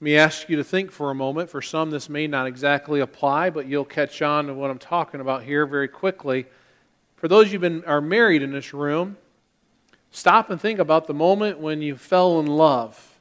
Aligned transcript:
Let 0.00 0.04
me 0.04 0.16
ask 0.16 0.48
you 0.48 0.56
to 0.56 0.64
think 0.64 0.90
for 0.92 1.10
a 1.10 1.14
moment. 1.14 1.50
For 1.50 1.60
some, 1.60 1.90
this 1.90 2.08
may 2.08 2.26
not 2.26 2.46
exactly 2.46 3.00
apply, 3.00 3.50
but 3.50 3.66
you'll 3.66 3.84
catch 3.84 4.22
on 4.22 4.46
to 4.46 4.54
what 4.54 4.70
I'm 4.70 4.78
talking 4.78 5.20
about 5.20 5.42
here 5.42 5.66
very 5.66 5.88
quickly. 5.88 6.46
For 7.16 7.28
those 7.28 7.52
of 7.52 7.52
you 7.52 7.58
who 7.58 7.82
are 7.86 8.00
married 8.00 8.40
in 8.40 8.50
this 8.50 8.72
room, 8.72 9.18
stop 10.10 10.48
and 10.48 10.58
think 10.58 10.78
about 10.78 11.06
the 11.06 11.12
moment 11.12 11.58
when 11.58 11.82
you 11.82 11.96
fell 11.96 12.40
in 12.40 12.46
love. 12.46 13.18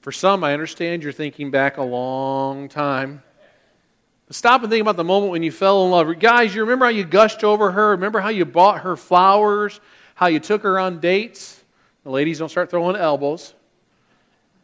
For 0.00 0.12
some, 0.12 0.42
I 0.42 0.54
understand 0.54 1.02
you're 1.02 1.12
thinking 1.12 1.50
back 1.50 1.76
a 1.76 1.82
long 1.82 2.70
time. 2.70 3.22
Stop 4.30 4.62
and 4.62 4.70
think 4.70 4.80
about 4.80 4.96
the 4.96 5.04
moment 5.04 5.30
when 5.30 5.42
you 5.42 5.52
fell 5.52 5.84
in 5.84 5.90
love. 5.90 6.18
Guys, 6.20 6.54
you 6.54 6.62
remember 6.62 6.86
how 6.86 6.90
you 6.90 7.04
gushed 7.04 7.44
over 7.44 7.72
her? 7.72 7.90
Remember 7.90 8.20
how 8.20 8.30
you 8.30 8.46
bought 8.46 8.80
her 8.80 8.96
flowers? 8.96 9.78
How 10.14 10.28
you 10.28 10.40
took 10.40 10.62
her 10.62 10.78
on 10.78 11.00
dates? 11.00 11.62
The 12.04 12.10
ladies 12.10 12.38
don't 12.38 12.48
start 12.48 12.70
throwing 12.70 12.96
elbows. 12.96 13.52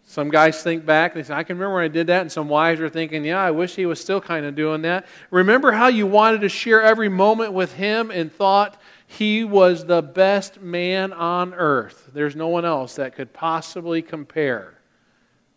Some 0.06 0.28
guys 0.28 0.62
think 0.62 0.84
back, 0.84 1.14
they 1.14 1.22
say, 1.22 1.34
I 1.34 1.44
can 1.44 1.56
remember 1.56 1.76
when 1.76 1.84
I 1.84 1.88
did 1.88 2.08
that, 2.08 2.20
and 2.20 2.30
some 2.30 2.48
wives 2.48 2.80
are 2.80 2.90
thinking, 2.90 3.24
yeah, 3.24 3.40
I 3.40 3.50
wish 3.50 3.74
he 3.74 3.86
was 3.86 4.00
still 4.00 4.20
kind 4.20 4.44
of 4.44 4.54
doing 4.54 4.82
that. 4.82 5.06
Remember 5.30 5.72
how 5.72 5.88
you 5.88 6.06
wanted 6.06 6.42
to 6.42 6.48
share 6.48 6.82
every 6.82 7.08
moment 7.08 7.52
with 7.52 7.72
him 7.74 8.10
and 8.10 8.32
thought 8.32 8.80
he 9.06 9.44
was 9.44 9.86
the 9.86 10.02
best 10.02 10.60
man 10.60 11.12
on 11.12 11.54
earth? 11.54 12.10
There's 12.12 12.36
no 12.36 12.48
one 12.48 12.64
else 12.64 12.96
that 12.96 13.14
could 13.14 13.32
possibly 13.32 14.02
compare. 14.02 14.74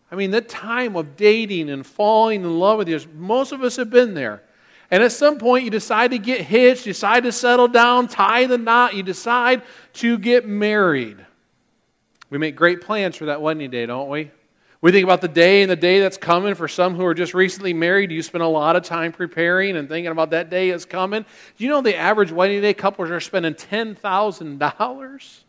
I 0.10 0.16
mean, 0.16 0.32
the 0.32 0.42
time 0.42 0.96
of 0.96 1.18
dating 1.18 1.70
and 1.70 1.86
falling 1.86 2.44
in 2.44 2.58
love 2.58 2.78
with 2.78 2.88
you, 2.88 3.00
most 3.16 3.52
of 3.52 3.62
us 3.62 3.76
have 3.76 3.90
been 3.90 4.14
there. 4.14 4.44
And 4.90 5.04
at 5.04 5.12
some 5.12 5.38
point, 5.38 5.66
you 5.66 5.70
decide 5.70 6.12
to 6.12 6.18
get 6.18 6.42
hitched, 6.42 6.86
you 6.86 6.94
decide 6.94 7.24
to 7.24 7.34
settle 7.34 7.68
down, 7.68 8.08
tie 8.08 8.46
the 8.46 8.58
knot, 8.58 8.96
you 8.96 9.04
decide 9.04 9.64
to 9.96 10.18
get 10.18 10.48
married. 10.48 11.26
We 12.30 12.38
make 12.38 12.56
great 12.56 12.80
plans 12.80 13.18
for 13.18 13.26
that 13.26 13.42
wedding 13.42 13.70
day, 13.70 13.86
don't 13.86 14.08
we? 14.08 14.32
We 14.80 14.92
think 14.92 15.04
about 15.04 15.22
the 15.22 15.28
day 15.28 15.64
and 15.64 15.72
the 15.72 15.76
day 15.76 16.00
that's 16.00 16.18
coming. 16.18 16.54
For 16.54 16.68
some 16.68 16.96
who 16.96 17.06
are 17.06 17.16
just 17.16 17.34
recently 17.34 17.74
married, 17.74 18.12
you 18.12 18.22
spend 18.22 18.44
a 18.44 18.48
lot 18.48 18.76
of 18.76 18.84
time 18.84 19.12
preparing 19.12 19.76
and 19.76 19.90
thinking 19.90 20.12
about 20.12 20.30
that 20.32 20.50
day 20.50 20.70
is 20.70 20.86
coming. 20.86 21.26
Do 21.58 21.64
you 21.64 21.70
know 21.70 21.82
the 21.82 21.96
average 21.96 22.32
wedding 22.32 22.62
day 22.62 22.74
couples 22.74 23.10
are 23.10 23.20
spending 23.20 23.56
$10,000? 23.56 25.40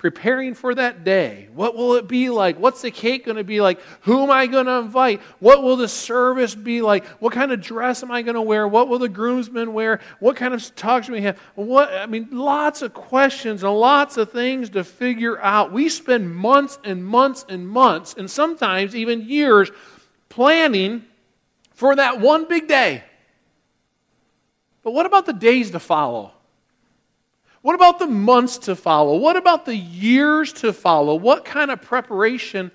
Preparing 0.00 0.54
for 0.54 0.74
that 0.74 1.04
day. 1.04 1.46
What 1.54 1.76
will 1.76 1.94
it 1.96 2.08
be 2.08 2.30
like? 2.30 2.58
What's 2.58 2.80
the 2.80 2.90
cake 2.90 3.26
going 3.26 3.36
to 3.36 3.44
be 3.44 3.60
like? 3.60 3.78
Who 4.00 4.22
am 4.22 4.30
I 4.30 4.46
going 4.46 4.64
to 4.64 4.78
invite? 4.78 5.20
What 5.40 5.62
will 5.62 5.76
the 5.76 5.88
service 5.88 6.54
be 6.54 6.80
like? 6.80 7.04
What 7.20 7.34
kind 7.34 7.52
of 7.52 7.60
dress 7.60 8.02
am 8.02 8.10
I 8.10 8.22
going 8.22 8.34
to 8.34 8.40
wear? 8.40 8.66
What 8.66 8.88
will 8.88 8.98
the 8.98 9.10
groomsmen 9.10 9.74
wear? 9.74 10.00
What 10.18 10.36
kind 10.36 10.54
of 10.54 10.74
talks 10.74 11.08
do 11.08 11.12
we 11.12 11.20
have? 11.20 11.38
What 11.54 11.92
I 11.92 12.06
mean, 12.06 12.28
lots 12.32 12.80
of 12.80 12.94
questions 12.94 13.62
and 13.62 13.74
lots 13.74 14.16
of 14.16 14.32
things 14.32 14.70
to 14.70 14.84
figure 14.84 15.38
out. 15.38 15.70
We 15.70 15.90
spend 15.90 16.34
months 16.34 16.78
and 16.82 17.04
months 17.04 17.44
and 17.46 17.68
months, 17.68 18.14
and 18.16 18.30
sometimes 18.30 18.96
even 18.96 19.28
years, 19.28 19.70
planning 20.30 21.04
for 21.74 21.94
that 21.94 22.20
one 22.20 22.48
big 22.48 22.68
day. 22.68 23.04
But 24.82 24.92
what 24.92 25.04
about 25.04 25.26
the 25.26 25.34
days 25.34 25.72
to 25.72 25.78
follow? 25.78 26.32
What 27.62 27.74
about 27.74 27.98
the 27.98 28.06
months 28.06 28.58
to 28.58 28.74
follow? 28.74 29.18
What 29.18 29.36
about 29.36 29.66
the 29.66 29.76
years 29.76 30.52
to 30.54 30.72
follow? 30.72 31.14
What 31.14 31.44
kind 31.44 31.70
of 31.70 31.82
preparation 31.82 32.70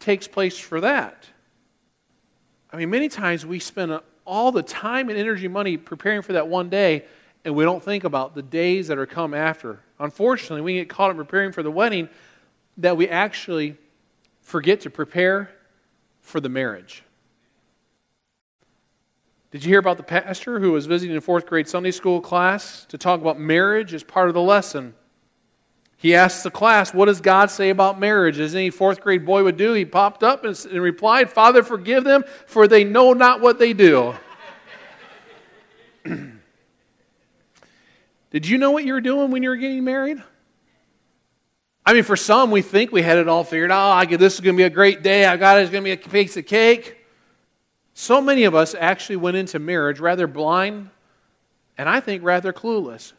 takes 0.00 0.26
place 0.26 0.58
for 0.58 0.80
that? 0.80 1.26
I 2.72 2.76
mean, 2.76 2.88
many 2.88 3.08
times 3.08 3.44
we 3.44 3.58
spend 3.58 4.00
all 4.24 4.52
the 4.52 4.62
time 4.62 5.10
and 5.10 5.18
energy, 5.18 5.48
money 5.48 5.76
preparing 5.76 6.22
for 6.22 6.32
that 6.32 6.48
one 6.48 6.70
day, 6.70 7.04
and 7.44 7.54
we 7.54 7.64
don't 7.64 7.82
think 7.82 8.04
about 8.04 8.34
the 8.34 8.42
days 8.42 8.88
that 8.88 8.96
are 8.96 9.06
come 9.06 9.34
after. 9.34 9.80
Unfortunately, 9.98 10.62
we 10.62 10.74
get 10.74 10.88
caught 10.88 11.10
up 11.10 11.16
preparing 11.16 11.52
for 11.52 11.62
the 11.62 11.70
wedding 11.70 12.08
that 12.78 12.96
we 12.96 13.08
actually 13.08 13.76
forget 14.40 14.80
to 14.80 14.90
prepare 14.90 15.50
for 16.20 16.40
the 16.40 16.48
marriage. 16.48 17.02
Did 19.52 19.64
you 19.64 19.68
hear 19.68 19.78
about 19.78 19.98
the 19.98 20.02
pastor 20.02 20.58
who 20.60 20.72
was 20.72 20.86
visiting 20.86 21.14
a 21.14 21.20
fourth 21.20 21.44
grade 21.44 21.68
Sunday 21.68 21.90
school 21.90 22.22
class 22.22 22.86
to 22.86 22.96
talk 22.96 23.20
about 23.20 23.38
marriage 23.38 23.92
as 23.92 24.02
part 24.02 24.28
of 24.28 24.34
the 24.34 24.40
lesson? 24.40 24.94
He 25.98 26.14
asked 26.14 26.42
the 26.42 26.50
class, 26.50 26.94
What 26.94 27.04
does 27.04 27.20
God 27.20 27.50
say 27.50 27.68
about 27.68 28.00
marriage? 28.00 28.40
As 28.40 28.54
any 28.54 28.70
fourth 28.70 29.02
grade 29.02 29.26
boy 29.26 29.44
would 29.44 29.58
do, 29.58 29.74
he 29.74 29.84
popped 29.84 30.22
up 30.22 30.46
and, 30.46 30.58
and 30.70 30.80
replied, 30.80 31.30
Father, 31.30 31.62
forgive 31.62 32.02
them, 32.02 32.24
for 32.46 32.66
they 32.66 32.82
know 32.82 33.12
not 33.12 33.42
what 33.42 33.58
they 33.58 33.74
do. 33.74 34.14
Did 38.30 38.48
you 38.48 38.56
know 38.56 38.70
what 38.70 38.84
you 38.84 38.94
were 38.94 39.02
doing 39.02 39.30
when 39.30 39.42
you 39.42 39.50
were 39.50 39.56
getting 39.56 39.84
married? 39.84 40.22
I 41.84 41.92
mean, 41.92 42.04
for 42.04 42.16
some, 42.16 42.50
we 42.50 42.62
think 42.62 42.90
we 42.90 43.02
had 43.02 43.18
it 43.18 43.28
all 43.28 43.44
figured 43.44 43.70
out. 43.70 44.10
Oh, 44.10 44.16
this 44.16 44.32
is 44.32 44.40
going 44.40 44.56
to 44.56 44.60
be 44.60 44.64
a 44.64 44.70
great 44.70 45.02
day. 45.02 45.26
I 45.26 45.36
got 45.36 45.58
it. 45.58 45.64
It's 45.64 45.70
going 45.70 45.84
to 45.84 45.88
be 45.88 45.92
a 45.92 46.08
piece 46.08 46.38
of 46.38 46.46
cake. 46.46 47.01
So 47.94 48.20
many 48.20 48.44
of 48.44 48.54
us 48.54 48.74
actually 48.78 49.16
went 49.16 49.36
into 49.36 49.58
marriage 49.58 50.00
rather 50.00 50.26
blind 50.26 50.90
and 51.76 51.88
I 51.88 52.00
think 52.00 52.22
rather 52.22 52.52
clueless. 52.52 53.12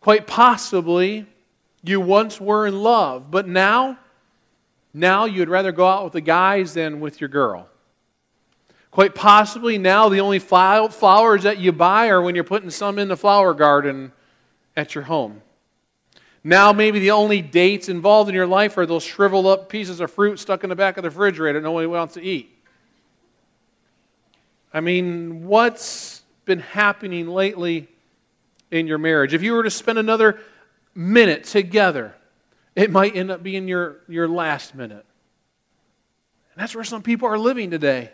Quite 0.00 0.26
possibly, 0.26 1.26
you 1.84 2.00
once 2.00 2.40
were 2.40 2.66
in 2.66 2.82
love, 2.82 3.30
but 3.30 3.46
now, 3.46 3.98
now 4.92 5.24
you'd 5.26 5.48
rather 5.48 5.72
go 5.72 5.86
out 5.86 6.04
with 6.04 6.12
the 6.14 6.20
guys 6.20 6.74
than 6.74 7.00
with 7.00 7.20
your 7.20 7.28
girl. 7.28 7.68
Quite 8.90 9.14
possibly, 9.14 9.78
now 9.78 10.08
the 10.08 10.20
only 10.20 10.38
flowers 10.38 11.44
that 11.44 11.58
you 11.58 11.72
buy 11.72 12.08
are 12.08 12.20
when 12.20 12.34
you're 12.34 12.44
putting 12.44 12.70
some 12.70 12.98
in 12.98 13.08
the 13.08 13.16
flower 13.16 13.54
garden 13.54 14.12
at 14.76 14.94
your 14.94 15.04
home. 15.04 15.40
Now, 16.44 16.72
maybe 16.72 16.98
the 16.98 17.12
only 17.12 17.40
dates 17.40 17.88
involved 17.88 18.28
in 18.28 18.34
your 18.34 18.46
life 18.46 18.76
are 18.76 18.84
those 18.84 19.04
shriveled 19.04 19.46
up 19.46 19.68
pieces 19.68 20.00
of 20.00 20.10
fruit 20.10 20.40
stuck 20.40 20.64
in 20.64 20.70
the 20.70 20.76
back 20.76 20.96
of 20.96 21.04
the 21.04 21.10
refrigerator 21.10 21.60
nobody 21.60 21.86
wants 21.86 22.14
to 22.14 22.22
eat. 22.22 22.58
I 24.72 24.80
mean, 24.80 25.46
what's 25.46 26.22
been 26.44 26.60
happening 26.60 27.28
lately 27.28 27.88
in 28.70 28.86
your 28.86 28.98
marriage? 28.98 29.34
If 29.34 29.42
you 29.42 29.52
were 29.52 29.62
to 29.62 29.70
spend 29.70 29.98
another 29.98 30.40
minute 30.94 31.44
together, 31.44 32.14
it 32.74 32.90
might 32.90 33.14
end 33.14 33.30
up 33.30 33.42
being 33.42 33.68
your, 33.68 33.98
your 34.08 34.28
last 34.28 34.74
minute. 34.74 35.04
And 36.54 36.62
that's 36.62 36.74
where 36.74 36.84
some 36.84 37.02
people 37.02 37.28
are 37.28 37.38
living 37.38 37.70
today. 37.70 38.10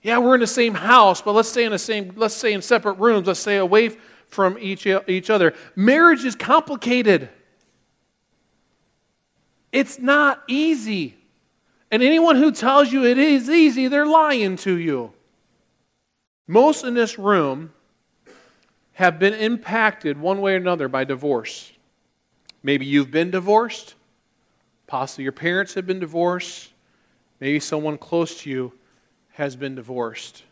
Yeah, 0.00 0.18
we're 0.18 0.34
in 0.34 0.40
the 0.40 0.46
same 0.46 0.74
house, 0.74 1.22
but 1.22 1.32
let's 1.32 1.48
stay 1.48 1.64
in 1.64 1.72
the 1.72 1.78
same, 1.78 2.12
let's 2.16 2.34
stay 2.34 2.52
in 2.52 2.62
separate 2.62 2.94
rooms. 2.94 3.26
Let's 3.26 3.40
stay 3.40 3.56
away 3.56 3.90
from 4.28 4.58
each, 4.58 4.86
each 4.86 5.30
other. 5.30 5.54
Marriage 5.76 6.24
is 6.24 6.34
complicated. 6.34 7.28
It's 9.70 9.98
not 9.98 10.42
easy. 10.48 11.16
And 11.90 12.02
anyone 12.02 12.36
who 12.36 12.50
tells 12.50 12.92
you 12.92 13.04
it 13.04 13.18
is 13.18 13.48
easy, 13.48 13.88
they're 13.88 14.06
lying 14.06 14.56
to 14.58 14.76
you. 14.76 15.12
Most 16.46 16.84
in 16.84 16.94
this 16.94 17.18
room 17.18 17.72
have 18.94 19.18
been 19.18 19.34
impacted 19.34 20.18
one 20.18 20.40
way 20.40 20.54
or 20.54 20.56
another 20.56 20.88
by 20.88 21.04
divorce. 21.04 21.72
Maybe 22.62 22.86
you've 22.86 23.10
been 23.10 23.30
divorced, 23.30 23.94
possibly 24.86 25.24
your 25.24 25.32
parents 25.32 25.74
have 25.74 25.86
been 25.86 25.98
divorced, 25.98 26.70
maybe 27.40 27.58
someone 27.58 27.98
close 27.98 28.40
to 28.42 28.50
you 28.50 28.72
has 29.32 29.56
been 29.56 29.74
divorced. 29.74 30.44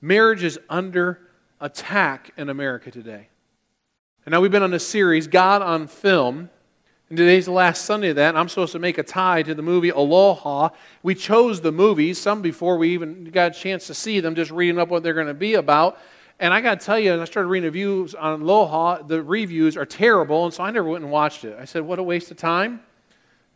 Marriage 0.00 0.42
is 0.42 0.58
under 0.68 1.20
attack 1.60 2.32
in 2.36 2.48
America 2.48 2.90
today. 2.90 3.28
And 4.26 4.32
now 4.32 4.40
we've 4.40 4.50
been 4.50 4.62
on 4.62 4.74
a 4.74 4.78
series, 4.78 5.26
God 5.26 5.62
on 5.62 5.86
Film. 5.86 6.50
And 7.12 7.18
today's 7.18 7.44
the 7.44 7.52
last 7.52 7.84
Sunday 7.84 8.08
of 8.08 8.16
that, 8.16 8.34
I'm 8.36 8.48
supposed 8.48 8.72
to 8.72 8.78
make 8.78 8.96
a 8.96 9.02
tie 9.02 9.42
to 9.42 9.54
the 9.54 9.60
movie 9.60 9.90
Aloha. 9.90 10.70
We 11.02 11.14
chose 11.14 11.60
the 11.60 11.70
movies, 11.70 12.18
some 12.18 12.40
before 12.40 12.78
we 12.78 12.94
even 12.94 13.24
got 13.24 13.50
a 13.50 13.54
chance 13.54 13.86
to 13.88 13.92
see 13.92 14.20
them, 14.20 14.34
just 14.34 14.50
reading 14.50 14.78
up 14.78 14.88
what 14.88 15.02
they're 15.02 15.12
going 15.12 15.26
to 15.26 15.34
be 15.34 15.52
about. 15.52 15.98
And 16.40 16.54
I 16.54 16.62
got 16.62 16.80
to 16.80 16.86
tell 16.86 16.98
you, 16.98 17.20
I 17.20 17.24
started 17.26 17.50
reading 17.50 17.66
reviews 17.66 18.14
on 18.14 18.40
Aloha. 18.40 19.02
The 19.02 19.22
reviews 19.22 19.76
are 19.76 19.84
terrible, 19.84 20.46
and 20.46 20.54
so 20.54 20.64
I 20.64 20.70
never 20.70 20.88
went 20.88 21.04
and 21.04 21.12
watched 21.12 21.44
it. 21.44 21.54
I 21.60 21.66
said, 21.66 21.82
what 21.82 21.98
a 21.98 22.02
waste 22.02 22.30
of 22.30 22.38
time. 22.38 22.80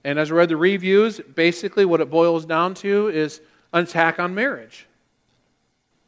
And 0.05 0.19
as 0.19 0.31
I 0.31 0.35
read 0.35 0.51
the 0.51 0.59
reviews, 0.59 1.19
basically 1.21 1.87
what 1.87 2.03
it 2.03 2.11
boils 2.11 2.45
down 2.45 2.75
to 2.75 3.09
is 3.09 3.41
an 3.73 3.85
attack 3.85 4.21
on 4.21 4.35
marriage. 4.35 4.87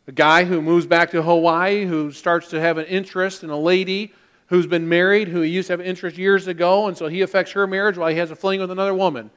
A 0.06 0.12
guy 0.12 0.44
who 0.44 0.60
moves 0.60 0.84
back 0.86 1.12
to 1.12 1.22
Hawaii, 1.22 1.86
who 1.86 2.12
starts 2.12 2.48
to 2.48 2.60
have 2.60 2.76
an 2.76 2.84
interest 2.84 3.42
in 3.42 3.48
a 3.48 3.58
lady 3.58 4.12
who's 4.48 4.66
been 4.66 4.88
married, 4.88 5.28
who 5.28 5.40
he 5.40 5.50
used 5.50 5.68
to 5.68 5.74
have 5.74 5.80
interest 5.80 6.18
years 6.18 6.46
ago, 6.46 6.88
and 6.88 6.96
so 6.96 7.08
he 7.08 7.22
affects 7.22 7.52
her 7.52 7.66
marriage 7.66 7.96
while 7.96 8.10
he 8.10 8.16
has 8.16 8.30
a 8.30 8.36
fling 8.36 8.60
with 8.60 8.70
another 8.70 8.94
woman. 8.94 9.30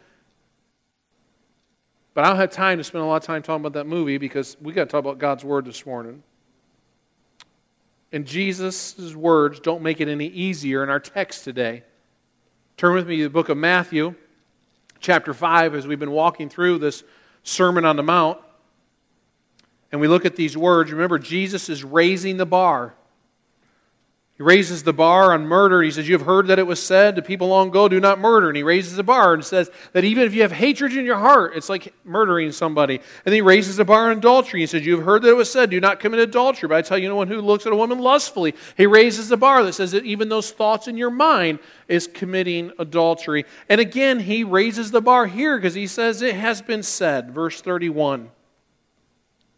But 2.14 2.26
I 2.26 2.30
don't 2.30 2.38
have 2.38 2.52
time 2.52 2.78
to 2.78 2.84
spend 2.84 3.04
a 3.04 3.08
lot 3.08 3.18
of 3.18 3.24
time 3.24 3.42
talking 3.42 3.62
about 3.62 3.74
that 3.74 3.88
movie 3.88 4.18
because 4.18 4.58
we 4.62 4.74
got 4.74 4.86
to 4.86 4.90
talk 4.90 5.00
about 5.00 5.18
God's 5.18 5.46
Word 5.46 5.66
this 5.66 5.86
morning. 5.86 6.24
And 8.12 8.26
Jesus' 8.26 9.16
words 9.16 9.60
don't 9.62 9.82
make 9.82 10.02
it 10.02 10.10
any 10.10 10.28
easier 10.28 10.84
in 10.84 10.90
our 10.90 11.00
text 11.00 11.46
today. 11.46 11.84
Turn 12.76 12.94
with 12.94 13.08
me 13.08 13.18
to 13.18 13.24
the 13.24 13.30
book 13.30 13.48
of 13.48 13.58
Matthew, 13.58 14.16
chapter 15.00 15.34
5, 15.34 15.76
as 15.76 15.88
we've 15.88 16.00
been 16.00 16.12
walking 16.12 16.50
through 16.50 16.80
this 16.80 17.04
Sermon 17.44 17.86
on 17.86 17.96
the 17.96 18.04
Mount. 18.04 18.40
And 19.92 20.02
we 20.02 20.08
look 20.08 20.26
at 20.26 20.36
these 20.36 20.58
words. 20.58 20.92
Remember, 20.92 21.20
Jesus 21.20 21.70
is 21.70 21.84
raising 21.84 22.38
the 22.38 22.46
bar. 22.46 22.96
He 24.42 24.44
raises 24.44 24.82
the 24.82 24.92
bar 24.92 25.34
on 25.34 25.46
murder. 25.46 25.84
He 25.84 25.92
says, 25.92 26.10
You 26.10 26.18
have 26.18 26.26
heard 26.26 26.48
that 26.48 26.58
it 26.58 26.66
was 26.66 26.82
said 26.82 27.16
to 27.16 27.22
people 27.22 27.50
long 27.50 27.68
ago, 27.68 27.88
do 27.88 28.00
not 28.00 28.18
murder. 28.18 28.48
And 28.48 28.58
he 28.58 28.64
raises 28.64 28.96
the 28.96 29.04
bar 29.04 29.36
and 29.36 29.46
says 29.46 29.70
that 29.94 30.04
even 30.04 30.24
if 30.24 30.34
you 30.34 30.42
have 30.42 30.52
hatred 30.52 30.98
in 30.98 31.06
your 31.06 31.20
heart, 31.20 31.56
it's 31.56 31.70
like 31.70 31.94
murdering 32.04 32.52
somebody. 32.52 32.96
And 32.96 33.06
then 33.26 33.36
he 33.36 33.42
raises 33.42 33.76
the 33.76 33.86
bar 33.86 34.10
on 34.10 34.18
adultery. 34.18 34.62
He 34.62 34.66
says, 34.66 34.84
You 34.84 34.96
have 34.96 35.06
heard 35.06 35.22
that 35.22 35.30
it 35.30 35.36
was 35.36 35.52
said, 35.52 35.70
do 35.70 35.80
not 35.80 36.00
commit 36.00 36.22
adultery. 36.22 36.68
But 36.68 36.80
I 36.80 36.82
tell 36.82 36.98
you, 36.98 37.08
no 37.08 37.18
one 37.18 37.28
who 37.28 37.40
looks 37.40 37.68
at 37.68 37.72
a 37.72 37.76
woman 37.76 38.00
lustfully. 38.00 38.56
He 38.76 38.88
raises 38.88 39.30
the 39.30 39.38
bar 39.38 39.64
that 39.64 39.74
says 39.74 39.92
that 39.92 40.06
even 40.06 40.28
those 40.28 40.50
thoughts 40.50 40.88
in 40.88 40.98
your 40.98 41.12
mind 41.12 41.60
is 41.88 42.08
committing 42.08 42.72
adultery. 42.80 43.46
And 43.70 43.80
again, 43.80 44.22
he 44.22 44.44
raises 44.44 44.90
the 44.90 45.02
bar 45.02 45.28
here 45.28 45.56
because 45.56 45.76
he 45.76 45.86
says, 45.86 46.24
It 46.24 46.34
has 46.34 46.64
been 46.64 46.82
said. 46.82 47.30
Verse 47.30 47.62
31. 47.62 48.32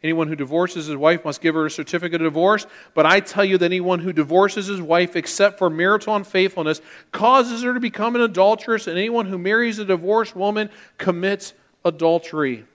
Anyone 0.04 0.28
who 0.28 0.36
divorces 0.36 0.88
his 0.88 0.98
wife 0.98 1.24
must 1.24 1.40
give 1.40 1.56
her 1.56 1.66
a 1.66 1.72
certificate 1.72 2.22
of 2.22 2.26
divorce. 2.26 2.68
But 2.94 3.06
I 3.06 3.22
tell 3.22 3.46
you 3.46 3.58
that 3.58 3.66
anyone 3.66 4.00
who 4.00 4.12
divorces 4.12 4.68
his 4.68 4.82
wife 4.82 5.16
except 5.16 5.58
for 5.58 5.70
marital 5.70 6.16
unfaithfulness 6.16 6.82
causes 7.14 7.64
her 7.64 7.74
to 7.74 7.80
become 7.80 8.16
an 8.16 8.22
adulteress, 8.22 8.88
and 8.88 8.98
anyone 8.98 9.28
who 9.28 9.38
marries 9.38 9.80
a 9.80 9.86
divorced 9.86 10.36
woman 10.36 10.70
commits 10.98 11.54
adultery. 11.86 12.66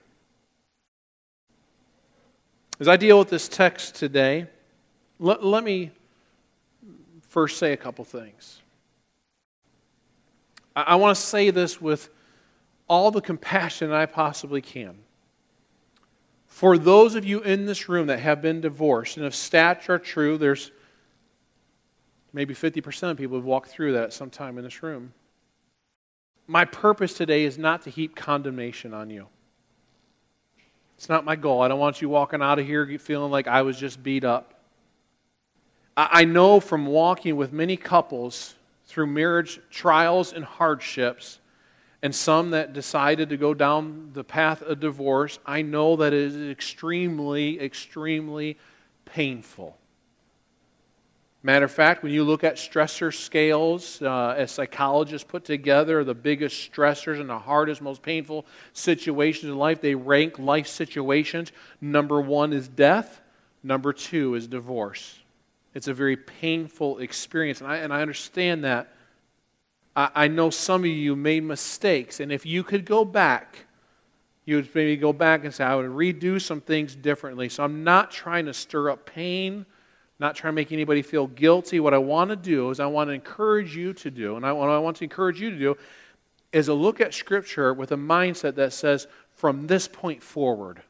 As 2.79 2.87
I 2.87 2.97
deal 2.97 3.19
with 3.19 3.29
this 3.29 3.47
text 3.47 3.95
today, 3.95 4.47
let, 5.19 5.43
let 5.43 5.63
me 5.63 5.91
first 7.27 7.59
say 7.59 7.73
a 7.73 7.77
couple 7.77 8.05
things. 8.05 8.61
I, 10.75 10.81
I 10.81 10.95
want 10.95 11.15
to 11.15 11.21
say 11.21 11.51
this 11.51 11.79
with 11.79 12.09
all 12.87 13.11
the 13.11 13.21
compassion 13.21 13.91
I 13.91 14.07
possibly 14.07 14.61
can. 14.61 14.97
For 16.59 16.77
those 16.77 17.15
of 17.15 17.23
you 17.23 17.39
in 17.39 17.67
this 17.67 17.87
room 17.87 18.07
that 18.07 18.19
have 18.19 18.41
been 18.41 18.59
divorced, 18.59 19.15
and 19.15 19.25
if 19.25 19.31
stats 19.31 19.87
are 19.87 19.97
true, 19.97 20.37
there's 20.37 20.71
maybe 22.33 22.53
50% 22.53 23.11
of 23.11 23.15
people 23.15 23.37
who've 23.37 23.45
walked 23.45 23.69
through 23.69 23.93
that 23.93 24.03
at 24.03 24.11
some 24.11 24.29
time 24.29 24.57
in 24.57 24.65
this 24.65 24.83
room. 24.83 25.13
My 26.47 26.65
purpose 26.65 27.13
today 27.13 27.45
is 27.45 27.57
not 27.57 27.83
to 27.83 27.89
heap 27.89 28.13
condemnation 28.13 28.93
on 28.93 29.09
you. 29.09 29.27
It's 30.97 31.07
not 31.07 31.23
my 31.23 31.37
goal. 31.37 31.61
I 31.61 31.69
don't 31.69 31.79
want 31.79 32.01
you 32.01 32.09
walking 32.09 32.41
out 32.41 32.59
of 32.59 32.65
here 32.65 32.85
feeling 32.99 33.31
like 33.31 33.47
I 33.47 33.61
was 33.61 33.79
just 33.79 34.03
beat 34.03 34.25
up. 34.25 34.53
I 35.95 36.25
know 36.25 36.59
from 36.59 36.87
walking 36.87 37.37
with 37.37 37.53
many 37.53 37.77
couples 37.77 38.55
through 38.85 39.07
marriage 39.07 39.61
trials 39.71 40.33
and 40.33 40.43
hardships 40.43 41.38
and 42.01 42.15
some 42.15 42.51
that 42.51 42.73
decided 42.73 43.29
to 43.29 43.37
go 43.37 43.53
down 43.53 44.11
the 44.13 44.23
path 44.23 44.61
of 44.61 44.79
divorce, 44.79 45.39
I 45.45 45.61
know 45.61 45.97
that 45.97 46.13
it 46.13 46.21
is 46.21 46.49
extremely, 46.49 47.59
extremely 47.59 48.57
painful. 49.05 49.77
Matter 51.41 51.65
of 51.65 51.71
fact, 51.71 52.03
when 52.03 52.11
you 52.11 52.25
look 52.25 52.43
at 52.43 52.55
stressor 52.55 53.13
scales, 53.13 54.01
uh, 54.01 54.35
as 54.37 54.51
psychologists 54.51 55.25
put 55.25 55.45
together 55.45 56.03
the 56.03 56.13
biggest 56.13 56.69
stressors 56.69 57.19
and 57.19 57.29
the 57.29 57.39
hardest, 57.39 57.81
most 57.81 58.01
painful 58.01 58.45
situations 58.73 59.45
in 59.45 59.57
life, 59.57 59.79
they 59.79 59.95
rank 59.95 60.37
life 60.37 60.67
situations. 60.67 61.53
Number 61.79 62.19
one 62.19 62.51
is 62.51 62.67
death, 62.67 63.21
number 63.63 63.93
two 63.93 64.35
is 64.35 64.47
divorce. 64.47 65.19
It's 65.73 65.87
a 65.87 65.93
very 65.93 66.17
painful 66.17 66.97
experience, 66.99 67.61
and 67.61 67.71
I, 67.71 67.77
and 67.77 67.93
I 67.93 68.01
understand 68.01 68.65
that 68.65 68.93
I, 69.99 70.09
I 70.15 70.27
know 70.29 70.49
some 70.49 70.81
of 70.81 70.89
you 70.89 71.15
made 71.15 71.43
mistakes, 71.43 72.21
and 72.21 72.31
if 72.31 72.45
you 72.45 72.63
could 72.63 72.85
go 72.85 73.03
back, 73.03 73.65
you 74.45 74.55
would 74.55 74.73
maybe 74.73 74.95
go 74.95 75.11
back 75.11 75.43
and 75.43 75.53
say, 75.53 75.65
I 75.65 75.75
would 75.75 75.87
redo 75.87 76.41
some 76.41 76.61
things 76.61 76.95
differently. 76.95 77.49
So 77.49 77.63
I'm 77.63 77.83
not 77.83 78.09
trying 78.09 78.45
to 78.45 78.53
stir 78.53 78.89
up 78.89 79.05
pain, 79.05 79.65
not 80.17 80.35
trying 80.35 80.53
to 80.53 80.55
make 80.55 80.71
anybody 80.71 81.01
feel 81.01 81.27
guilty. 81.27 81.79
What 81.81 81.93
I 81.93 81.97
want 81.97 82.29
to 82.29 82.37
do 82.37 82.69
is 82.69 82.79
I 82.79 82.85
want 82.85 83.09
to 83.09 83.13
encourage 83.13 83.75
you 83.75 83.93
to 83.93 84.09
do, 84.09 84.37
and 84.37 84.45
I, 84.45 84.53
what 84.53 84.69
I 84.69 84.79
want 84.79 84.97
to 84.97 85.03
encourage 85.03 85.41
you 85.41 85.51
to 85.51 85.59
do 85.59 85.77
is 86.53 86.69
a 86.69 86.73
look 86.73 87.01
at 87.01 87.13
Scripture 87.13 87.73
with 87.73 87.91
a 87.91 87.97
mindset 87.97 88.55
that 88.55 88.73
says, 88.73 89.07
from 89.33 89.67
this 89.67 89.87
point 89.87 90.23
forward, 90.23 90.81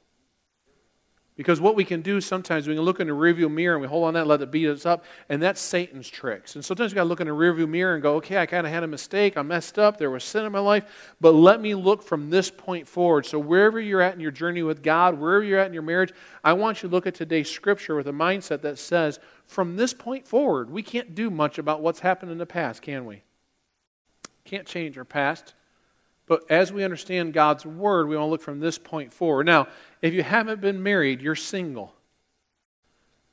because 1.39 1.61
what 1.61 1.73
we 1.73 1.85
can 1.85 2.01
do 2.01 2.19
sometimes, 2.19 2.67
we 2.67 2.75
can 2.75 2.83
look 2.83 2.99
in 2.99 3.07
the 3.07 3.13
rearview 3.13 3.49
mirror 3.49 3.75
and 3.75 3.81
we 3.81 3.87
hold 3.87 4.03
on 4.03 4.13
that, 4.15 4.27
let 4.27 4.41
it 4.41 4.51
beat 4.51 4.67
us 4.67 4.85
up, 4.85 5.05
and 5.29 5.41
that's 5.41 5.61
Satan's 5.61 6.09
tricks. 6.09 6.55
And 6.55 6.65
sometimes 6.65 6.91
we 6.91 6.95
got 6.95 7.03
to 7.03 7.07
look 7.07 7.21
in 7.21 7.27
the 7.27 7.33
rearview 7.33 7.65
mirror 7.65 7.93
and 7.93 8.03
go, 8.03 8.15
okay, 8.15 8.39
I 8.39 8.45
kind 8.45 8.67
of 8.67 8.73
had 8.73 8.83
a 8.83 8.87
mistake, 8.87 9.37
I 9.37 9.41
messed 9.41 9.79
up, 9.79 9.95
there 9.95 10.11
was 10.11 10.25
sin 10.25 10.43
in 10.43 10.51
my 10.51 10.59
life, 10.59 11.15
but 11.21 11.31
let 11.31 11.61
me 11.61 11.75
look 11.75 12.03
from 12.03 12.29
this 12.29 12.51
point 12.51 12.89
forward. 12.89 13.25
So 13.25 13.39
wherever 13.39 13.79
you're 13.79 14.01
at 14.01 14.15
in 14.15 14.19
your 14.19 14.31
journey 14.31 14.63
with 14.63 14.83
God, 14.83 15.17
wherever 15.17 15.41
you're 15.41 15.59
at 15.59 15.67
in 15.67 15.73
your 15.73 15.81
marriage, 15.81 16.11
I 16.43 16.51
want 16.51 16.83
you 16.83 16.89
to 16.89 16.93
look 16.93 17.07
at 17.07 17.15
today's 17.15 17.49
scripture 17.49 17.95
with 17.95 18.07
a 18.07 18.11
mindset 18.11 18.59
that 18.63 18.77
says, 18.77 19.17
from 19.47 19.77
this 19.77 19.93
point 19.93 20.27
forward, 20.27 20.69
we 20.69 20.83
can't 20.83 21.15
do 21.15 21.29
much 21.29 21.57
about 21.57 21.81
what's 21.81 22.01
happened 22.01 22.33
in 22.33 22.37
the 22.37 22.45
past, 22.45 22.81
can 22.81 23.05
we? 23.05 23.23
Can't 24.43 24.67
change 24.67 24.97
our 24.97 25.05
past. 25.05 25.53
But 26.29 26.43
as 26.47 26.71
we 26.71 26.83
understand 26.83 27.33
God's 27.33 27.65
word, 27.65 28.07
we 28.07 28.15
want 28.15 28.27
to 28.27 28.31
look 28.31 28.41
from 28.43 28.59
this 28.59 28.77
point 28.77 29.11
forward. 29.11 29.47
Now, 29.47 29.67
if 30.03 30.13
you 30.13 30.21
haven't 30.21 30.61
been 30.61 30.83
married, 30.83 31.21
you're 31.21 31.35
single. 31.35 31.95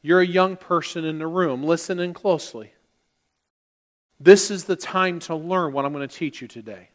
You're 0.01 0.23
a 0.23 0.27
young 0.27 0.57
person 0.57 1.05
in 1.05 1.19
the 1.19 1.27
room. 1.27 1.63
Listening 1.63 2.15
closely. 2.15 2.73
This 4.19 4.51
is 4.51 4.65
the 4.65 4.77
time 4.77 5.19
to 5.21 5.37
learn 5.37 5.75
what 5.75 5.85
I'm 5.85 5.93
going 5.93 6.09
to 6.09 6.15
teach 6.17 6.41
you 6.41 6.49
today. 6.49 6.89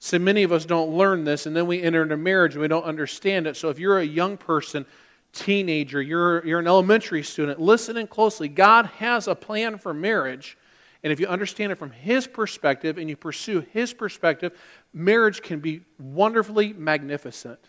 So 0.00 0.18
many 0.18 0.42
of 0.42 0.50
us 0.50 0.64
don't 0.64 0.90
learn 0.90 1.22
this, 1.22 1.46
and 1.46 1.54
then 1.54 1.68
we 1.68 1.80
enter 1.80 2.02
into 2.02 2.16
marriage 2.16 2.54
and 2.54 2.60
we 2.60 2.66
don't 2.66 2.84
understand 2.84 3.46
it. 3.46 3.56
So 3.56 3.70
if 3.70 3.78
you're 3.78 4.00
a 4.00 4.04
young 4.04 4.36
person, 4.36 4.84
teenager, 5.32 6.02
you're, 6.02 6.44
you're 6.44 6.58
an 6.58 6.66
elementary 6.66 7.22
student, 7.22 7.60
listen 7.60 7.96
in 7.96 8.08
closely. 8.08 8.48
God 8.48 8.86
has 8.98 9.28
a 9.28 9.36
plan 9.36 9.78
for 9.78 9.94
marriage. 9.94 10.58
And 11.06 11.12
if 11.12 11.20
you 11.20 11.28
understand 11.28 11.70
it 11.70 11.76
from 11.76 11.92
His 11.92 12.26
perspective 12.26 12.98
and 12.98 13.08
you 13.08 13.14
pursue 13.14 13.64
His 13.72 13.94
perspective, 13.94 14.58
marriage 14.92 15.40
can 15.40 15.60
be 15.60 15.82
wonderfully 16.00 16.72
magnificent. 16.72 17.60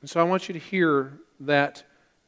And 0.00 0.08
so 0.08 0.20
I 0.20 0.22
want 0.22 0.48
you 0.48 0.52
to 0.52 0.60
hear 0.60 1.18
that 1.40 1.82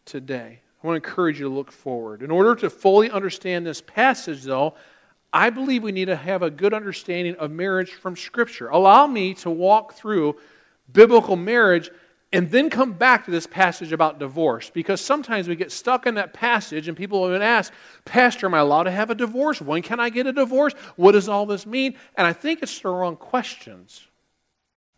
today. 0.04 0.58
I 0.82 0.86
want 0.88 1.00
to 1.00 1.08
encourage 1.08 1.38
you 1.38 1.48
to 1.48 1.54
look 1.54 1.70
forward. 1.70 2.24
In 2.24 2.32
order 2.32 2.56
to 2.56 2.68
fully 2.68 3.08
understand 3.08 3.64
this 3.64 3.80
passage, 3.80 4.42
though, 4.42 4.74
I 5.32 5.50
believe 5.50 5.84
we 5.84 5.92
need 5.92 6.06
to 6.06 6.16
have 6.16 6.42
a 6.42 6.50
good 6.50 6.74
understanding 6.74 7.36
of 7.36 7.52
marriage 7.52 7.92
from 7.92 8.16
Scripture. 8.16 8.68
Allow 8.68 9.06
me 9.06 9.32
to 9.34 9.50
walk 9.50 9.94
through 9.94 10.40
biblical 10.92 11.36
marriage 11.36 11.88
and 12.32 12.50
then 12.50 12.70
come 12.70 12.92
back 12.92 13.26
to 13.26 13.30
this 13.30 13.46
passage 13.46 13.92
about 13.92 14.18
divorce 14.18 14.70
because 14.70 15.00
sometimes 15.00 15.48
we 15.48 15.56
get 15.56 15.70
stuck 15.70 16.06
in 16.06 16.14
that 16.14 16.32
passage 16.32 16.88
and 16.88 16.96
people 16.96 17.20
will 17.20 17.42
ask, 17.42 17.72
Pastor, 18.04 18.46
am 18.46 18.54
I 18.54 18.60
allowed 18.60 18.84
to 18.84 18.90
have 18.90 19.10
a 19.10 19.14
divorce? 19.14 19.60
When 19.60 19.82
can 19.82 20.00
I 20.00 20.08
get 20.08 20.26
a 20.26 20.32
divorce? 20.32 20.72
What 20.96 21.12
does 21.12 21.28
all 21.28 21.44
this 21.44 21.66
mean? 21.66 21.94
And 22.16 22.26
I 22.26 22.32
think 22.32 22.62
it's 22.62 22.80
the 22.80 22.88
wrong 22.88 23.16
questions. 23.16 24.06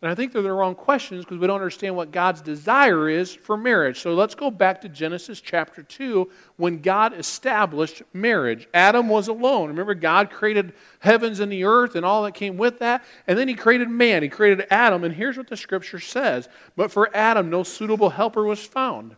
And 0.05 0.11
I 0.11 0.15
think 0.15 0.33
they're 0.33 0.43
the 0.43 0.53
wrong 0.53 0.75
questions 0.75 1.25
because 1.25 1.39
we 1.39 1.46
don't 1.46 1.56
understand 1.56 1.96
what 1.96 2.13
God's 2.13 2.43
desire 2.43 3.08
is 3.08 3.32
for 3.32 3.56
marriage. 3.56 4.01
So 4.01 4.13
let's 4.13 4.34
go 4.34 4.51
back 4.51 4.82
to 4.82 4.89
Genesis 4.91 5.41
chapter 5.41 5.82
2 5.82 6.31
when 6.58 6.82
God 6.82 7.19
established 7.19 8.03
marriage. 8.13 8.69
Adam 8.75 9.08
was 9.08 9.29
alone. 9.29 9.69
Remember, 9.69 9.94
God 9.94 10.29
created 10.29 10.75
heavens 10.99 11.41
and 11.41 11.51
the 11.51 11.65
earth 11.65 11.96
and 11.96 12.05
all 12.05 12.23
that 12.25 12.34
came 12.34 12.58
with 12.58 12.81
that. 12.81 13.03
And 13.27 13.39
then 13.39 13.49
he 13.49 13.55
created 13.55 13.89
man. 13.89 14.23
He 14.23 14.29
created 14.29 14.67
Adam. 14.70 15.05
And 15.05 15.15
here's 15.15 15.39
what 15.39 15.49
the 15.49 15.56
scripture 15.56 16.01
says 16.01 16.51
But 16.77 16.91
for 16.91 17.08
Adam, 17.17 17.49
no 17.49 17.63
suitable 17.63 18.11
helper 18.11 18.44
was 18.44 18.63
found. 18.63 19.17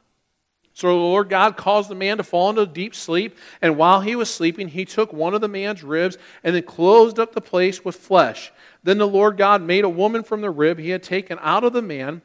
So 0.77 0.89
the 0.89 0.95
Lord 0.95 1.31
God 1.31 1.57
caused 1.57 1.89
the 1.89 1.95
man 1.95 2.19
to 2.19 2.23
fall 2.23 2.51
into 2.51 2.61
a 2.61 2.67
deep 2.67 2.95
sleep, 2.95 3.39
and 3.63 3.79
while 3.79 4.03
he 4.03 4.15
was 4.15 4.29
sleeping, 4.29 4.69
he 4.69 4.85
took 4.85 5.11
one 5.11 5.33
of 5.33 5.41
the 5.41 5.49
man's 5.49 5.83
ribs 5.83 6.19
and 6.45 6.55
then 6.55 6.65
closed 6.65 7.19
up 7.19 7.33
the 7.33 7.41
place 7.41 7.83
with 7.83 7.97
flesh. 7.97 8.53
Then 8.87 8.99
the 8.99 9.09
Lord 9.09 9.37
God 9.37 9.63
made 9.63 9.83
a 9.83 9.89
woman 9.89 10.23
from 10.23 10.43
the 10.43 10.51
rib 10.51 10.79
he 10.79 10.91
had 10.91 11.03
taken 11.03 11.41
out 11.43 11.65
of 11.65 11.73
the 11.73 11.83
man, 11.83 12.23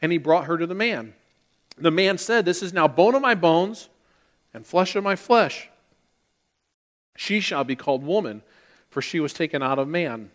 and 0.00 0.12
he 0.12 0.18
brought 0.18 0.44
her 0.44 0.56
to 0.56 0.64
the 0.64 0.72
man. 0.72 1.12
The 1.76 1.90
man 1.90 2.18
said, 2.18 2.44
This 2.44 2.62
is 2.62 2.72
now 2.72 2.86
bone 2.86 3.16
of 3.16 3.20
my 3.20 3.34
bones 3.34 3.88
and 4.54 4.64
flesh 4.64 4.94
of 4.94 5.02
my 5.02 5.16
flesh. 5.16 5.68
She 7.16 7.40
shall 7.40 7.64
be 7.64 7.74
called 7.74 8.04
woman, 8.04 8.42
for 8.90 9.02
she 9.02 9.18
was 9.18 9.32
taken 9.32 9.60
out 9.60 9.80
of 9.80 9.88
man. 9.88 10.30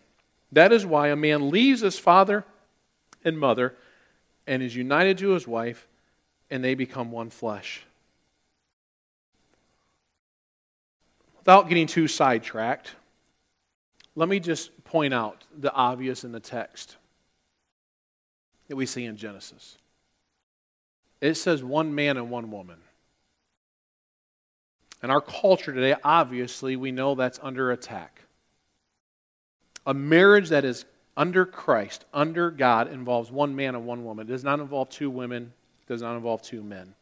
That 0.52 0.70
is 0.70 0.84
why 0.84 1.08
a 1.08 1.16
man 1.16 1.48
leaves 1.48 1.80
his 1.80 1.98
father 1.98 2.44
and 3.24 3.38
mother 3.38 3.74
and 4.46 4.62
is 4.62 4.76
united 4.76 5.16
to 5.16 5.30
his 5.30 5.48
wife 5.48 5.88
and 6.50 6.62
they 6.62 6.74
become 6.74 7.10
one 7.10 7.30
flesh. 7.30 7.84
Without 11.38 11.70
getting 11.70 11.86
too 11.86 12.06
sidetracked, 12.06 12.90
let 14.14 14.28
me 14.28 14.40
just 14.40 14.79
point 14.90 15.14
out 15.14 15.44
the 15.56 15.72
obvious 15.72 16.24
in 16.24 16.32
the 16.32 16.40
text 16.40 16.96
that 18.68 18.74
we 18.74 18.86
see 18.86 19.04
in 19.04 19.16
Genesis. 19.16 19.78
It 21.20 21.34
says 21.34 21.62
one 21.62 21.94
man 21.94 22.16
and 22.16 22.28
one 22.28 22.50
woman. 22.50 22.78
In 25.02 25.10
our 25.10 25.20
culture 25.20 25.72
today, 25.72 25.94
obviously, 26.02 26.76
we 26.76 26.90
know 26.90 27.14
that's 27.14 27.38
under 27.42 27.70
attack. 27.70 28.22
A 29.86 29.94
marriage 29.94 30.48
that 30.48 30.64
is 30.64 30.84
under 31.16 31.46
Christ, 31.46 32.04
under 32.12 32.50
God, 32.50 32.92
involves 32.92 33.30
one 33.30 33.54
man 33.54 33.74
and 33.74 33.86
one 33.86 34.04
woman. 34.04 34.26
It 34.26 34.30
does 34.30 34.44
not 34.44 34.60
involve 34.60 34.90
two 34.90 35.08
women, 35.08 35.52
it 35.82 35.88
does 35.88 36.02
not 36.02 36.16
involve 36.16 36.42
two 36.42 36.62
men. 36.62 36.94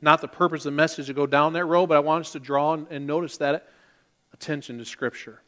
not 0.00 0.20
the 0.20 0.28
purpose 0.28 0.60
of 0.60 0.72
the 0.72 0.76
message 0.76 1.06
to 1.06 1.14
go 1.14 1.26
down 1.26 1.52
that 1.54 1.64
road, 1.64 1.88
but 1.88 1.96
I 1.96 2.00
want 2.00 2.26
us 2.26 2.32
to 2.32 2.40
draw 2.40 2.74
and, 2.74 2.86
and 2.90 3.06
notice 3.06 3.36
that 3.38 3.68
attention 4.32 4.78
to 4.78 4.84
Scripture. 4.84 5.40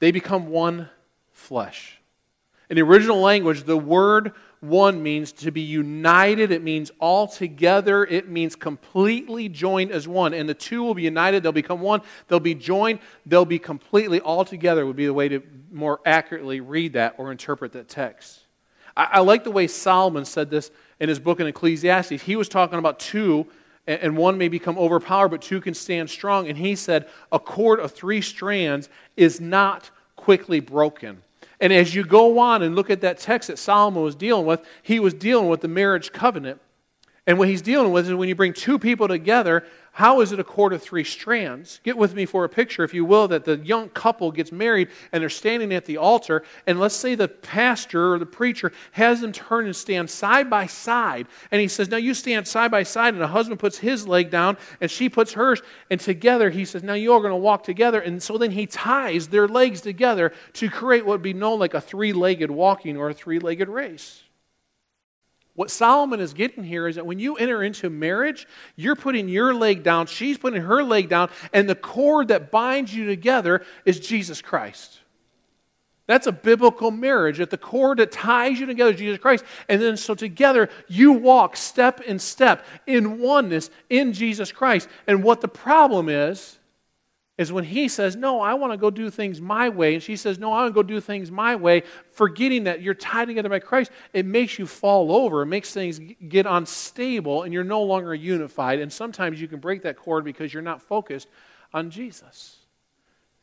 They 0.00 0.10
become 0.10 0.48
one 0.48 0.88
flesh. 1.32 1.98
In 2.70 2.76
the 2.76 2.82
original 2.82 3.20
language, 3.20 3.64
the 3.64 3.76
word 3.76 4.32
one 4.60 5.02
means 5.02 5.32
to 5.32 5.50
be 5.50 5.60
united, 5.60 6.50
it 6.50 6.62
means 6.62 6.90
all 6.98 7.28
together, 7.28 8.04
it 8.04 8.28
means 8.28 8.56
completely 8.56 9.48
joined 9.48 9.92
as 9.92 10.08
one. 10.08 10.34
And 10.34 10.48
the 10.48 10.54
two 10.54 10.82
will 10.82 10.94
be 10.94 11.02
united, 11.02 11.42
they'll 11.42 11.52
become 11.52 11.80
one, 11.80 12.02
they'll 12.26 12.40
be 12.40 12.54
joined, 12.54 12.98
they'll 13.24 13.44
be 13.44 13.58
completely 13.58 14.20
all 14.20 14.44
together, 14.44 14.84
would 14.84 14.96
be 14.96 15.06
the 15.06 15.14
way 15.14 15.28
to 15.28 15.42
more 15.70 16.00
accurately 16.04 16.60
read 16.60 16.94
that 16.94 17.14
or 17.18 17.30
interpret 17.30 17.72
that 17.72 17.88
text. 17.88 18.40
I, 18.96 19.04
I 19.04 19.20
like 19.20 19.44
the 19.44 19.50
way 19.50 19.66
Solomon 19.68 20.24
said 20.24 20.50
this 20.50 20.70
in 21.00 21.08
his 21.08 21.20
book 21.20 21.40
in 21.40 21.46
Ecclesiastes. 21.46 22.22
He 22.22 22.36
was 22.36 22.48
talking 22.48 22.78
about 22.78 22.98
two 22.98 23.46
and 23.88 24.16
one 24.16 24.36
may 24.36 24.48
become 24.48 24.78
overpowered, 24.78 25.30
but 25.30 25.42
two 25.42 25.60
can 25.60 25.74
stand 25.74 26.10
strong. 26.10 26.46
And 26.48 26.58
he 26.58 26.76
said, 26.76 27.08
a 27.32 27.38
cord 27.38 27.80
of 27.80 27.92
three 27.92 28.20
strands 28.20 28.88
is 29.16 29.40
not 29.40 29.90
quickly 30.14 30.60
broken. 30.60 31.22
And 31.60 31.72
as 31.72 31.94
you 31.94 32.04
go 32.04 32.38
on 32.38 32.62
and 32.62 32.76
look 32.76 32.90
at 32.90 33.00
that 33.00 33.18
text 33.18 33.48
that 33.48 33.58
Solomon 33.58 34.02
was 34.02 34.14
dealing 34.14 34.46
with, 34.46 34.64
he 34.82 35.00
was 35.00 35.14
dealing 35.14 35.48
with 35.48 35.62
the 35.62 35.68
marriage 35.68 36.12
covenant. 36.12 36.60
And 37.26 37.38
what 37.38 37.48
he's 37.48 37.62
dealing 37.62 37.92
with 37.92 38.06
is 38.06 38.14
when 38.14 38.28
you 38.28 38.34
bring 38.34 38.52
two 38.52 38.78
people 38.78 39.08
together, 39.08 39.66
how 39.98 40.20
is 40.20 40.30
it 40.30 40.38
a 40.38 40.44
cord 40.44 40.72
of 40.72 40.80
three 40.80 41.02
strands? 41.02 41.80
Get 41.82 41.98
with 41.98 42.14
me 42.14 42.24
for 42.24 42.44
a 42.44 42.48
picture, 42.48 42.84
if 42.84 42.94
you 42.94 43.04
will, 43.04 43.26
that 43.26 43.44
the 43.44 43.56
young 43.56 43.88
couple 43.88 44.30
gets 44.30 44.52
married 44.52 44.90
and 45.10 45.20
they're 45.20 45.28
standing 45.28 45.74
at 45.74 45.86
the 45.86 45.96
altar, 45.96 46.44
and 46.68 46.78
let's 46.78 46.94
say 46.94 47.16
the 47.16 47.26
pastor 47.26 48.14
or 48.14 48.20
the 48.20 48.24
preacher 48.24 48.70
has 48.92 49.20
them 49.20 49.32
turn 49.32 49.66
and 49.66 49.74
stand 49.74 50.08
side 50.08 50.48
by 50.48 50.66
side. 50.66 51.26
And 51.50 51.60
he 51.60 51.66
says, 51.66 51.88
Now 51.88 51.96
you 51.96 52.14
stand 52.14 52.46
side 52.46 52.70
by 52.70 52.84
side, 52.84 53.14
and 53.14 53.20
the 53.20 53.26
husband 53.26 53.58
puts 53.58 53.78
his 53.78 54.06
leg 54.06 54.30
down 54.30 54.56
and 54.80 54.88
she 54.88 55.08
puts 55.08 55.32
hers, 55.32 55.62
and 55.90 55.98
together 55.98 56.50
he 56.50 56.64
says, 56.64 56.84
Now 56.84 56.94
you 56.94 57.12
are 57.14 57.20
going 57.20 57.32
to 57.32 57.36
walk 57.36 57.64
together. 57.64 57.98
And 57.98 58.22
so 58.22 58.38
then 58.38 58.52
he 58.52 58.66
ties 58.66 59.26
their 59.26 59.48
legs 59.48 59.80
together 59.80 60.32
to 60.52 60.70
create 60.70 61.06
what 61.06 61.14
would 61.14 61.22
be 61.22 61.34
known 61.34 61.58
like 61.58 61.74
a 61.74 61.80
three 61.80 62.12
legged 62.12 62.52
walking 62.52 62.96
or 62.96 63.10
a 63.10 63.14
three 63.14 63.40
legged 63.40 63.68
race. 63.68 64.22
What 65.58 65.72
Solomon 65.72 66.20
is 66.20 66.34
getting 66.34 66.62
here 66.62 66.86
is 66.86 66.94
that 66.94 67.04
when 67.04 67.18
you 67.18 67.34
enter 67.34 67.64
into 67.64 67.90
marriage, 67.90 68.46
you're 68.76 68.94
putting 68.94 69.28
your 69.28 69.52
leg 69.52 69.82
down, 69.82 70.06
she's 70.06 70.38
putting 70.38 70.62
her 70.62 70.84
leg 70.84 71.08
down, 71.08 71.30
and 71.52 71.68
the 71.68 71.74
cord 71.74 72.28
that 72.28 72.52
binds 72.52 72.94
you 72.94 73.06
together 73.06 73.64
is 73.84 73.98
Jesus 73.98 74.40
Christ. 74.40 75.00
That's 76.06 76.28
a 76.28 76.32
biblical 76.32 76.92
marriage. 76.92 77.38
That 77.38 77.50
the 77.50 77.58
cord 77.58 77.98
that 77.98 78.12
ties 78.12 78.60
you 78.60 78.66
together 78.66 78.92
is 78.92 79.00
Jesus 79.00 79.18
Christ. 79.18 79.44
And 79.68 79.82
then 79.82 79.96
so 79.96 80.14
together 80.14 80.70
you 80.86 81.10
walk 81.10 81.56
step 81.56 82.02
in 82.02 82.20
step 82.20 82.64
in 82.86 83.18
oneness 83.18 83.68
in 83.90 84.12
Jesus 84.12 84.52
Christ. 84.52 84.88
And 85.08 85.24
what 85.24 85.40
the 85.40 85.48
problem 85.48 86.08
is, 86.08 86.57
is 87.38 87.52
when 87.52 87.64
he 87.64 87.88
says, 87.88 88.16
No, 88.16 88.40
I 88.40 88.54
want 88.54 88.72
to 88.72 88.76
go 88.76 88.90
do 88.90 89.08
things 89.08 89.40
my 89.40 89.68
way, 89.68 89.94
and 89.94 90.02
she 90.02 90.16
says, 90.16 90.38
No, 90.38 90.52
I 90.52 90.62
want 90.62 90.74
to 90.74 90.74
go 90.74 90.82
do 90.82 91.00
things 91.00 91.30
my 91.30 91.56
way, 91.56 91.84
forgetting 92.10 92.64
that 92.64 92.82
you're 92.82 92.94
tied 92.94 93.26
together 93.26 93.48
by 93.48 93.60
Christ, 93.60 93.92
it 94.12 94.26
makes 94.26 94.58
you 94.58 94.66
fall 94.66 95.12
over. 95.12 95.42
It 95.42 95.46
makes 95.46 95.72
things 95.72 96.00
get 96.28 96.44
unstable, 96.46 97.44
and 97.44 97.54
you're 97.54 97.64
no 97.64 97.82
longer 97.82 98.14
unified. 98.14 98.80
And 98.80 98.92
sometimes 98.92 99.40
you 99.40 99.46
can 99.48 99.60
break 99.60 99.82
that 99.82 99.96
cord 99.96 100.24
because 100.24 100.52
you're 100.52 100.62
not 100.62 100.82
focused 100.82 101.28
on 101.72 101.90
Jesus. 101.90 102.56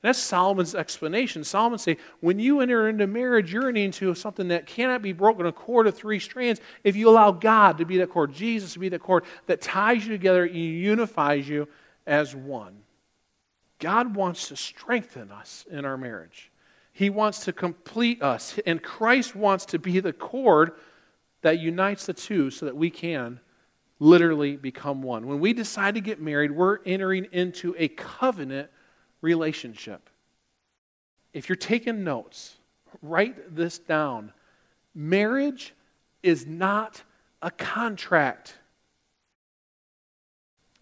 That's 0.02 0.20
Solomon's 0.20 0.75
explanation. 0.75 1.44
Solomon 1.44 1.80
say, 1.80 1.98
when 2.20 2.38
you 2.38 2.60
enter 2.60 2.90
into 2.90 3.08
marriage, 3.08 3.52
you're 3.52 3.68
entering 3.70 3.86
into 3.86 4.14
something 4.14 4.50
that 4.50 4.68
cannot 4.68 5.02
be 5.02 5.14
broken, 5.14 5.48
a 5.48 5.52
cord 5.52 5.88
of 5.88 5.96
three 5.96 6.20
strands, 6.20 6.62
if 6.84 6.96
you 6.96 7.10
allow 7.10 7.32
God 7.32 7.80
to 7.80 7.86
be 7.86 7.98
that 7.98 8.12
cord, 8.12 8.32
Jesus 8.32 8.74
to 8.74 8.80
be 8.80 8.90
that 8.90 9.00
cord 9.00 9.24
that 9.48 9.62
ties 9.62 10.06
you 10.06 10.12
together 10.12 10.44
and 10.44 10.56
unifies 10.56 11.50
you 11.50 11.68
as 12.06 12.36
one. 12.36 12.85
God 13.86 14.15
wants 14.15 14.48
to 14.48 14.56
strengthen 14.56 15.32
us 15.32 15.63
in 15.70 15.86
our 15.86 15.96
marriage. 15.96 16.50
He 16.92 17.12
wants 17.12 17.42
to 17.46 17.54
complete 17.54 18.20
us. 18.24 18.58
And 18.65 18.82
Christ 18.82 19.36
wants 19.36 19.63
to 19.68 19.77
be 19.77 20.00
the 20.00 20.12
cord 20.12 20.72
that 21.44 21.60
unites 21.60 22.08
the 22.08 22.13
two 22.13 22.50
so 22.50 22.65
that 22.65 22.75
we 22.75 22.89
can 22.89 23.39
literally 24.00 24.56
become 24.56 25.04
one. 25.04 25.27
When 25.27 25.39
we 25.39 25.54
decide 25.54 25.94
to 25.94 26.01
get 26.01 26.20
married, 26.20 26.50
we're 26.50 26.80
entering 26.84 27.27
into 27.32 27.75
a 27.77 27.89
covenant 27.89 28.72
relationship. 29.22 30.10
If 31.32 31.48
you're 31.48 31.56
taking 31.56 32.04
notes, 32.04 32.56
write 33.04 33.56
this 33.56 33.77
down. 33.77 34.34
Marriage 34.96 35.75
is 36.24 36.48
not 36.48 37.04
a 37.39 37.51
contract. 37.51 38.56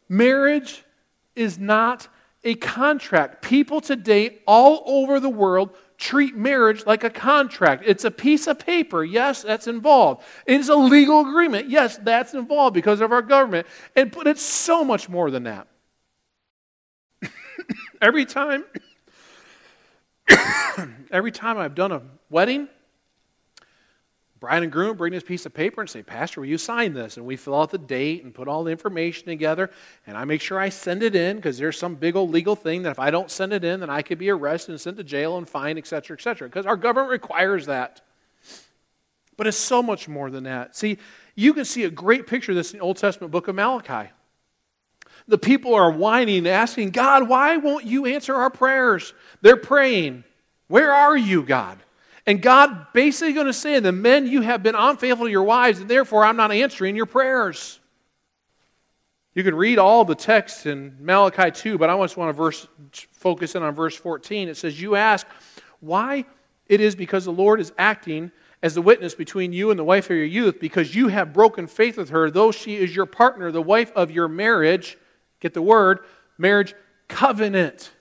Marriage 0.08 0.86
is 1.36 1.60
not 1.60 2.08
a 2.44 2.56
contract. 2.56 3.42
People 3.42 3.82
today 3.82 4.40
all 4.46 4.84
over 4.86 5.20
the 5.20 5.30
world 5.30 5.76
treat 5.98 6.36
marriage 6.36 6.86
like 6.86 7.04
a 7.04 7.10
contract. 7.10 7.84
It's 7.86 8.04
a 8.04 8.12
piece 8.12 8.48
of 8.48 8.60
paper. 8.60 9.04
Yes, 9.04 9.44
that's 9.44 9.68
involved. 9.68 10.24
It 10.46 10.60
is 10.60 10.70
a 10.70 10.76
legal 10.76 11.22
agreement. 11.22 11.70
Yes, 11.70 11.98
that's 11.98 12.34
involved 12.34 12.74
because 12.74 13.00
of 13.02 13.12
our 13.12 13.22
government. 13.22 13.68
And 13.96 14.12
but 14.12 14.28
it's 14.28 14.42
so 14.42 14.84
much 14.84 15.08
more 15.08 15.32
than 15.32 15.44
that. 15.44 15.68
every 18.02 18.26
time 18.26 18.66
every 21.12 21.32
time 21.32 21.58
I've 21.58 21.76
done 21.76 21.92
a 21.92 22.02
wedding, 22.30 22.68
bride 24.44 24.62
and 24.62 24.74
groom 24.74 24.98
bring 24.98 25.14
this 25.14 25.24
piece 25.24 25.46
of 25.46 25.54
paper 25.54 25.80
and 25.80 25.90
say, 25.90 26.04
Pastor, 26.04 26.42
will 26.42 26.50
you 26.50 26.58
sign 26.58 26.94
this? 26.94 27.16
And 27.16 27.26
we 27.26 27.38
fill 27.38 27.56
out 27.56 27.72
the 27.72 27.78
date 27.78 28.26
and 28.26 28.34
put 28.34 28.50
all 28.50 28.66
the 28.66 28.72
information 28.72 29.26
together. 29.26 29.72
And 30.06 30.18
I 30.18 30.26
make 30.26 30.42
sure 30.42 30.60
I 30.60 30.68
send 30.68 31.02
it 31.02 31.16
in 31.16 31.38
because 31.38 31.58
there's 31.58 31.78
some 31.78 31.96
big 31.96 32.18
old 32.18 32.30
legal 32.30 32.58
thing 32.58 32.84
that 32.84 32.90
if 32.90 33.00
I 33.00 33.10
don't 33.10 33.32
send 33.32 33.54
it 33.54 33.64
in, 33.64 33.80
then 33.80 33.90
I 33.90 34.02
could 34.02 34.18
be 34.18 34.30
arrested 34.30 34.74
and 34.74 34.82
sent 34.82 34.98
to 34.98 35.04
jail 35.06 35.38
and 35.38 35.48
fined, 35.48 35.80
etc., 35.80 36.18
etc. 36.18 36.50
Because 36.50 36.66
our 36.66 36.76
government 36.76 37.10
requires 37.10 37.68
that. 37.68 38.02
But 39.38 39.48
it's 39.48 39.56
so 39.56 39.82
much 39.82 40.10
more 40.10 40.30
than 40.30 40.44
that. 40.44 40.76
See, 40.76 40.98
you 41.36 41.54
can 41.54 41.64
see 41.64 41.86
a 41.86 41.90
great 41.90 42.28
picture 42.28 42.52
of 42.52 42.58
this 42.58 42.74
in 42.74 42.80
the 42.80 42.84
Old 42.84 42.98
Testament 42.98 43.32
book 43.32 43.48
of 43.48 43.56
Malachi. 43.56 44.12
The 45.26 45.38
people 45.38 45.74
are 45.74 45.90
whining, 45.90 46.48
asking, 46.48 46.90
God, 46.90 47.30
why 47.30 47.56
won't 47.56 47.86
you 47.86 48.08
answer 48.08 48.36
our 48.36 48.50
prayers? 48.50 49.14
They're 49.40 49.56
praying, 49.56 50.26
Where 50.68 50.92
are 50.92 51.16
you, 51.16 51.44
God? 51.44 51.80
And 52.26 52.42
God 52.42 52.88
basically 52.94 53.34
going 53.34 53.48
to 53.48 53.54
say, 53.54 53.80
the 53.80 53.92
men, 53.92 54.28
you 54.28 54.42
have 54.42 54.64
been 54.64 54.76
unfaithful 54.76 55.26
to 55.26 55.32
your 55.32 55.44
wives, 55.44 55.80
and 55.80 55.90
therefore 55.90 56.24
I'm 56.24 56.38
not 56.38 56.52
answering 56.52 56.96
your 56.96 57.06
prayers. 57.06 57.80
You 59.36 59.44
can 59.44 59.56
read 59.56 59.80
all 59.80 60.06
the 60.06 60.16
text 60.16 60.66
in 60.66 60.96
Malachi 61.00 61.52
2, 61.52 61.78
but 61.78 61.90
I 61.90 61.98
just 62.02 62.18
want 62.18 62.30
to 62.30 62.34
verse, 62.34 62.68
focus 63.12 63.56
in 63.56 63.64
on 63.64 63.74
verse 63.74 63.96
14. 63.96 64.48
It 64.48 64.58
says, 64.58 64.80
You 64.80 64.96
ask 64.96 65.28
why 65.80 66.26
it 66.68 66.80
is 66.80 66.96
because 66.96 67.26
the 67.26 67.32
Lord 67.32 67.60
is 67.60 67.74
acting 67.78 68.32
as 68.62 68.76
the 68.76 68.82
witness 68.82 69.16
between 69.16 69.52
you 69.52 69.72
and 69.72 69.78
the 69.78 69.84
wife 69.84 70.06
of 70.06 70.16
your 70.16 70.26
youth, 70.26 70.60
because 70.60 70.96
you 70.96 71.10
have 71.10 71.34
broken 71.34 71.68
faith 71.68 71.98
with 71.98 72.12
her, 72.12 72.32
though 72.32 72.52
she 72.52 72.78
is 72.78 72.96
your 72.96 73.06
partner, 73.06 73.52
the 73.52 73.62
wife 73.62 73.92
of 73.96 74.12
your 74.12 74.30
marriage. 74.30 74.98
Get 75.42 75.54
the 75.54 75.62
word, 75.62 76.00
marriage 76.38 76.74
covenant. 77.10 77.92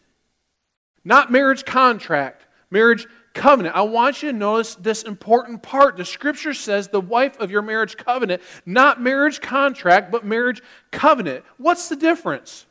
Not 1.05 1.33
marriage 1.33 1.64
contract, 1.64 2.47
marriage 2.71 3.09
covenant. 3.34 3.74
I 3.74 3.82
want 3.82 4.22
you 4.22 4.32
to 4.32 4.36
notice 4.36 4.74
this 4.74 5.02
important 5.02 5.62
part. 5.62 5.96
The 5.96 6.04
scripture 6.04 6.54
says 6.54 6.88
the 6.88 7.00
wife 7.00 7.38
of 7.40 7.50
your 7.50 7.62
marriage 7.62 7.96
covenant, 7.96 8.42
not 8.66 9.00
marriage 9.00 9.40
contract, 9.40 10.10
but 10.10 10.24
marriage 10.24 10.62
covenant. 10.90 11.44
What's 11.56 11.88
the 11.88 11.96
difference? 11.96 12.66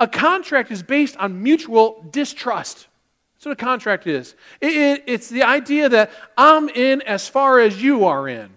A 0.00 0.08
contract 0.08 0.70
is 0.70 0.82
based 0.82 1.16
on 1.16 1.42
mutual 1.42 2.04
distrust. 2.10 2.88
That's 3.34 3.46
what 3.46 3.52
a 3.52 3.56
contract 3.56 4.06
is. 4.06 4.34
It, 4.60 4.76
it, 4.76 5.04
it's 5.06 5.28
the 5.28 5.42
idea 5.42 5.88
that 5.88 6.10
I'm 6.36 6.68
in 6.68 7.02
as 7.02 7.28
far 7.28 7.60
as 7.60 7.82
you 7.82 8.04
are 8.04 8.28
in. 8.28 8.50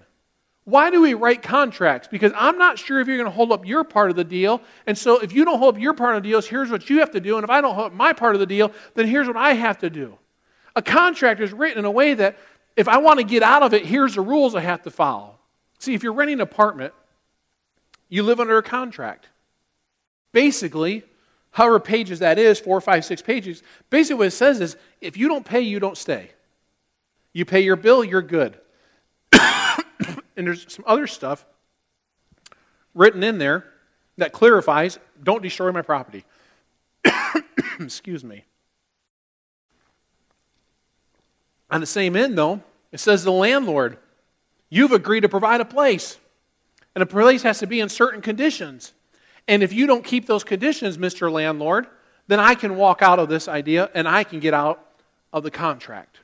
Why 0.63 0.89
do 0.89 1.01
we 1.01 1.13
write 1.13 1.43
contracts? 1.43 2.07
Because 2.07 2.31
I'm 2.35 2.57
not 2.57 2.79
sure 2.79 2.99
if 2.99 3.07
you're 3.07 3.17
going 3.17 3.29
to 3.29 3.35
hold 3.35 3.51
up 3.51 3.67
your 3.67 3.83
part 3.83 4.09
of 4.09 4.15
the 4.15 4.23
deal. 4.23 4.61
And 4.87 4.97
so 4.97 5.19
if 5.19 5.31
you 5.31 5.45
don't 5.45 5.59
hold 5.59 5.75
up 5.75 5.81
your 5.81 5.93
part 5.93 6.15
of 6.15 6.23
the 6.23 6.29
deal, 6.29 6.41
here's 6.41 6.71
what 6.71 6.89
you 6.89 6.99
have 6.99 7.11
to 7.11 7.19
do. 7.19 7.37
And 7.37 7.43
if 7.43 7.49
I 7.51 7.61
don't 7.61 7.75
hold 7.75 7.87
up 7.87 7.93
my 7.93 8.13
part 8.13 8.35
of 8.35 8.39
the 8.39 8.47
deal, 8.47 8.71
then 8.95 9.07
here's 9.07 9.27
what 9.27 9.37
I 9.37 9.53
have 9.53 9.77
to 9.79 9.91
do. 9.91 10.17
A 10.75 10.81
contract 10.81 11.39
is 11.39 11.53
written 11.53 11.79
in 11.79 11.85
a 11.85 11.91
way 11.91 12.13
that 12.13 12.37
if 12.75 12.87
I 12.87 12.97
want 12.97 13.19
to 13.19 13.25
get 13.25 13.43
out 13.43 13.63
of 13.63 13.73
it, 13.73 13.85
here's 13.85 14.15
the 14.15 14.21
rules 14.21 14.55
I 14.55 14.61
have 14.61 14.83
to 14.83 14.91
follow. 14.91 15.39
See, 15.79 15.93
if 15.93 16.03
you're 16.03 16.13
renting 16.13 16.35
an 16.35 16.41
apartment, 16.41 16.93
you 18.09 18.23
live 18.23 18.39
under 18.39 18.57
a 18.57 18.63
contract. 18.63 19.29
Basically, 20.31 21.03
however 21.51 21.79
pages 21.79 22.19
that 22.19 22.37
is, 22.37 22.59
four, 22.59 22.81
five, 22.81 23.05
six 23.05 23.21
pages, 23.21 23.63
basically 23.89 24.17
what 24.17 24.27
it 24.27 24.31
says 24.31 24.59
is 24.59 24.75
if 24.99 25.15
you 25.15 25.27
don't 25.27 25.45
pay, 25.45 25.61
you 25.61 25.79
don't 25.79 25.97
stay. 25.97 26.31
You 27.31 27.45
pay 27.45 27.61
your 27.61 27.75
bill, 27.75 28.03
you're 28.03 28.21
good. 28.21 28.57
and 29.33 30.47
there's 30.47 30.71
some 30.73 30.83
other 30.87 31.07
stuff 31.07 31.45
written 32.93 33.23
in 33.23 33.37
there 33.37 33.65
that 34.17 34.31
clarifies 34.31 34.99
don't 35.21 35.41
destroy 35.41 35.71
my 35.71 35.81
property. 35.81 36.25
Excuse 37.79 38.23
me. 38.23 38.45
On 41.75 41.81
the 41.81 41.87
same 41.87 42.15
end, 42.15 42.37
though, 42.37 42.61
it 42.93 43.01
says 43.01 43.25
the 43.25 43.33
landlord, 43.33 43.97
you've 44.69 44.93
agreed 44.93 45.23
to 45.23 45.27
provide 45.27 45.59
a 45.59 45.65
place. 45.65 46.17
And 46.95 47.01
a 47.01 47.05
place 47.05 47.43
has 47.43 47.59
to 47.59 47.67
be 47.67 47.81
in 47.81 47.89
certain 47.89 48.21
conditions. 48.21 48.93
And 49.45 49.61
if 49.61 49.73
you 49.73 49.85
don't 49.85 50.05
keep 50.05 50.25
those 50.25 50.45
conditions, 50.45 50.97
Mr. 50.97 51.29
Landlord, 51.29 51.87
then 52.27 52.39
I 52.39 52.55
can 52.55 52.77
walk 52.77 53.01
out 53.01 53.19
of 53.19 53.27
this 53.27 53.49
idea 53.49 53.91
and 53.93 54.07
I 54.07 54.23
can 54.23 54.39
get 54.39 54.53
out 54.53 54.87
of 55.33 55.43
the 55.43 55.51
contract. 55.51 56.19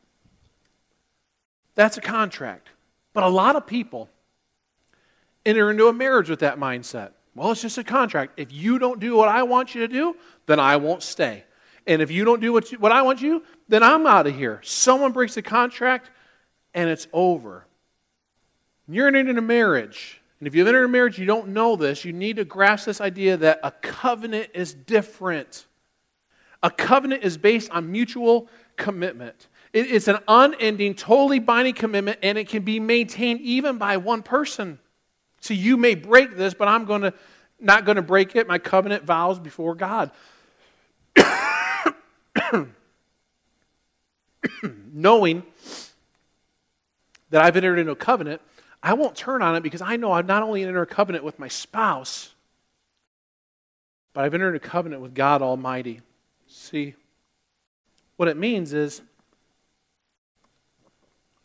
That's 1.76 1.98
a 1.98 2.02
contract. 2.02 2.70
But 3.12 3.24
a 3.24 3.28
lot 3.28 3.58
of 3.58 3.68
people 3.68 4.08
enter 5.46 5.70
into 5.70 5.88
a 5.88 5.94
marriage 5.94 6.30
with 6.30 6.40
that 6.40 6.60
mindset. 6.60 7.12
Well, 7.36 7.52
it's 7.52 7.62
just 7.62 7.78
a 7.78 7.84
contract. 7.84 8.40
If 8.40 8.54
you 8.54 8.80
don't 8.80 9.02
do 9.02 9.18
what 9.18 9.28
I 9.28 9.44
want 9.44 9.76
you 9.76 9.82
to 9.82 9.90
do, 9.90 10.16
then 10.46 10.62
I 10.62 10.78
won't 10.78 11.04
stay. 11.04 11.44
And 11.88 12.02
if 12.02 12.12
you 12.12 12.26
don't 12.26 12.42
do 12.42 12.54
what, 12.54 12.72
you, 12.72 12.78
what 12.78 12.92
I 12.92 13.02
want 13.02 13.22
you, 13.22 13.44
then 13.68 13.84
I'm 13.84 14.06
out 14.06 14.28
of 14.28 14.36
here. 14.36 14.60
Someone 14.64 15.12
breaks 15.12 15.36
the 15.36 15.42
contract 15.42 16.10
and 16.74 16.90
it's 16.90 17.08
over. 17.12 17.66
You're 18.88 19.08
in 19.08 19.38
a 19.38 19.42
marriage. 19.42 20.22
And 20.40 20.48
if 20.48 20.56
you've 20.56 20.68
entered 20.68 20.84
a 20.84 20.90
marriage, 20.90 21.18
you 21.20 21.26
don't 21.26 21.50
know 21.50 21.76
this. 21.76 22.04
You 22.04 22.14
need 22.14 22.38
to 22.38 22.46
grasp 22.46 22.86
this 22.86 23.00
idea 23.00 23.38
that 23.38 23.60
a 23.64 23.72
covenant 23.72 24.50
is 24.54 24.74
different. 24.74 25.66
A 26.64 26.70
covenant 26.70 27.24
is 27.24 27.38
based 27.38 27.70
on 27.72 27.92
mutual 27.92 28.50
commitment. 28.76 29.48
It's 29.74 30.10
an 30.10 30.18
unending, 30.28 30.96
totally 30.96 31.40
binding 31.40 31.76
commitment, 31.76 32.20
and 32.22 32.38
it 32.38 32.50
can 32.50 32.64
be 32.64 32.80
maintained 32.80 33.40
even 33.42 33.78
by 33.78 33.98
one 33.98 34.22
person. 34.22 34.80
So 35.40 35.54
you 35.54 35.78
may 35.78 35.96
break 35.96 36.36
this, 36.36 36.54
but 36.54 36.68
I'm 36.68 36.86
going 36.86 37.04
to 37.04 37.14
not 37.60 37.86
going 37.86 37.96
to 37.96 38.02
break 38.02 38.36
it. 38.36 38.48
My 38.48 38.58
covenant 38.58 39.04
vows 39.04 39.40
before 39.40 39.76
God. 39.76 40.12
Knowing 44.94 45.44
that 47.30 47.42
I've 47.42 47.56
entered 47.56 47.80
into 47.80 47.92
a 47.92 47.96
covenant, 47.96 48.42
I 48.84 48.94
won't 48.94 49.16
turn 49.16 49.42
on 49.42 49.56
it 49.56 49.64
because 49.64 49.82
I 49.82 49.96
know 49.96 50.12
I've 50.12 50.26
not 50.26 50.44
only 50.44 50.64
entered 50.64 50.82
a 50.82 50.86
covenant 50.86 51.24
with 51.24 51.40
my 51.40 51.48
spouse, 51.48 52.34
but 54.14 54.26
I've 54.26 54.34
entered 54.34 54.56
a 54.56 54.60
covenant 54.60 55.02
with 55.02 55.14
God 55.14 55.42
Almighty. 55.42 56.02
See, 56.48 56.96
what 58.18 58.28
it 58.28 58.38
means 58.38 58.74
is 58.74 59.02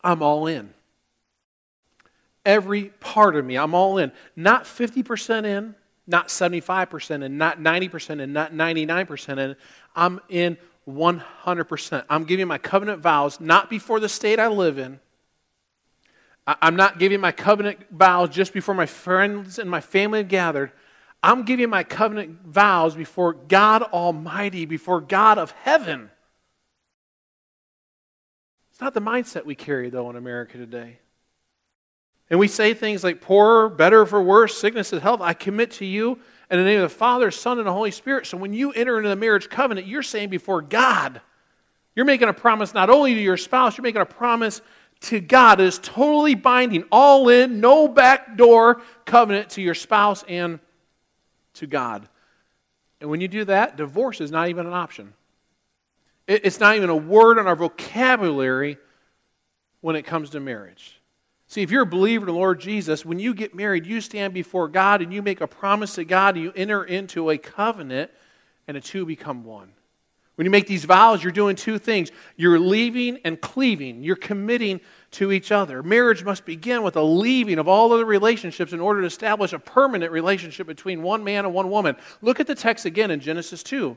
I'm 0.03 0.23
all 0.23 0.47
in. 0.47 0.73
Every 2.45 2.91
part 3.01 3.37
of 3.37 3.45
me, 3.45 3.57
I'm 3.57 3.75
all 3.75 3.99
in. 3.99 4.13
Not 4.37 4.65
50% 4.65 5.45
in, 5.45 5.75
not 6.07 6.29
75% 6.29 7.25
in, 7.25 7.39
not 7.39 7.59
90% 7.59 8.21
in, 8.21 8.33
not 8.33 8.53
99% 8.53 9.39
in. 9.39 9.57
I'm 9.97 10.21
in 10.29 10.57
100%. 10.89 12.05
I'm 12.09 12.25
giving 12.25 12.47
my 12.47 12.59
covenant 12.59 13.01
vows 13.01 13.41
not 13.41 13.69
before 13.69 14.01
the 14.01 14.09
state 14.09 14.39
I 14.39 14.49
live 14.49 14.79
in. 14.79 15.01
I'm 16.47 16.77
not 16.77 17.01
giving 17.01 17.21
my 17.21 17.33
covenant 17.33 17.87
vows 17.91 18.31
just 18.31 18.53
before 18.53 18.75
my 18.75 18.87
friends 18.87 19.59
and 19.59 19.69
my 19.69 19.81
family 19.81 20.21
have 20.21 20.29
gathered. 20.29 20.71
I'm 21.23 21.45
giving 21.45 21.69
my 21.69 21.83
covenant 21.83 22.43
vows 22.47 22.95
before 22.95 23.33
God 23.33 23.83
Almighty, 23.83 24.65
before 24.65 25.01
God 25.01 25.39
of 25.39 25.51
heaven. 25.51 26.11
It's 28.71 28.81
not 28.81 28.95
the 28.95 29.01
mindset 29.01 29.45
we 29.45 29.57
carry, 29.57 29.91
though, 29.91 30.09
in 30.11 30.17
America 30.17 30.57
today. 30.57 30.99
And 32.31 32.39
we 32.39 32.47
say 32.47 32.75
things 32.75 33.03
like 33.03 33.21
poorer, 33.21 33.69
better 33.69 34.07
for 34.07 34.23
worse, 34.23 34.57
sickness 34.57 34.93
and 34.93 35.03
health. 35.03 35.21
I 35.21 35.33
commit 35.33 35.73
to 35.73 35.85
you 35.85 36.21
in 36.51 36.59
the 36.59 36.65
name 36.65 36.81
of 36.81 36.91
the 36.91 36.97
Father, 36.97 37.31
Son, 37.31 37.59
and 37.59 37.67
the 37.67 37.73
Holy 37.73 37.91
Spirit. 37.91 38.27
So 38.27 38.37
when 38.37 38.53
you 38.53 38.73
enter 38.73 38.97
into 38.97 39.09
the 39.09 39.17
marriage 39.17 39.49
covenant, 39.49 39.87
you're 39.87 40.03
saying 40.03 40.29
before 40.29 40.63
God, 40.63 41.21
you're 41.95 42.05
making 42.05 42.29
a 42.29 42.33
promise 42.33 42.75
not 42.75 42.91
only 42.91 43.15
to 43.15 43.21
your 43.21 43.37
spouse, 43.37 43.77
you're 43.77 43.83
making 43.83 44.03
a 44.03 44.07
promise 44.07 44.61
to 45.01 45.21
God. 45.21 45.61
It 45.61 45.65
is 45.65 45.79
totally 45.79 46.35
binding, 46.35 46.85
all 46.93 47.29
in, 47.29 47.61
no 47.61 47.89
backdoor 47.89 48.83
covenant 49.05 49.51
to 49.51 49.63
your 49.63 49.75
spouse 49.75 50.25
and 50.29 50.61
to 51.55 51.67
God. 51.67 52.09
And 53.01 53.11
when 53.11 53.21
you 53.21 53.29
do 53.29 53.45
that, 53.45 53.77
divorce 53.77 54.21
is 54.21 54.31
not 54.31 54.49
even 54.49 54.67
an 54.67 54.73
option. 54.73 55.15
It's 56.27 56.61
not 56.61 56.77
even 56.77 56.91
a 56.91 56.97
word 56.97 57.39
in 57.39 57.47
our 57.47 57.57
vocabulary 57.57 58.79
when 59.81 59.97
it 59.97 60.03
comes 60.03 60.31
to 60.31 60.41
marriage. 60.41 60.96
See, 61.49 61.63
if 61.63 61.71
you're 61.71 61.83
a 61.83 61.87
believer 61.87 62.27
in 62.27 62.35
the 62.35 62.39
Lord 62.39 62.61
Jesus, 62.61 63.05
when 63.05 63.21
you 63.21 63.33
get 63.33 63.55
married, 63.55 63.87
you 63.87 64.01
stand 64.01 64.35
before 64.35 64.67
God 64.69 65.01
and 65.01 65.13
you 65.13 65.23
make 65.23 65.41
a 65.41 65.47
promise 65.47 65.95
to 65.95 66.05
God, 66.05 66.35
and 66.35 66.45
you 66.45 66.53
enter 66.57 66.83
into 66.83 67.31
a 67.31 67.39
covenant, 67.39 68.11
and 68.67 68.77
the 68.77 68.81
two 68.81 69.07
become 69.07 69.45
one. 69.45 69.73
When 70.35 70.45
you 70.45 70.51
make 70.51 70.67
these 70.67 70.85
vows, 70.85 71.23
you're 71.23 71.33
doing 71.33 71.57
two 71.57 71.79
things 71.79 72.11
you're 72.37 72.59
leaving 72.59 73.19
and 73.25 73.41
cleaving, 73.41 74.03
you're 74.03 74.17
committing 74.17 74.81
to 75.13 75.33
each 75.33 75.51
other. 75.51 75.83
Marriage 75.83 76.25
must 76.25 76.45
begin 76.45 76.83
with 76.83 76.97
a 76.97 77.03
leaving 77.03 77.59
of 77.59 77.69
all 77.69 77.93
other 77.93 78.05
relationships 78.05 78.75
in 78.75 78.81
order 78.81 79.01
to 79.01 79.07
establish 79.07 79.55
a 79.55 79.59
permanent 79.59 80.13
relationship 80.13 80.67
between 80.67 81.03
one 81.03 81.25
man 81.25 81.47
and 81.47 81.55
one 81.55 81.71
woman. 81.71 81.97
Look 82.21 82.39
at 82.39 82.47
the 82.47 82.55
text 82.55 82.85
again 82.85 83.11
in 83.11 83.21
Genesis 83.21 83.63
2. 83.63 83.97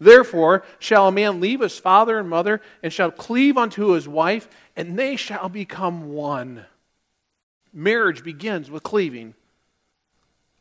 Therefore, 0.00 0.64
shall 0.78 1.08
a 1.08 1.12
man 1.12 1.40
leave 1.40 1.60
his 1.60 1.78
father 1.78 2.18
and 2.18 2.28
mother, 2.28 2.60
and 2.82 2.92
shall 2.92 3.10
cleave 3.10 3.56
unto 3.56 3.90
his 3.90 4.08
wife, 4.08 4.48
and 4.74 4.98
they 4.98 5.14
shall 5.14 5.48
become 5.48 6.12
one. 6.12 6.66
Marriage 7.76 8.24
begins 8.24 8.70
with 8.70 8.82
cleaving, 8.82 9.34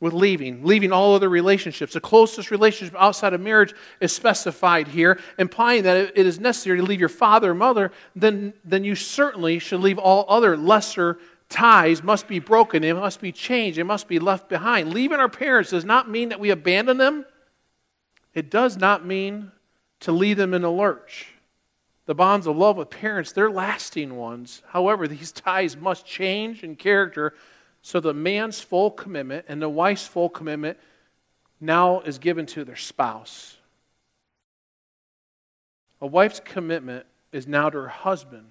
with 0.01 0.11
leaving, 0.11 0.65
leaving 0.65 0.91
all 0.91 1.15
other 1.15 1.29
relationships. 1.29 1.93
The 1.93 2.01
closest 2.01 2.51
relationship 2.51 2.93
outside 2.99 3.31
of 3.31 3.39
marriage 3.39 3.73
is 4.01 4.11
specified 4.11 4.89
here, 4.89 5.17
implying 5.39 5.83
that 5.83 6.11
it 6.13 6.25
is 6.25 6.41
necessary 6.41 6.77
to 6.77 6.83
leave 6.83 6.99
your 6.99 7.07
father 7.07 7.51
or 7.51 7.55
mother, 7.55 7.93
then, 8.17 8.53
then 8.65 8.83
you 8.83 8.95
certainly 8.95 9.59
should 9.59 9.79
leave 9.79 9.97
all 9.97 10.25
other 10.27 10.57
lesser 10.57 11.17
ties 11.47 12.03
must 12.03 12.27
be 12.27 12.39
broken, 12.39 12.81
they 12.81 12.91
must 12.91 13.21
be 13.21 13.31
changed, 13.31 13.77
they 13.77 13.83
must 13.83 14.09
be 14.09 14.19
left 14.19 14.49
behind. 14.49 14.93
Leaving 14.93 15.19
our 15.19 15.29
parents 15.29 15.69
does 15.69 15.85
not 15.85 16.09
mean 16.09 16.27
that 16.29 16.39
we 16.41 16.49
abandon 16.49 16.97
them. 16.97 17.25
It 18.33 18.51
does 18.51 18.75
not 18.75 19.05
mean 19.05 19.53
to 20.01 20.11
leave 20.11 20.35
them 20.35 20.53
in 20.53 20.65
a 20.65 20.69
lurch. 20.69 21.34
The 22.05 22.15
bonds 22.15 22.45
of 22.45 22.55
love 22.55 22.77
with 22.77 22.89
parents, 22.89 23.31
they're 23.31 23.49
lasting 23.49 24.15
ones. 24.15 24.61
However, 24.67 25.07
these 25.07 25.31
ties 25.31 25.75
must 25.75 26.05
change 26.05 26.63
in 26.63 26.75
character 26.75 27.33
so 27.81 27.99
the 27.99 28.13
man's 28.13 28.61
full 28.61 28.91
commitment 28.91 29.45
and 29.47 29.61
the 29.61 29.69
wife's 29.69 30.07
full 30.07 30.29
commitment 30.29 30.77
now 31.59 32.01
is 32.01 32.19
given 32.19 32.45
to 32.47 32.63
their 32.63 32.75
spouse. 32.75 33.57
A 36.01 36.07
wife's 36.07 36.39
commitment 36.39 37.05
is 37.31 37.47
now 37.47 37.69
to 37.69 37.77
her 37.79 37.87
husband. 37.87 38.47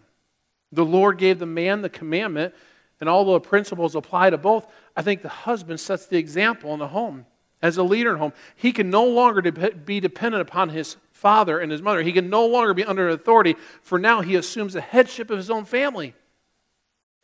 The 0.72 0.84
Lord 0.84 1.18
gave 1.18 1.38
the 1.38 1.46
man 1.46 1.82
the 1.82 1.88
commandment, 1.88 2.54
and 3.00 3.08
although 3.08 3.34
the 3.34 3.40
principles 3.40 3.94
apply 3.94 4.30
to 4.30 4.38
both, 4.38 4.66
I 4.96 5.02
think 5.02 5.22
the 5.22 5.28
husband 5.28 5.78
sets 5.78 6.06
the 6.06 6.18
example 6.18 6.72
in 6.72 6.80
the 6.80 6.88
home. 6.88 7.26
As 7.62 7.76
a 7.76 7.82
leader 7.82 8.10
in 8.10 8.18
home, 8.18 8.32
he 8.56 8.72
can 8.72 8.90
no 8.90 9.04
longer 9.04 9.40
be 9.42 10.00
dependent 10.00 10.42
upon 10.42 10.68
his 10.68 10.96
father 11.24 11.58
and 11.58 11.72
his 11.72 11.80
mother. 11.80 12.02
He 12.02 12.12
can 12.12 12.28
no 12.28 12.44
longer 12.44 12.74
be 12.74 12.84
under 12.84 13.08
authority, 13.08 13.56
for 13.80 13.98
now 13.98 14.20
he 14.20 14.34
assumes 14.34 14.74
the 14.74 14.82
headship 14.82 15.30
of 15.30 15.38
his 15.38 15.48
own 15.48 15.64
family. 15.64 16.12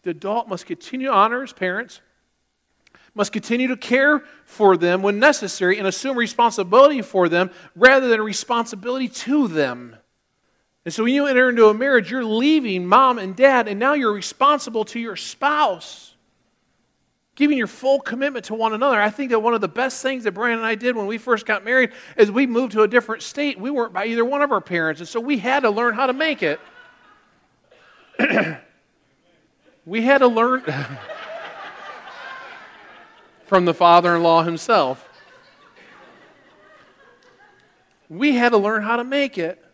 The 0.05 0.11
adult 0.13 0.49
must 0.49 0.65
continue 0.65 1.09
to 1.09 1.13
honor 1.13 1.43
his 1.43 1.53
parents, 1.53 2.01
must 3.15 3.31
continue 3.31 3.69
to 3.69 3.77
care 3.77 4.21
for 4.47 4.79
them 4.79 5.03
when 5.03 5.19
necessary, 5.19 5.77
and 5.77 5.87
assume 5.87 6.17
responsibility 6.17 7.03
for 7.03 7.29
them 7.29 7.51
rather 7.77 8.09
than 8.09 8.23
responsibility 8.23 9.09
to 9.09 9.49
them. 9.49 9.97
And 10.87 10.95
so 10.95 11.05
when 11.05 11.13
you 11.13 11.27
enter 11.27 11.51
into 11.51 11.69
a 11.69 11.75
marriage, 11.75 12.11
you're 12.11 12.25
leaving 12.25 12.87
mom 12.87 13.19
and 13.19 13.37
dad, 13.37 13.69
and 13.69 13.79
now 13.79 13.93
you're 13.93 14.15
responsible 14.15 14.87
to 14.87 14.99
your 14.99 15.17
spouse. 15.17 16.15
Giving 17.41 17.57
your 17.57 17.69
full 17.69 18.01
commitment 18.01 18.45
to 18.45 18.55
one 18.55 18.75
another. 18.75 19.01
I 19.01 19.09
think 19.09 19.31
that 19.31 19.39
one 19.39 19.55
of 19.55 19.63
the 19.63 19.69
best 19.69 20.03
things 20.03 20.25
that 20.25 20.33
Brian 20.33 20.59
and 20.59 20.67
I 20.67 20.75
did 20.75 20.95
when 20.95 21.07
we 21.07 21.17
first 21.17 21.47
got 21.47 21.65
married 21.65 21.93
is 22.19 22.31
we 22.31 22.47
moved 22.47 22.73
to 22.73 22.83
a 22.83 22.89
different 22.89 23.23
state. 23.23 23.59
We 23.59 23.71
weren't 23.71 23.95
by 23.95 24.05
either 24.05 24.27
one 24.27 24.43
of 24.43 24.53
our 24.53 24.61
parents, 24.61 25.01
and 25.01 25.09
so 25.09 25.21
we 25.21 25.39
had 25.39 25.61
to 25.61 25.71
learn 25.71 25.95
how 25.95 26.07
to 26.07 26.13
make 26.13 26.43
it. 26.43 26.61
we 29.87 30.03
had 30.03 30.19
to 30.19 30.27
learn 30.27 30.63
from 33.47 33.65
the 33.65 33.73
father 33.73 34.17
in 34.17 34.23
law 34.23 34.43
himself. 34.43 35.09
We 38.11 38.35
had 38.35 38.51
to 38.51 38.59
learn 38.59 38.83
how 38.83 38.97
to 38.97 39.05
make 39.05 39.39
it. 39.39 39.65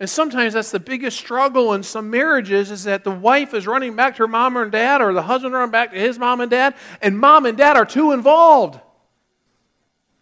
And 0.00 0.10
sometimes 0.10 0.54
that's 0.54 0.72
the 0.72 0.80
biggest 0.80 1.16
struggle 1.18 1.72
in 1.72 1.82
some 1.82 2.10
marriages 2.10 2.70
is 2.70 2.84
that 2.84 3.04
the 3.04 3.12
wife 3.12 3.54
is 3.54 3.66
running 3.66 3.94
back 3.94 4.16
to 4.16 4.24
her 4.24 4.28
mom 4.28 4.56
and 4.56 4.72
dad, 4.72 5.00
or 5.00 5.12
the 5.12 5.22
husband 5.22 5.54
running 5.54 5.70
back 5.70 5.92
to 5.92 5.98
his 5.98 6.18
mom 6.18 6.40
and 6.40 6.50
dad, 6.50 6.74
and 7.00 7.18
mom 7.18 7.46
and 7.46 7.56
dad 7.56 7.76
are 7.76 7.86
too 7.86 8.12
involved. 8.12 8.80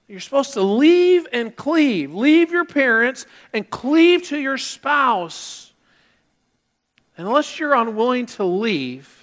You're 0.08 0.20
supposed 0.20 0.52
to 0.54 0.62
leave 0.62 1.26
and 1.32 1.56
cleave. 1.56 2.12
Leave 2.12 2.52
your 2.52 2.66
parents 2.66 3.24
and 3.54 3.68
cleave 3.68 4.24
to 4.24 4.38
your 4.38 4.58
spouse. 4.58 5.72
Unless 7.16 7.58
you're 7.58 7.74
unwilling 7.74 8.26
to 8.26 8.44
leave, 8.44 9.21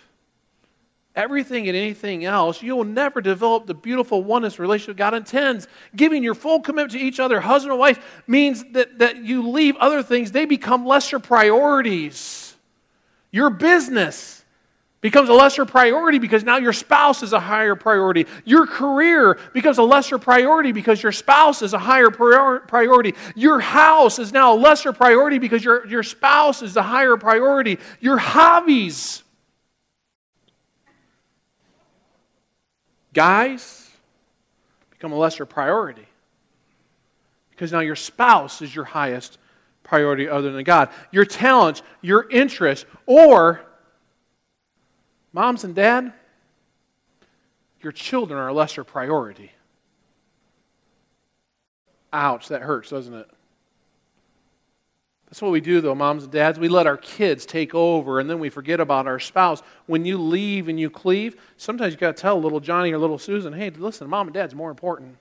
everything 1.20 1.68
and 1.68 1.78
anything 1.78 2.26
else, 2.26 2.62
you 2.62 2.76
will 2.76 2.84
never 2.84 3.22
develop 3.22 3.68
the 3.68 3.74
beautiful 3.74 4.24
oneness 4.24 4.58
relationship 4.58 4.98
God 4.98 5.14
intends. 5.14 5.68
Giving 5.96 6.24
your 6.24 6.36
full 6.36 6.62
commitment 6.62 6.92
to 6.94 7.00
each 7.00 7.20
other, 7.20 7.40
husband 7.42 7.72
and 7.72 7.80
wife, 7.80 8.00
means 8.26 8.64
that, 8.72 9.00
that 9.00 9.18
you 9.18 9.48
leave 9.50 9.76
other 9.78 10.02
things, 10.02 10.32
they 10.32 10.46
become 10.46 10.86
lesser 10.86 11.20
priorities. 11.20 12.56
Your 13.32 13.50
business, 13.50 14.40
becomes 15.02 15.30
a 15.30 15.34
lesser 15.34 15.66
priority 15.66 16.20
because 16.20 16.44
now 16.44 16.58
your 16.58 16.74
spouse 16.74 17.24
is 17.24 17.32
a 17.32 17.40
higher 17.40 17.76
priority. 17.76 18.26
Your 18.44 18.68
career 18.68 19.40
becomes 19.54 19.78
a 19.78 19.84
lesser 19.84 20.18
priority 20.18 20.72
because 20.72 21.02
your 21.02 21.12
spouse 21.12 21.62
is 21.62 21.74
a 21.74 21.80
higher 21.80 22.10
prior- 22.10 22.60
priority. 22.60 23.16
Your 23.36 23.60
house 23.60 24.20
is 24.20 24.34
now 24.34 24.54
a 24.54 24.58
lesser 24.58 24.92
priority 24.92 25.38
because 25.38 25.64
your, 25.64 25.88
your 25.88 26.04
spouse 26.04 26.62
is 26.62 26.76
a 26.76 26.84
higher 26.84 27.16
priority. 27.16 27.80
Your 28.02 28.18
hobbies. 28.18 29.24
Guys 33.14 33.90
become 34.92 35.12
a 35.12 35.18
lesser 35.18 35.46
priority 35.46 36.06
because 37.52 37.72
now 37.72 37.80
your 37.80 37.96
spouse 37.96 38.62
is 38.62 38.74
your 38.74 38.86
highest 38.86 39.38
priority 39.84 40.30
other 40.30 40.52
than 40.52 40.64
God. 40.64 40.90
Your 41.12 41.26
talents, 41.26 41.82
your 42.02 42.30
interests, 42.30 42.86
or 43.06 43.62
Moms 45.32 45.64
and 45.64 45.76
dad, 45.76 46.14
your 47.82 47.92
children 47.92 48.40
are 48.40 48.48
a 48.48 48.54
lesser 48.54 48.84
priority. 48.84 49.52
Ouch, 52.12 52.48
that 52.48 52.62
hurts, 52.62 52.90
doesn't 52.90 53.14
it? 53.14 53.30
That's 55.30 55.44
what 55.44 55.52
we 55.52 55.62
do, 55.62 55.80
though, 55.80 55.94
moms 55.94 56.24
and 56.24 56.32
dads. 56.32 56.58
We 56.58 56.70
let 56.70 56.88
our 56.88 56.98
kids 56.98 57.46
take 57.46 57.76
over, 57.76 58.20
and 58.20 58.28
then 58.28 58.40
we 58.40 58.50
forget 58.50 58.80
about 58.80 59.06
our 59.06 59.20
spouse. 59.20 59.62
When 59.86 60.04
you 60.04 60.18
leave 60.18 60.68
and 60.68 60.80
you 60.80 60.90
cleave, 60.90 61.40
sometimes 61.56 61.94
you 61.94 62.00
got 62.00 62.18
to 62.18 62.22
tell 62.22 62.42
little 62.42 62.60
Johnny 62.60 62.92
or 62.92 62.98
little 62.98 63.20
Susan, 63.20 63.54
hey, 63.54 63.70
listen, 63.70 64.10
mom 64.10 64.28
and 64.28 64.34
dad's 64.34 64.56
more 64.56 64.72
important. 64.72 65.18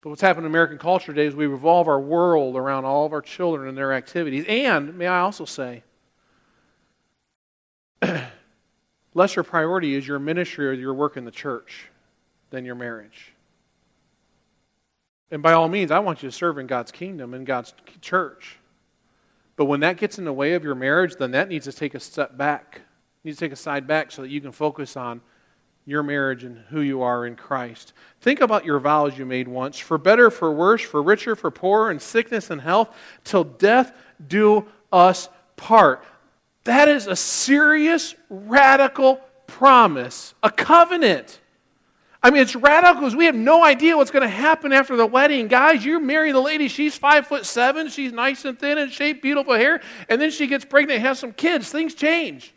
But 0.00 0.10
what's 0.10 0.22
happened 0.22 0.46
in 0.46 0.52
American 0.52 0.78
culture 0.78 1.12
today 1.12 1.26
is 1.26 1.34
we 1.34 1.46
revolve 1.46 1.88
our 1.88 1.98
world 1.98 2.54
around 2.54 2.84
all 2.84 3.04
of 3.04 3.12
our 3.12 3.20
children 3.20 3.68
and 3.68 3.76
their 3.76 3.92
activities. 3.92 4.44
And, 4.48 4.96
may 4.96 5.08
I 5.08 5.18
also 5.18 5.44
say, 5.44 5.82
lesser 9.14 9.42
priority 9.42 9.96
is 9.96 10.06
your 10.06 10.20
ministry 10.20 10.68
or 10.68 10.72
your 10.72 10.94
work 10.94 11.16
in 11.16 11.24
the 11.24 11.32
church 11.32 11.88
than 12.50 12.64
your 12.64 12.76
marriage. 12.76 13.32
And 15.30 15.42
by 15.42 15.52
all 15.52 15.68
means, 15.68 15.90
I 15.90 15.98
want 15.98 16.22
you 16.22 16.30
to 16.30 16.34
serve 16.34 16.58
in 16.58 16.66
God's 16.66 16.90
kingdom 16.90 17.34
and 17.34 17.46
God's 17.46 17.74
church. 18.00 18.58
But 19.56 19.66
when 19.66 19.80
that 19.80 19.96
gets 19.96 20.18
in 20.18 20.24
the 20.24 20.32
way 20.32 20.54
of 20.54 20.64
your 20.64 20.74
marriage, 20.74 21.16
then 21.16 21.32
that 21.32 21.48
needs 21.48 21.66
to 21.66 21.72
take 21.72 21.94
a 21.94 22.00
step 22.00 22.36
back. 22.36 22.82
You 23.22 23.30
need 23.30 23.34
to 23.34 23.40
take 23.40 23.52
a 23.52 23.56
side 23.56 23.86
back 23.86 24.12
so 24.12 24.22
that 24.22 24.30
you 24.30 24.40
can 24.40 24.52
focus 24.52 24.96
on 24.96 25.20
your 25.84 26.02
marriage 26.02 26.44
and 26.44 26.58
who 26.68 26.80
you 26.80 27.02
are 27.02 27.26
in 27.26 27.34
Christ. 27.34 27.92
Think 28.20 28.40
about 28.40 28.64
your 28.64 28.78
vows 28.78 29.18
you 29.18 29.26
made 29.26 29.48
once 29.48 29.78
for 29.78 29.98
better, 29.98 30.30
for 30.30 30.52
worse, 30.52 30.82
for 30.82 31.02
richer, 31.02 31.34
for 31.34 31.50
poorer, 31.50 31.90
in 31.90 31.98
sickness 31.98 32.50
and 32.50 32.60
health, 32.60 32.94
till 33.24 33.42
death 33.42 33.92
do 34.26 34.66
us 34.92 35.28
part. 35.56 36.04
That 36.64 36.88
is 36.88 37.06
a 37.06 37.16
serious, 37.16 38.14
radical 38.28 39.20
promise, 39.46 40.34
a 40.42 40.50
covenant. 40.50 41.37
I 42.22 42.30
mean, 42.30 42.42
it's 42.42 42.56
radical 42.56 42.96
because 42.96 43.14
we 43.14 43.26
have 43.26 43.36
no 43.36 43.64
idea 43.64 43.96
what's 43.96 44.10
going 44.10 44.24
to 44.24 44.28
happen 44.28 44.72
after 44.72 44.96
the 44.96 45.06
wedding. 45.06 45.46
Guys, 45.46 45.84
you 45.84 46.00
marry 46.00 46.32
the 46.32 46.40
lady, 46.40 46.66
she's 46.66 46.96
five 46.96 47.26
foot 47.28 47.46
seven, 47.46 47.88
she's 47.88 48.12
nice 48.12 48.44
and 48.44 48.58
thin 48.58 48.76
and 48.78 48.90
shaped, 48.90 49.22
beautiful 49.22 49.54
hair, 49.54 49.80
and 50.08 50.20
then 50.20 50.30
she 50.30 50.48
gets 50.48 50.64
pregnant 50.64 50.98
and 50.98 51.06
has 51.06 51.18
some 51.18 51.32
kids. 51.32 51.70
Things 51.70 51.94
change. 51.94 52.52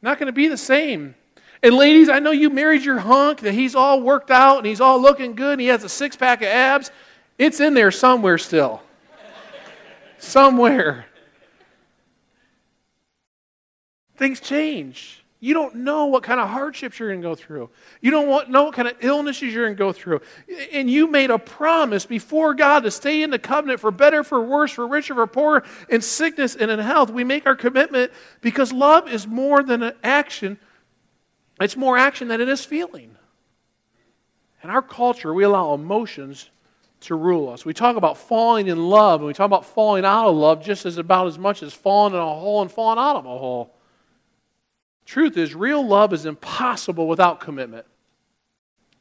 Not 0.00 0.18
going 0.18 0.26
to 0.26 0.32
be 0.32 0.48
the 0.48 0.56
same. 0.56 1.14
And 1.62 1.74
ladies, 1.74 2.08
I 2.08 2.20
know 2.20 2.30
you 2.30 2.50
married 2.50 2.82
your 2.82 2.98
hunk, 2.98 3.40
that 3.40 3.52
he's 3.52 3.74
all 3.74 4.00
worked 4.00 4.30
out 4.30 4.58
and 4.58 4.66
he's 4.66 4.80
all 4.80 5.00
looking 5.00 5.34
good 5.34 5.54
and 5.54 5.60
he 5.60 5.66
has 5.66 5.84
a 5.84 5.88
six 5.88 6.16
pack 6.16 6.40
of 6.40 6.48
abs. 6.48 6.90
It's 7.36 7.60
in 7.60 7.74
there 7.74 7.90
somewhere 7.90 8.38
still. 8.38 8.82
somewhere. 10.18 11.06
Things 14.16 14.40
change. 14.40 15.22
You 15.40 15.54
don't 15.54 15.76
know 15.76 16.06
what 16.06 16.24
kind 16.24 16.40
of 16.40 16.48
hardships 16.48 16.98
you're 16.98 17.10
going 17.10 17.22
to 17.22 17.28
go 17.28 17.36
through. 17.36 17.70
You 18.00 18.10
don't 18.10 18.50
know 18.50 18.64
what 18.64 18.74
kind 18.74 18.88
of 18.88 18.96
illnesses 19.00 19.54
you're 19.54 19.66
going 19.66 19.76
to 19.76 19.78
go 19.78 19.92
through. 19.92 20.20
And 20.72 20.90
you 20.90 21.08
made 21.08 21.30
a 21.30 21.38
promise 21.38 22.06
before 22.06 22.54
God 22.54 22.80
to 22.80 22.90
stay 22.90 23.22
in 23.22 23.30
the 23.30 23.38
covenant 23.38 23.78
for 23.78 23.92
better, 23.92 24.24
for 24.24 24.42
worse, 24.42 24.72
for 24.72 24.86
richer, 24.86 25.14
for 25.14 25.26
poorer, 25.28 25.62
in 25.88 26.00
sickness 26.00 26.56
and 26.56 26.72
in 26.72 26.80
health. 26.80 27.10
We 27.10 27.22
make 27.22 27.46
our 27.46 27.54
commitment 27.54 28.10
because 28.40 28.72
love 28.72 29.08
is 29.08 29.28
more 29.28 29.62
than 29.62 29.84
an 29.84 29.94
action, 30.02 30.58
it's 31.60 31.76
more 31.76 31.96
action 31.96 32.28
than 32.28 32.40
it 32.40 32.48
is 32.48 32.64
feeling. 32.64 33.14
In 34.64 34.70
our 34.70 34.82
culture, 34.82 35.32
we 35.32 35.44
allow 35.44 35.72
emotions 35.72 36.50
to 37.02 37.14
rule 37.14 37.48
us. 37.48 37.64
We 37.64 37.74
talk 37.74 37.94
about 37.94 38.18
falling 38.18 38.66
in 38.66 38.88
love, 38.88 39.20
and 39.20 39.28
we 39.28 39.34
talk 39.34 39.46
about 39.46 39.64
falling 39.64 40.04
out 40.04 40.26
of 40.26 40.34
love 40.34 40.64
just 40.64 40.84
as 40.84 40.98
about 40.98 41.28
as 41.28 41.38
much 41.38 41.62
as 41.62 41.72
falling 41.72 42.14
in 42.14 42.18
a 42.18 42.24
hole 42.24 42.60
and 42.60 42.72
falling 42.72 42.98
out 42.98 43.14
of 43.14 43.24
a 43.24 43.38
hole. 43.38 43.72
Truth 45.08 45.38
is, 45.38 45.54
real 45.54 45.84
love 45.84 46.12
is 46.12 46.26
impossible 46.26 47.08
without 47.08 47.40
commitment. 47.40 47.86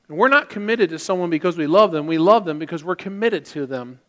And 0.07 0.17
we're 0.17 0.29
not 0.29 0.49
committed 0.49 0.89
to 0.91 0.99
someone 0.99 1.29
because 1.29 1.57
we 1.57 1.67
love 1.67 1.91
them. 1.91 2.07
We 2.07 2.17
love 2.17 2.45
them 2.45 2.59
because 2.59 2.81
we're 2.81 2.95
committed 2.95 3.43
to 3.47 3.65
them. 3.65 3.99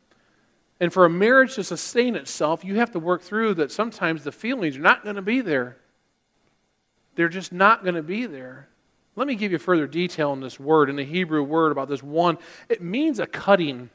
And 0.79 0.93
for 0.93 1.05
a 1.05 1.11
marriage 1.11 1.57
to 1.57 1.65
sustain 1.65 2.15
itself, 2.15 2.65
you 2.65 2.77
have 2.77 2.93
to 2.93 3.01
work 3.01 3.23
through 3.23 3.55
that 3.55 3.73
sometimes 3.73 4.23
the 4.23 4.31
feelings 4.31 4.77
are 4.77 4.81
not 4.81 5.03
going 5.03 5.17
to 5.17 5.23
be 5.23 5.41
there. 5.41 5.77
They're 7.17 7.29
just 7.29 7.53
not 7.53 7.83
going 7.83 7.97
to 7.97 8.03
be 8.05 8.27
there. 8.27 8.69
Let 9.17 9.27
me 9.27 9.35
give 9.35 9.51
you 9.51 9.59
further 9.59 9.89
detail 9.89 10.31
on 10.31 10.41
this 10.41 10.61
word, 10.61 10.89
in 10.89 10.95
the 10.95 11.05
Hebrew 11.05 11.43
word 11.43 11.73
about 11.73 11.89
this 11.89 12.05
one. 12.05 12.39
It 12.69 12.81
means 12.81 13.19
a 13.19 13.27
cutting, 13.27 13.91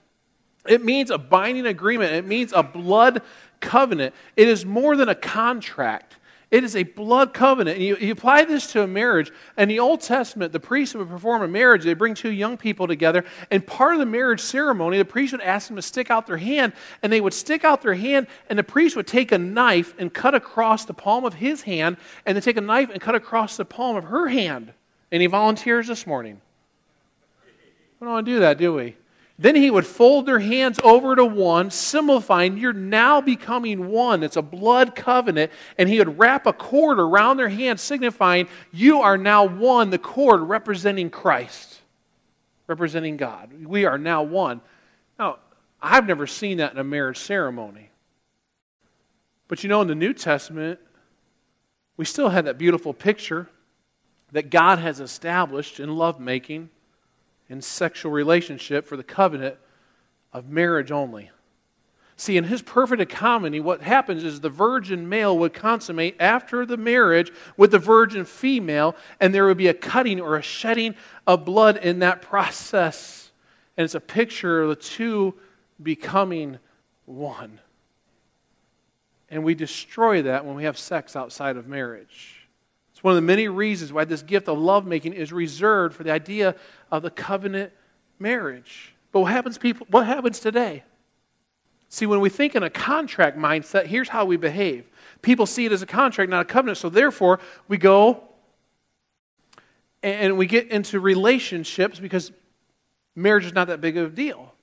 it 0.68 0.84
means 0.84 1.10
a 1.10 1.18
binding 1.18 1.68
agreement, 1.68 2.12
it 2.12 2.26
means 2.26 2.52
a 2.52 2.64
blood 2.64 3.22
covenant. 3.62 4.14
It 4.36 4.50
is 4.50 4.66
more 4.66 4.98
than 4.98 5.08
a 5.08 5.16
contract. 5.16 6.18
It 6.54 6.64
is 6.64 6.76
a 6.76 6.84
blood 6.84 7.34
covenant. 7.34 7.78
And 7.78 7.84
you, 7.84 7.98
you, 7.98 8.12
apply 8.12 8.46
this 8.46 8.68
to 8.74 8.84
a 8.84 8.88
marriage. 8.88 9.32
In 9.58 9.70
the 9.70 9.80
Old 9.80 10.02
Testament, 10.02 10.54
the 10.54 10.60
priest 10.60 10.94
would 10.94 11.10
perform 11.10 11.42
a 11.42 11.48
marriage. 11.48 11.84
They 11.84 11.96
bring 11.96 12.14
two 12.14 12.32
young 12.32 12.58
people 12.58 12.86
together. 12.86 13.26
And 13.50 13.66
part 13.66 13.94
of 13.94 14.00
the 14.00 14.06
marriage 14.06 14.40
ceremony, 14.40 15.00
the 15.00 15.04
priest 15.04 15.32
would 15.32 15.42
ask 15.42 15.68
them 15.68 15.78
to 15.78 15.82
stick 15.82 16.12
out 16.12 16.28
their 16.28 16.38
hand. 16.38 16.74
And 17.02 17.12
they 17.12 17.22
would 17.22 17.34
stick 17.34 17.64
out 17.64 17.82
their 17.82 17.96
hand, 17.96 18.28
and 18.52 18.60
the 18.60 18.64
priest 18.64 18.96
would 18.96 19.08
take 19.08 19.32
a 19.32 19.38
knife 19.40 19.96
and 19.98 20.14
cut 20.14 20.36
across 20.36 20.86
the 20.86 20.94
palm 20.94 21.26
of 21.26 21.34
his 21.34 21.64
hand, 21.64 21.98
and 22.24 22.36
then 22.36 22.44
take 22.44 22.58
a 22.58 22.62
knife 22.62 22.92
and 22.92 23.02
cut 23.02 23.16
across 23.16 23.58
the 23.58 23.66
palm 23.66 23.96
of 23.96 24.04
her 24.04 24.28
hand. 24.28 24.74
Any 25.12 25.26
volunteers 25.26 25.88
this 25.88 26.06
morning? 26.06 26.40
We 28.00 28.06
don't 28.06 28.14
want 28.14 28.28
to 28.28 28.32
do 28.32 28.40
that, 28.42 28.60
do 28.60 28.76
we? 28.76 28.96
Then 29.40 29.56
he 29.56 29.72
would 29.72 29.86
fold 29.86 30.28
their 30.28 30.40
hands 30.40 30.80
over 30.84 31.16
to 31.16 31.26
one, 31.26 31.72
simplifying, 31.72 32.58
you're 32.58 32.72
now 32.72 33.20
becoming 33.20 33.90
one. 33.90 34.22
It's 34.22 34.38
a 34.38 34.44
blood 34.44 34.96
covenant. 34.96 35.52
And 35.78 35.90
he 35.90 35.98
would 35.98 36.20
wrap 36.20 36.46
a 36.46 36.54
cord 36.54 37.00
around 37.00 37.38
their 37.38 37.50
hands, 37.50 37.82
signifying, 37.82 38.48
you 38.72 39.02
are 39.02 39.18
now 39.18 39.46
one, 39.46 39.90
the 39.90 39.98
cord 39.98 40.42
representing 40.42 41.10
Christ, 41.10 41.82
representing 42.68 43.18
God. 43.18 43.52
We 43.66 43.86
are 43.86 43.98
now 43.98 44.22
one. 44.22 44.62
Now, 45.18 45.40
I've 45.82 46.06
never 46.06 46.28
seen 46.28 46.58
that 46.58 46.72
in 46.72 46.78
a 46.78 46.84
marriage 46.84 47.18
ceremony. 47.18 47.90
But 49.48 49.64
you 49.64 49.70
know, 49.70 49.82
in 49.82 49.88
the 49.88 49.96
New 49.96 50.14
Testament, 50.14 50.80
we 51.98 52.06
still 52.06 52.30
have 52.30 52.46
that 52.46 52.58
beautiful 52.58 52.94
picture 52.94 53.50
that 54.32 54.50
God 54.50 54.80
has 54.80 55.00
established 55.00 55.80
in 55.80 55.96
lovemaking 55.96 56.70
in 57.50 57.62
sexual 57.62 58.12
relationship 58.12 58.86
for 58.86 58.98
the 58.98 59.04
covenant 59.04 59.58
of 60.32 60.50
marriage 60.50 60.92
only. 60.92 61.30
See, 62.16 62.38
in 62.38 62.46
his 62.46 62.62
perfect 62.62 63.02
economy, 63.02 63.60
what 63.60 63.82
happens 63.82 64.24
is 64.24 64.40
the 64.40 64.50
virgin 64.50 65.10
male 65.10 65.38
would 65.40 65.54
consummate 65.54 66.16
after 66.20 66.66
the 66.66 66.78
marriage 66.78 67.32
with 67.58 67.72
the 67.72 67.80
virgin 67.80 68.24
female, 68.24 68.96
and 69.20 69.34
there 69.34 69.46
would 69.46 69.58
be 69.58 69.68
a 69.68 69.74
cutting 69.74 70.22
or 70.22 70.36
a 70.36 70.42
shedding 70.42 70.96
of 71.26 71.44
blood 71.44 71.78
in 71.78 72.00
that 72.00 72.22
process. 72.22 73.32
And 73.76 73.86
it's 73.86 73.96
a 73.96 74.00
picture 74.00 74.62
of 74.62 74.70
the 74.70 74.76
two 74.76 75.34
becoming 75.82 76.60
one. 77.06 77.60
And 79.30 79.44
we 79.44 79.56
destroy 79.56 80.22
that 80.22 80.46
when 80.46 80.56
we 80.56 80.66
have 80.66 80.78
sex 80.78 81.16
outside 81.16 81.58
of 81.58 81.68
marriage 81.68 82.43
one 83.04 83.12
of 83.12 83.16
the 83.18 83.28
many 83.28 83.50
reasons 83.50 83.92
why 83.92 84.06
this 84.06 84.24
gift 84.24 84.48
of 84.48 84.58
lovemaking 84.58 85.12
is 85.12 85.34
reserved 85.34 85.94
for 85.94 86.06
the 86.06 86.12
idea 86.12 86.56
of 86.90 87.04
the 87.04 87.10
covenant 87.10 87.74
marriage. 88.18 88.96
But 89.12 89.20
what 89.20 89.32
happens, 89.34 89.58
people, 89.58 89.86
what 89.90 90.06
happens 90.06 90.40
today? 90.40 90.84
See, 91.90 92.06
when 92.06 92.22
we 92.22 92.30
think 92.30 92.56
in 92.56 92.64
a 92.64 92.70
contract 92.70 93.38
mindset, 93.38 93.88
here's 93.88 94.08
how 94.08 94.24
we 94.24 94.38
behave. 94.38 94.90
People 95.22 95.46
see 95.46 95.66
it 95.66 95.74
as 95.74 95.82
a 95.82 95.86
contract, 95.86 96.32
not 96.32 96.44
a 96.44 96.46
covenant. 96.46 96.78
So 96.78 96.88
therefore, 96.88 97.42
we 97.68 97.78
go 97.78 98.24
and 100.02 100.38
we 100.38 100.46
get 100.46 100.70
into 100.70 101.02
relationships 101.02 102.00
because 102.00 102.32
marriage 103.18 103.46
is 103.46 103.54
not 103.54 103.68
that 103.68 103.82
big 103.82 103.98
of 103.98 104.14
a 104.14 104.16
deal. 104.16 104.54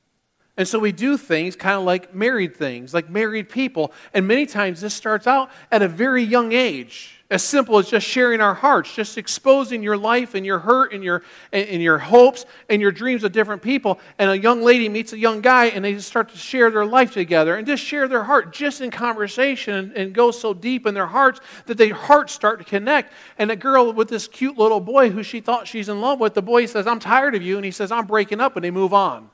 And 0.56 0.66
so 0.66 0.78
we 0.78 0.92
do 0.92 1.18
things 1.18 1.56
kind 1.56 1.76
of 1.76 1.84
like 1.84 2.14
married 2.14 2.56
things, 2.56 2.94
like 2.94 3.10
married 3.10 3.50
people. 3.50 3.92
And 4.14 4.26
many 4.26 4.46
times 4.46 4.80
this 4.80 4.94
starts 4.94 5.26
out 5.26 5.50
at 5.70 5.82
a 5.82 5.88
very 5.88 6.22
young 6.22 6.52
age. 6.52 7.19
As 7.30 7.44
simple 7.44 7.78
as 7.78 7.88
just 7.88 8.04
sharing 8.04 8.40
our 8.40 8.54
hearts, 8.54 8.92
just 8.92 9.16
exposing 9.16 9.84
your 9.84 9.96
life 9.96 10.34
and 10.34 10.44
your 10.44 10.58
hurt 10.58 10.92
and 10.92 11.04
your, 11.04 11.22
and 11.52 11.80
your 11.80 11.98
hopes 11.98 12.44
and 12.68 12.82
your 12.82 12.90
dreams 12.90 13.22
of 13.22 13.30
different 13.30 13.62
people. 13.62 14.00
And 14.18 14.28
a 14.30 14.36
young 14.36 14.62
lady 14.62 14.88
meets 14.88 15.12
a 15.12 15.18
young 15.18 15.40
guy 15.40 15.66
and 15.66 15.84
they 15.84 15.94
just 15.94 16.08
start 16.08 16.30
to 16.30 16.36
share 16.36 16.72
their 16.72 16.84
life 16.84 17.12
together 17.12 17.54
and 17.54 17.68
just 17.68 17.84
share 17.84 18.08
their 18.08 18.24
heart 18.24 18.52
just 18.52 18.80
in 18.80 18.90
conversation 18.90 19.92
and 19.94 20.12
go 20.12 20.32
so 20.32 20.52
deep 20.52 20.86
in 20.86 20.94
their 20.94 21.06
hearts 21.06 21.38
that 21.66 21.78
their 21.78 21.94
hearts 21.94 22.32
start 22.32 22.58
to 22.58 22.64
connect. 22.64 23.12
And 23.38 23.52
a 23.52 23.56
girl 23.56 23.92
with 23.92 24.08
this 24.08 24.26
cute 24.26 24.58
little 24.58 24.80
boy 24.80 25.10
who 25.10 25.22
she 25.22 25.40
thought 25.40 25.68
she's 25.68 25.88
in 25.88 26.00
love 26.00 26.18
with, 26.18 26.34
the 26.34 26.42
boy 26.42 26.66
says, 26.66 26.88
I'm 26.88 26.98
tired 26.98 27.36
of 27.36 27.42
you. 27.42 27.54
And 27.54 27.64
he 27.64 27.70
says, 27.70 27.92
I'm 27.92 28.06
breaking 28.06 28.40
up. 28.40 28.56
And 28.56 28.64
they 28.64 28.72
move 28.72 28.92
on. 28.92 29.30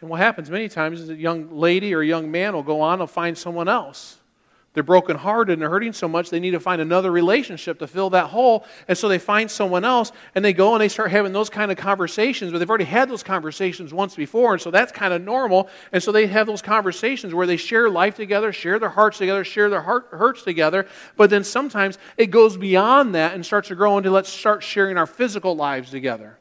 And 0.00 0.10
what 0.10 0.18
happens 0.18 0.50
many 0.50 0.68
times 0.68 1.00
is 1.00 1.08
a 1.08 1.14
young 1.14 1.56
lady 1.56 1.94
or 1.94 2.00
a 2.00 2.06
young 2.06 2.32
man 2.32 2.54
will 2.54 2.64
go 2.64 2.80
on 2.80 3.00
and 3.00 3.08
find 3.08 3.38
someone 3.38 3.68
else 3.68 4.18
they're 4.74 4.82
brokenhearted 4.82 5.52
and 5.52 5.62
they're 5.62 5.70
hurting 5.70 5.92
so 5.92 6.08
much, 6.08 6.30
they 6.30 6.40
need 6.40 6.50
to 6.50 6.60
find 6.60 6.82
another 6.82 7.12
relationship 7.12 7.78
to 7.78 7.86
fill 7.86 8.10
that 8.10 8.26
hole. 8.26 8.66
And 8.88 8.98
so 8.98 9.08
they 9.08 9.20
find 9.20 9.48
someone 9.48 9.84
else 9.84 10.10
and 10.34 10.44
they 10.44 10.52
go 10.52 10.74
and 10.74 10.80
they 10.80 10.88
start 10.88 11.12
having 11.12 11.32
those 11.32 11.48
kind 11.48 11.70
of 11.70 11.78
conversations, 11.78 12.50
but 12.50 12.58
they've 12.58 12.68
already 12.68 12.84
had 12.84 13.08
those 13.08 13.22
conversations 13.22 13.94
once 13.94 14.16
before. 14.16 14.52
And 14.52 14.60
so 14.60 14.72
that's 14.72 14.90
kind 14.90 15.14
of 15.14 15.22
normal. 15.22 15.68
And 15.92 16.02
so 16.02 16.10
they 16.10 16.26
have 16.26 16.48
those 16.48 16.60
conversations 16.60 17.32
where 17.32 17.46
they 17.46 17.56
share 17.56 17.88
life 17.88 18.16
together, 18.16 18.52
share 18.52 18.80
their 18.80 18.88
hearts 18.88 19.18
together, 19.18 19.44
share 19.44 19.70
their 19.70 19.82
heart, 19.82 20.08
hurts 20.10 20.42
together. 20.42 20.88
But 21.16 21.30
then 21.30 21.44
sometimes 21.44 21.96
it 22.16 22.32
goes 22.32 22.56
beyond 22.56 23.14
that 23.14 23.32
and 23.32 23.46
starts 23.46 23.68
to 23.68 23.76
grow 23.76 23.96
into 23.96 24.10
let's 24.10 24.28
start 24.28 24.64
sharing 24.64 24.98
our 24.98 25.06
physical 25.06 25.54
lives 25.54 25.90
together. 25.90 26.38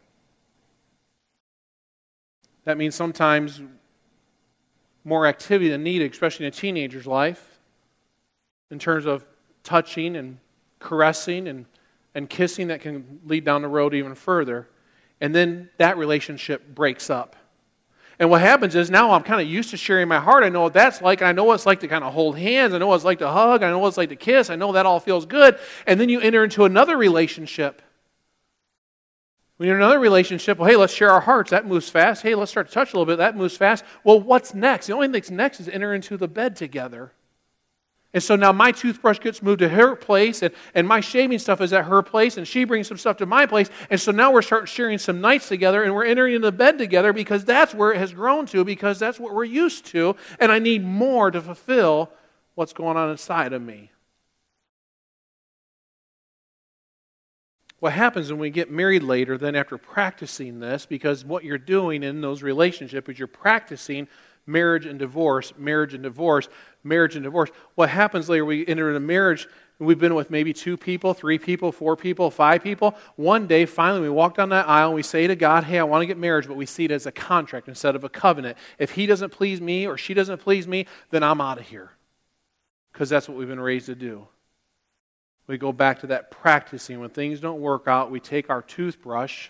That 2.65 2.77
means 2.77 2.95
sometimes 2.95 3.61
more 5.03 5.27
activity 5.27 5.69
than 5.69 5.83
needed, 5.83 6.11
especially 6.11 6.47
in 6.47 6.51
a 6.51 6.55
teenager's 6.55 7.05
life 7.05 7.52
in 8.73 8.79
terms 8.79 9.05
of 9.05 9.23
touching 9.63 10.17
and 10.17 10.39
caressing 10.79 11.47
and, 11.47 11.65
and 12.13 12.29
kissing 12.29 12.67
that 12.67 12.81
can 12.81 13.21
lead 13.25 13.45
down 13.45 13.61
the 13.61 13.67
road 13.69 13.93
even 13.93 14.15
further. 14.15 14.67
And 15.21 15.33
then 15.33 15.69
that 15.77 15.97
relationship 15.97 16.67
breaks 16.75 17.09
up. 17.09 17.37
And 18.19 18.29
what 18.29 18.41
happens 18.41 18.75
is 18.75 18.91
now 18.91 19.11
I'm 19.11 19.23
kind 19.23 19.41
of 19.41 19.47
used 19.47 19.69
to 19.71 19.77
sharing 19.77 20.07
my 20.07 20.19
heart. 20.19 20.43
I 20.43 20.49
know 20.49 20.61
what 20.61 20.73
that's 20.73 21.01
like. 21.01 21.21
I 21.21 21.31
know 21.31 21.45
what 21.45 21.55
it's 21.55 21.65
like 21.65 21.79
to 21.79 21.87
kind 21.87 22.03
of 22.03 22.13
hold 22.13 22.37
hands. 22.37 22.73
I 22.73 22.77
know 22.77 22.87
what 22.87 22.95
it's 22.95 23.05
like 23.05 23.19
to 23.19 23.29
hug. 23.29 23.63
I 23.63 23.69
know 23.69 23.79
what 23.79 23.87
it's 23.89 23.97
like 23.97 24.09
to 24.09 24.15
kiss. 24.15 24.49
I 24.49 24.55
know 24.55 24.73
that 24.73 24.85
all 24.85 24.99
feels 24.99 25.25
good. 25.25 25.57
And 25.87 25.99
then 25.99 26.09
you 26.09 26.19
enter 26.19 26.43
into 26.43 26.65
another 26.65 26.97
relationship. 26.97 27.81
When 29.57 29.67
you're 29.67 29.77
in 29.77 29.83
another 29.83 29.99
relationship, 29.99 30.57
well, 30.57 30.69
hey, 30.69 30.75
let's 30.75 30.93
share 30.93 31.11
our 31.11 31.21
hearts. 31.21 31.51
That 31.51 31.65
moves 31.65 31.89
fast. 31.89 32.21
Hey, 32.21 32.35
let's 32.35 32.51
start 32.51 32.67
to 32.67 32.73
touch 32.73 32.93
a 32.93 32.97
little 32.97 33.05
bit. 33.05 33.17
That 33.17 33.37
moves 33.37 33.55
fast. 33.55 33.83
Well, 34.03 34.19
what's 34.19 34.53
next? 34.53 34.87
The 34.87 34.93
only 34.93 35.07
thing 35.07 35.13
that's 35.13 35.31
next 35.31 35.59
is 35.59 35.69
enter 35.69 35.93
into 35.93 36.17
the 36.17 36.27
bed 36.27 36.55
together. 36.55 37.13
And 38.13 38.21
so 38.21 38.35
now 38.35 38.51
my 38.51 38.71
toothbrush 38.71 39.19
gets 39.19 39.41
moved 39.41 39.59
to 39.59 39.69
her 39.69 39.95
place, 39.95 40.43
and, 40.43 40.53
and 40.75 40.87
my 40.87 40.99
shaving 40.99 41.39
stuff 41.39 41.61
is 41.61 41.73
at 41.73 41.85
her 41.85 42.03
place, 42.03 42.37
and 42.37 42.47
she 42.47 42.63
brings 42.63 42.87
some 42.87 42.97
stuff 42.97 43.17
to 43.17 43.25
my 43.25 43.47
place. 43.47 43.69
And 43.89 43.99
so 43.99 44.11
now 44.11 44.31
we're 44.31 44.43
starting 44.43 44.67
sharing 44.67 44.99
some 44.99 45.19
nights 45.19 45.47
together, 45.47 45.81
and 45.83 45.95
we're 45.95 46.05
entering 46.05 46.35
into 46.35 46.51
bed 46.51 46.77
together 46.77 47.11
because 47.11 47.43
that's 47.43 47.73
where 47.73 47.91
it 47.91 47.97
has 47.97 48.13
grown 48.13 48.45
to, 48.47 48.63
because 48.63 48.99
that's 48.99 49.19
what 49.19 49.33
we're 49.33 49.43
used 49.43 49.87
to, 49.87 50.15
and 50.39 50.51
I 50.51 50.59
need 50.59 50.83
more 50.83 51.31
to 51.31 51.41
fulfill 51.41 52.11
what's 52.53 52.73
going 52.73 52.97
on 52.97 53.09
inside 53.09 53.51
of 53.51 53.63
me. 53.63 53.89
What 57.79 57.93
happens 57.93 58.31
when 58.31 58.39
we 58.39 58.49
get 58.49 58.71
married 58.71 59.03
later, 59.03 59.37
then 59.37 59.55
after 59.55 59.77
practicing 59.77 60.59
this, 60.59 60.85
because 60.85 61.25
what 61.25 61.43
you're 61.43 61.57
doing 61.57 62.03
in 62.03 62.21
those 62.21 62.41
relationships 62.41 63.09
is 63.09 63.19
you're 63.19 63.27
practicing 63.27 64.07
marriage 64.45 64.85
and 64.85 64.99
divorce, 64.99 65.53
marriage 65.57 65.93
and 65.93 66.03
divorce, 66.03 66.49
marriage 66.83 67.15
and 67.15 67.23
divorce. 67.23 67.49
What 67.75 67.89
happens 67.89 68.29
later, 68.29 68.45
we 68.45 68.65
enter 68.67 68.89
into 68.89 68.99
marriage, 68.99 69.47
and 69.79 69.87
we've 69.87 69.99
been 69.99 70.15
with 70.15 70.29
maybe 70.29 70.53
two 70.53 70.77
people, 70.77 71.13
three 71.13 71.37
people, 71.37 71.71
four 71.71 71.95
people, 71.95 72.29
five 72.29 72.63
people. 72.63 72.95
One 73.15 73.47
day, 73.47 73.65
finally, 73.65 74.01
we 74.01 74.09
walk 74.09 74.35
down 74.35 74.49
that 74.49 74.67
aisle 74.67 74.89
and 74.89 74.95
we 74.95 75.03
say 75.03 75.27
to 75.27 75.35
God, 75.35 75.63
Hey, 75.63 75.79
I 75.79 75.83
want 75.83 76.01
to 76.01 76.05
get 76.05 76.17
married, 76.17 76.47
but 76.47 76.57
we 76.57 76.65
see 76.65 76.85
it 76.85 76.91
as 76.91 77.05
a 77.05 77.11
contract 77.11 77.67
instead 77.67 77.95
of 77.95 78.03
a 78.03 78.09
covenant. 78.09 78.57
If 78.77 78.91
he 78.91 79.05
doesn't 79.05 79.31
please 79.31 79.61
me 79.61 79.87
or 79.87 79.97
she 79.97 80.13
doesn't 80.13 80.39
please 80.39 80.67
me, 80.67 80.85
then 81.09 81.23
I'm 81.23 81.41
out 81.41 81.59
of 81.59 81.67
here. 81.67 81.91
Because 82.91 83.09
that's 83.09 83.27
what 83.27 83.37
we've 83.37 83.47
been 83.47 83.59
raised 83.59 83.87
to 83.87 83.95
do. 83.95 84.27
We 85.47 85.57
go 85.57 85.73
back 85.73 85.99
to 85.99 86.07
that 86.07 86.31
practicing. 86.31 86.99
When 86.99 87.09
things 87.09 87.39
don't 87.39 87.59
work 87.59 87.87
out, 87.87 88.11
we 88.11 88.19
take 88.19 88.49
our 88.49 88.61
toothbrush 88.61 89.49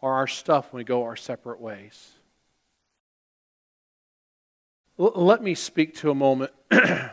or 0.00 0.14
our 0.14 0.26
stuff 0.26 0.66
and 0.70 0.78
we 0.78 0.84
go 0.84 1.02
our 1.02 1.16
separate 1.16 1.60
ways. 1.60 2.12
Let 4.98 5.42
me 5.44 5.54
speak 5.54 5.94
to 5.98 6.10
a 6.10 6.14
moment 6.14 6.50
to 6.70 7.12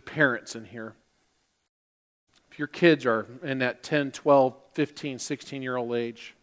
parents 0.00 0.54
in 0.54 0.64
here. 0.64 0.94
If 2.52 2.58
your 2.58 2.68
kids 2.68 3.04
are 3.04 3.26
in 3.42 3.58
that 3.58 3.82
10, 3.82 4.12
12, 4.12 4.54
15, 4.74 5.18
16 5.18 5.60
year 5.60 5.76
old 5.76 5.92
age, 5.96 6.36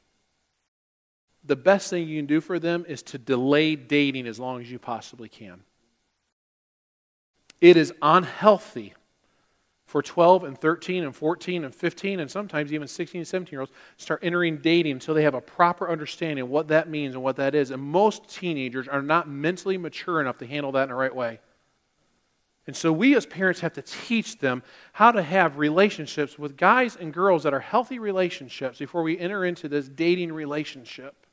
the 1.46 1.56
best 1.56 1.90
thing 1.90 2.08
you 2.08 2.20
can 2.20 2.26
do 2.26 2.42
for 2.42 2.60
them 2.60 2.86
is 2.88 3.02
to 3.04 3.18
delay 3.18 3.78
dating 3.78 4.28
as 4.28 4.40
long 4.40 4.60
as 4.60 4.70
you 4.70 4.78
possibly 4.78 5.30
can. 5.30 5.62
It 7.62 7.78
is 7.78 7.94
unhealthy 8.02 8.94
for 9.92 10.02
12 10.02 10.46
and 10.46 10.58
13 10.58 11.04
and 11.04 11.14
14 11.14 11.66
and 11.66 11.76
15 11.76 12.22
and 12.22 12.32
sometimes 12.32 12.72
even 12.72 12.88
16 12.88 13.20
and 13.20 13.28
17 13.28 13.52
year 13.52 13.60
olds 13.60 13.74
start 13.98 14.22
entering 14.24 14.56
dating 14.60 14.94
until 14.94 15.14
they 15.14 15.24
have 15.24 15.34
a 15.34 15.42
proper 15.42 15.92
understanding 15.92 16.44
of 16.44 16.50
what 16.50 16.70
that 16.70 16.88
means 16.88 17.14
and 17.14 17.22
what 17.22 17.36
that 17.36 17.54
is. 17.54 17.72
And 17.72 17.84
most 17.84 18.30
teenagers 18.30 18.88
are 18.88 19.02
not 19.02 19.28
mentally 19.28 19.78
mature 19.78 20.22
enough 20.22 20.38
to 20.38 20.48
handle 20.48 20.72
that 20.72 20.84
in 20.84 20.90
the 20.90 20.96
right 20.96 21.14
way. 21.14 21.42
And 22.68 22.74
so 22.74 22.94
we 22.94 23.18
as 23.18 23.26
parents 23.26 23.60
have 23.60 23.74
to 23.74 23.82
teach 23.82 24.40
them 24.40 24.64
how 24.94 25.12
to 25.12 25.22
have 25.22 25.58
relationships 25.58 26.40
with 26.40 26.56
guys 26.56 26.96
and 26.96 27.14
girls 27.14 27.44
that 27.44 27.54
are 27.54 27.60
healthy 27.60 28.00
relationships 28.00 28.80
before 28.80 29.04
we 29.04 29.20
enter 29.20 29.44
into 29.44 29.68
this 29.68 29.90
dating 29.90 30.32
relationship 30.32 31.28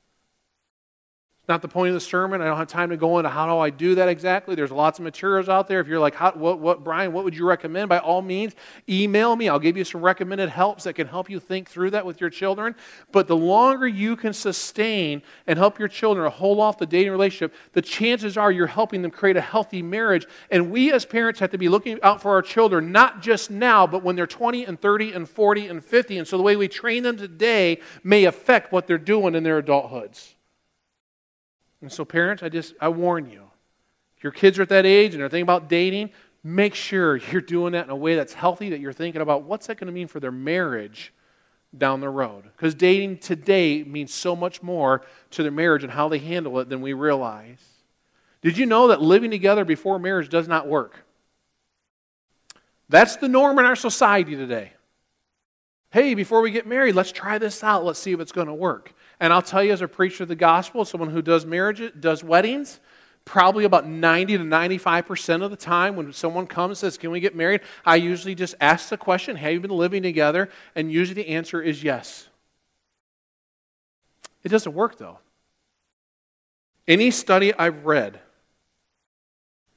not 1.49 1.63
the 1.63 1.69
point 1.69 1.89
of 1.89 1.95
the 1.95 2.01
sermon. 2.01 2.43
I 2.43 2.45
don't 2.45 2.59
have 2.59 2.69
time 2.69 2.91
to 2.91 2.97
go 2.97 3.19
into 3.19 3.31
how 3.31 3.47
do 3.47 3.59
I 3.59 3.71
do 3.71 3.95
that 3.95 4.09
exactly. 4.09 4.55
There's 4.55 4.71
lots 4.71 4.99
of 4.99 5.05
materials 5.05 5.49
out 5.49 5.67
there. 5.67 5.81
If 5.81 5.89
you're 5.89 5.99
like, 5.99 6.15
what, 6.37 6.61
what, 6.61 6.85
Brian, 6.85 7.13
what 7.13 7.25
would 7.25 7.35
you 7.35 7.47
recommend? 7.47 7.89
By 7.89 7.99
all 7.99 8.21
means, 8.21 8.55
email 8.89 9.35
me. 9.35 9.49
I'll 9.49 9.59
give 9.59 9.77
you 9.77 9.85
some 9.85 10.03
recommended 10.03 10.51
helps 10.51 10.85
that 10.85 10.93
can 10.93 11.07
help 11.07 11.31
you 11.31 11.41
think 11.41 11.71
through 11.71 11.91
that 11.91 12.05
with 12.05 12.21
your 12.21 12.29
children. 12.29 12.75
But 13.13 13.29
the 13.29 13.37
longer 13.37 13.89
you 13.89 14.15
can 14.15 14.33
sustain 14.35 15.23
and 15.47 15.59
help 15.59 15.79
your 15.79 15.89
children 15.89 16.31
hold 16.31 16.61
off 16.61 16.77
the 16.77 16.87
dating 16.87 17.13
relationship, 17.13 17.55
the 17.73 17.83
chances 17.83 18.37
are 18.37 18.53
you're 18.53 18.67
helping 18.67 19.01
them 19.01 19.11
create 19.11 19.37
a 19.37 19.41
healthy 19.41 19.81
marriage. 19.81 20.27
And 20.51 20.71
we 20.71 20.93
as 20.93 21.07
parents 21.07 21.41
have 21.41 21.51
to 21.53 21.59
be 21.59 21.69
looking 21.69 21.99
out 22.03 22.21
for 22.21 22.33
our 22.33 22.43
children, 22.43 22.93
not 22.93 23.23
just 23.23 23.51
now, 23.51 23.87
but 23.87 24.03
when 24.03 24.17
they're 24.17 24.27
20 24.27 24.65
and 24.67 24.79
30 24.79 25.13
and 25.13 25.29
40 25.29 25.69
and 25.69 25.85
50. 25.85 26.19
And 26.19 26.29
so 26.29 26.37
the 26.37 26.43
way 26.43 26.57
we 26.57 26.69
train 26.69 27.05
them 27.05 27.17
today 27.17 27.81
may 28.05 28.25
affect 28.25 28.71
what 28.71 28.87
they're 28.87 28.99
doing 28.99 29.35
in 29.35 29.43
their 29.43 29.63
adulthoods. 29.63 30.35
And 31.81 31.93
so, 31.93 32.05
parents, 32.05 32.43
I 32.43 32.49
just 32.49 32.75
I 32.81 32.89
warn 32.89 33.31
you. 33.31 33.45
If 34.17 34.25
your 34.25 34.33
kids 34.33 34.59
are 34.59 34.63
at 34.63 34.69
that 34.71 34.85
age 34.85 35.15
and 35.15 35.21
they're 35.21 35.29
thinking 35.29 35.45
about 35.45 35.69
dating, 35.69 36.11
make 36.43 36.75
sure 36.75 37.17
you're 37.17 37.41
doing 37.41 37.73
that 37.73 37.85
in 37.85 37.91
a 37.91 37.97
way 37.97 38.17
that's 38.17 38.35
healthy, 38.35 38.71
that 38.71 38.81
you're 38.81 38.93
thinking 38.93 39.21
about 39.21 39.45
what's 39.45 39.69
that 39.69 39.79
going 39.79 39.87
to 39.87 39.93
mean 39.93 40.09
for 40.09 40.19
their 40.19 40.33
marriage 40.33 41.13
down 41.77 42.01
the 42.01 42.09
road. 42.09 42.45
Because 42.57 42.75
dating 42.75 43.19
today 43.19 43.85
means 43.85 44.13
so 44.13 44.35
much 44.35 44.63
more 44.63 45.03
to 45.31 45.43
their 45.43 45.53
marriage 45.53 45.85
and 45.85 45.93
how 45.93 46.09
they 46.09 46.19
handle 46.19 46.59
it 46.59 46.69
than 46.69 46.81
we 46.81 46.95
realize. 46.95 47.63
Did 48.43 48.57
you 48.57 48.67
know 48.67 48.89
that 48.89 49.03
living 49.03 49.31
together 49.31 49.65
before 49.65 49.99
marriage 49.99 50.29
does 50.29 50.49
not 50.49 50.67
work? 50.67 51.05
That's 52.89 53.17
the 53.17 53.29
norm 53.29 53.59
in 53.59 53.65
our 53.65 53.77
society 53.77 54.35
today. 54.35 54.73
Hey, 55.91 56.15
before 56.15 56.41
we 56.41 56.51
get 56.51 56.67
married, 56.67 56.95
let's 56.95 57.13
try 57.13 57.39
this 57.39 57.63
out. 57.65 57.85
Let's 57.85 57.99
see 57.99 58.13
if 58.13 58.21
it's 58.21 58.33
going 58.33 58.47
to 58.47 58.55
work. 58.55 58.93
And 59.21 59.33
I'll 59.33 59.43
tell 59.43 59.65
you, 59.65 59.73
as 59.73 59.83
a 59.83 59.89
preacher 59.89 60.23
of 60.23 60.29
the 60.29 60.37
gospel, 60.37 60.85
someone 60.85 61.11
who 61.11 61.23
does 61.23 61.45
marriage, 61.45 61.83
does 61.99 62.23
weddings, 62.23 62.79
probably 63.25 63.65
about 63.65 63.87
90 63.87 64.39
to 64.39 64.45
95% 64.45 65.43
of 65.43 65.51
the 65.51 65.57
time 65.57 65.97
when 65.97 66.13
someone 66.13 66.47
comes 66.47 66.71
and 66.71 66.79
says, 66.79 66.99
Can 66.99 67.11
we 67.11 67.21
get 67.21 67.35
married? 67.35 67.61
I 67.85 67.97
usually 67.97 68.35
just 68.35 68.55
ask 68.61 68.89
the 68.89 68.97
question, 68.97 69.37
Have 69.37 69.53
you 69.53 69.61
been 69.61 69.71
living 69.71 70.03
together? 70.03 70.49
And 70.75 70.91
usually 70.91 71.23
the 71.23 71.29
answer 71.29 71.61
is 71.61 71.83
yes. 71.83 72.29
It 74.45 74.49
doesn't 74.49 74.73
work, 74.73 74.99
though. 74.99 75.19
Any 76.87 77.11
study 77.11 77.53
I've 77.53 77.85
read, 77.85 78.21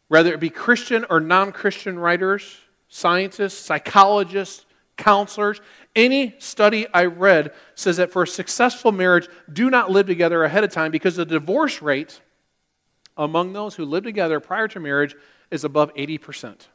whether 0.08 0.34
it 0.34 0.39
be 0.39 0.49
Christian 0.49 1.06
or 1.10 1.19
non 1.19 1.51
Christian 1.51 1.99
writers, 1.99 2.58
scientists, 2.88 3.58
psychologists, 3.58 4.65
counselors, 4.97 5.60
any 5.95 6.36
study 6.39 6.88
I 6.93 7.06
read 7.06 7.54
says 7.75 7.97
that 7.97 8.12
for 8.12 8.23
a 8.23 8.27
successful 8.27 8.91
marriage, 8.91 9.27
do 9.51 9.69
not 9.69 9.91
live 9.91 10.08
together 10.08 10.43
ahead 10.43 10.63
of 10.63 10.71
time 10.71 10.91
because 10.91 11.15
the 11.15 11.25
divorce 11.25 11.82
rate 11.82 12.21
among 13.17 13.54
those 13.54 13.75
who 13.75 13.86
live 13.86 14.04
together 14.04 14.39
prior 14.39 14.67
to 14.69 14.80
marriage 14.80 15.15
is 15.49 15.63
above 15.63 15.93
80%. 15.95 16.67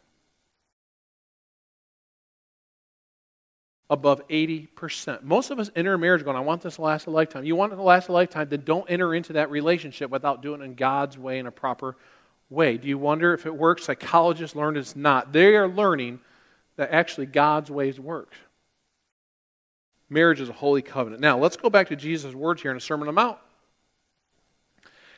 Above 3.89 4.27
80%. 4.29 5.23
Most 5.23 5.51
of 5.51 5.59
us 5.59 5.71
enter 5.75 5.95
a 5.95 5.99
marriage 5.99 6.25
going, 6.25 6.37
I 6.37 6.41
want 6.41 6.61
this 6.63 6.77
to 6.77 6.83
last 6.83 7.07
a 7.07 7.11
lifetime. 7.11 7.45
You 7.45 7.57
want 7.57 7.73
it 7.73 7.77
to 7.77 7.83
last 7.83 8.09
a 8.09 8.13
lifetime, 8.13 8.49
then 8.49 8.63
don't 8.65 8.91
enter 8.91 9.15
into 9.15 9.35
that 9.35 9.51
relationship 9.51 10.11
without 10.11 10.43
doing 10.43 10.61
it 10.61 10.65
in 10.65 10.75
God's 10.75 11.17
way 11.17 11.39
in 11.39 11.47
a 11.47 11.53
proper 11.53 11.97
way. 12.51 12.77
Do 12.77 12.89
you 12.89 12.99
wonder 12.99 13.33
if 13.33 13.47
it 13.47 13.55
works? 13.55 13.85
Psychologists 13.85 14.57
learn 14.57 14.77
it's 14.77 14.97
not. 14.97 15.33
They 15.33 15.57
are 15.57 15.69
learning 15.69 16.21
that 16.77 16.91
actually 16.91 17.27
God's 17.27 17.71
ways 17.71 17.99
work. 17.99 18.33
Marriage 20.09 20.41
is 20.41 20.49
a 20.49 20.53
holy 20.53 20.83
covenant. 20.83 21.21
Now, 21.21 21.39
let's 21.39 21.57
go 21.57 21.69
back 21.69 21.89
to 21.89 21.97
Jesus' 21.97 22.35
words 22.35 22.63
here 22.63 22.71
in 22.71 22.77
the 22.77 22.81
Sermon 22.81 23.09
on 23.09 23.15
the 23.15 23.21
Mount. 23.21 23.39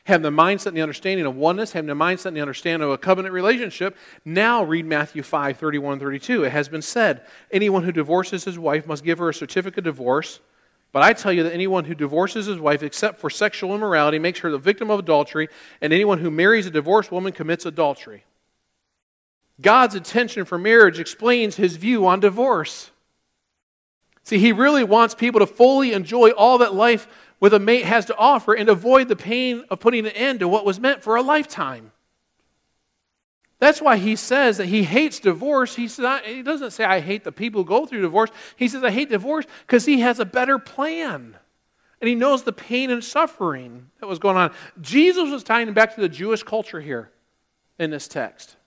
Having 0.05 0.23
the 0.23 0.41
mindset 0.41 0.67
and 0.67 0.77
the 0.77 0.81
understanding 0.81 1.25
of 1.25 1.35
oneness, 1.35 1.73
having 1.73 1.87
the 1.87 1.93
mindset 1.93 2.27
and 2.27 2.37
the 2.37 2.41
understanding 2.41 2.87
of 2.87 2.93
a 2.93 2.97
covenant 2.97 3.33
relationship. 3.33 3.95
Now 4.25 4.63
read 4.63 4.85
Matthew 4.85 5.21
5, 5.21 5.57
31 5.57 5.99
32. 5.99 6.45
It 6.45 6.51
has 6.51 6.67
been 6.67 6.81
said, 6.81 7.21
anyone 7.51 7.83
who 7.83 7.91
divorces 7.91 8.45
his 8.45 8.57
wife 8.57 8.87
must 8.87 9.03
give 9.03 9.19
her 9.19 9.29
a 9.29 9.33
certificate 9.33 9.85
of 9.85 9.95
divorce. 9.95 10.39
But 10.91 11.03
I 11.03 11.13
tell 11.13 11.31
you 11.31 11.43
that 11.43 11.53
anyone 11.53 11.85
who 11.85 11.93
divorces 11.93 12.47
his 12.47 12.57
wife 12.57 12.81
except 12.81 13.19
for 13.19 13.29
sexual 13.29 13.75
immorality 13.75 14.17
makes 14.17 14.39
her 14.39 14.49
the 14.49 14.57
victim 14.57 14.89
of 14.89 14.97
adultery, 14.97 15.47
and 15.81 15.93
anyone 15.93 16.17
who 16.17 16.31
marries 16.31 16.65
a 16.65 16.71
divorced 16.71 17.11
woman 17.11 17.31
commits 17.31 17.65
adultery. 17.65 18.23
God's 19.61 19.93
intention 19.93 20.45
for 20.45 20.57
marriage 20.57 20.99
explains 20.99 21.57
his 21.57 21.75
view 21.75 22.07
on 22.07 22.19
divorce. 22.19 22.89
See, 24.29 24.37
he 24.37 24.51
really 24.51 24.83
wants 24.83 25.15
people 25.15 25.39
to 25.39 25.47
fully 25.47 25.91
enjoy 25.91 26.29
all 26.29 26.59
that 26.59 26.75
life 26.75 27.07
with 27.39 27.51
a 27.51 27.57
mate 27.57 27.85
has 27.85 28.05
to 28.05 28.15
offer 28.15 28.53
and 28.53 28.69
avoid 28.69 29.07
the 29.07 29.15
pain 29.15 29.63
of 29.71 29.79
putting 29.79 30.05
an 30.05 30.11
end 30.11 30.41
to 30.41 30.47
what 30.47 30.67
was 30.67 30.79
meant 30.79 31.01
for 31.01 31.15
a 31.15 31.23
lifetime. 31.23 31.91
That's 33.57 33.81
why 33.81 33.97
he 33.97 34.15
says 34.15 34.57
that 34.57 34.67
he 34.67 34.83
hates 34.83 35.19
divorce. 35.19 35.77
He, 35.77 35.87
says, 35.87 36.21
he 36.25 36.43
doesn't 36.43 36.73
say, 36.73 36.83
I 36.83 36.99
hate 36.99 37.23
the 37.23 37.31
people 37.31 37.63
who 37.63 37.67
go 37.69 37.87
through 37.87 38.03
divorce. 38.03 38.29
He 38.55 38.67
says, 38.67 38.83
I 38.83 38.91
hate 38.91 39.09
divorce 39.09 39.47
because 39.65 39.87
he 39.87 40.01
has 40.01 40.19
a 40.19 40.25
better 40.25 40.59
plan. 40.59 41.35
And 41.99 42.07
he 42.07 42.13
knows 42.13 42.43
the 42.43 42.53
pain 42.53 42.91
and 42.91 43.03
suffering 43.03 43.89
that 43.99 44.05
was 44.05 44.19
going 44.19 44.37
on. 44.37 44.53
Jesus 44.79 45.31
was 45.31 45.43
tying 45.43 45.73
back 45.73 45.95
to 45.95 46.01
the 46.01 46.07
Jewish 46.07 46.43
culture 46.43 46.81
here 46.81 47.09
in 47.79 47.89
this 47.89 48.07
text. 48.07 48.57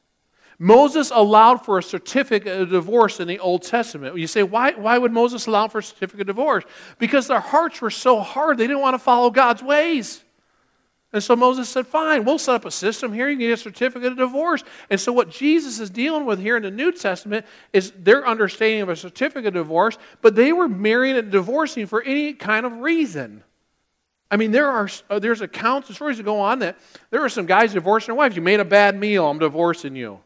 Moses 0.59 1.11
allowed 1.13 1.65
for 1.65 1.79
a 1.79 1.83
certificate 1.83 2.61
of 2.61 2.71
divorce 2.71 3.21
in 3.21 3.29
the 3.29 3.39
Old 3.39 3.63
Testament. 3.63 4.17
You 4.17 4.27
say, 4.27 4.43
why, 4.43 4.73
why 4.73 4.99
would 4.99 5.13
Moses 5.13 5.47
allow 5.47 5.69
for 5.69 5.79
a 5.79 5.83
certificate 5.83 6.23
of 6.23 6.37
divorce? 6.37 6.65
Because 6.99 7.27
their 7.27 7.41
hearts 7.41 7.81
were 7.81 7.91
so 7.91 8.21
hard, 8.21 8.59
they 8.59 8.67
didn't 8.67 8.83
want 8.83 8.95
to 8.95 8.99
follow 8.99 9.31
God's 9.31 9.63
ways. 9.63 10.23
And 11.13 11.23
so 11.23 11.37
Moses 11.37 11.69
said, 11.69 11.87
Fine, 11.87 12.25
we'll 12.25 12.39
set 12.39 12.55
up 12.55 12.65
a 12.65 12.71
system 12.71 13.13
here. 13.13 13.29
You 13.29 13.37
can 13.37 13.49
get 13.49 13.53
a 13.53 13.57
certificate 13.59 14.13
of 14.13 14.19
divorce. 14.19 14.65
And 14.89 14.99
so, 14.99 15.13
what 15.13 15.31
Jesus 15.31 15.79
is 15.79 15.91
dealing 15.91 16.25
with 16.25 16.41
here 16.41 16.57
in 16.57 16.63
the 16.63 16.71
New 16.71 16.91
Testament 16.91 17.45
is 17.73 17.93
their 17.99 18.27
understanding 18.27 18.81
of 18.81 18.89
a 18.89 18.97
certificate 18.97 19.49
of 19.49 19.55
divorce, 19.55 19.99
but 20.23 20.35
they 20.35 20.53
were 20.53 20.69
marrying 20.69 21.19
and 21.19 21.31
divorcing 21.31 21.87
for 21.87 22.03
any 22.03 22.33
kind 22.33 22.65
of 22.65 22.79
reason. 22.79 23.45
I 24.31 24.39
mean, 24.39 24.53
there 24.53 24.71
are 24.71 24.89
uh, 25.11 25.19
there's 25.19 25.43
accounts 25.43 25.89
and 25.89 25.97
stories 25.97 26.17
that 26.17 26.23
go 26.23 26.41
on 26.41 26.61
that 26.61 26.79
there 27.11 27.23
are 27.23 27.29
some 27.29 27.45
guys 27.45 27.75
divorcing 27.75 28.07
their 28.07 28.15
wives. 28.15 28.35
You 28.35 28.41
made 28.41 28.61
a 28.61 28.65
bad 28.65 28.99
meal, 28.99 29.29
I'm 29.29 29.39
divorcing 29.39 29.95
you. 29.95 30.21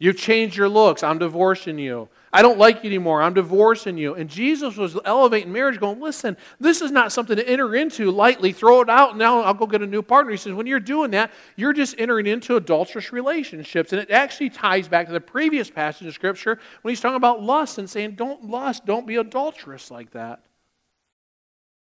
You've 0.00 0.16
changed 0.16 0.56
your 0.56 0.68
looks. 0.68 1.02
I'm 1.02 1.18
divorcing 1.18 1.76
you. 1.76 2.08
I 2.32 2.42
don't 2.42 2.58
like 2.58 2.84
you 2.84 2.88
anymore. 2.88 3.20
I'm 3.20 3.34
divorcing 3.34 3.98
you. 3.98 4.14
And 4.14 4.30
Jesus 4.30 4.76
was 4.76 4.96
elevating 5.04 5.52
marriage, 5.52 5.80
going, 5.80 5.98
listen, 5.98 6.36
this 6.60 6.80
is 6.82 6.92
not 6.92 7.10
something 7.10 7.36
to 7.36 7.48
enter 7.48 7.74
into 7.74 8.12
lightly, 8.12 8.52
throw 8.52 8.80
it 8.82 8.88
out, 8.88 9.10
and 9.10 9.18
now 9.18 9.40
I'll 9.40 9.54
go 9.54 9.66
get 9.66 9.82
a 9.82 9.86
new 9.86 10.02
partner. 10.02 10.30
He 10.30 10.36
says, 10.36 10.52
when 10.52 10.66
you're 10.66 10.78
doing 10.78 11.10
that, 11.12 11.32
you're 11.56 11.72
just 11.72 11.96
entering 11.98 12.26
into 12.26 12.54
adulterous 12.54 13.12
relationships. 13.12 13.92
And 13.92 14.00
it 14.00 14.10
actually 14.10 14.50
ties 14.50 14.86
back 14.86 15.06
to 15.06 15.12
the 15.12 15.20
previous 15.20 15.68
passage 15.68 16.06
of 16.06 16.14
Scripture 16.14 16.60
when 16.82 16.92
he's 16.92 17.00
talking 17.00 17.16
about 17.16 17.42
lust 17.42 17.78
and 17.78 17.90
saying, 17.90 18.12
don't 18.12 18.44
lust, 18.44 18.86
don't 18.86 19.06
be 19.06 19.16
adulterous 19.16 19.90
like 19.90 20.12
that. 20.12 20.40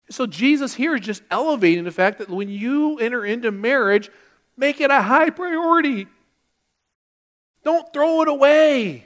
So 0.10 0.26
Jesus 0.26 0.76
here 0.76 0.96
is 0.96 1.02
just 1.02 1.24
elevating 1.30 1.84
the 1.84 1.92
fact 1.92 2.20
that 2.20 2.30
when 2.30 2.48
you 2.48 3.00
enter 3.00 3.26
into 3.26 3.52
marriage, 3.52 4.10
make 4.56 4.80
it 4.80 4.92
a 4.92 5.02
high 5.02 5.30
priority. 5.30 6.08
Don't 7.64 7.92
throw 7.92 8.22
it 8.22 8.28
away. 8.28 9.06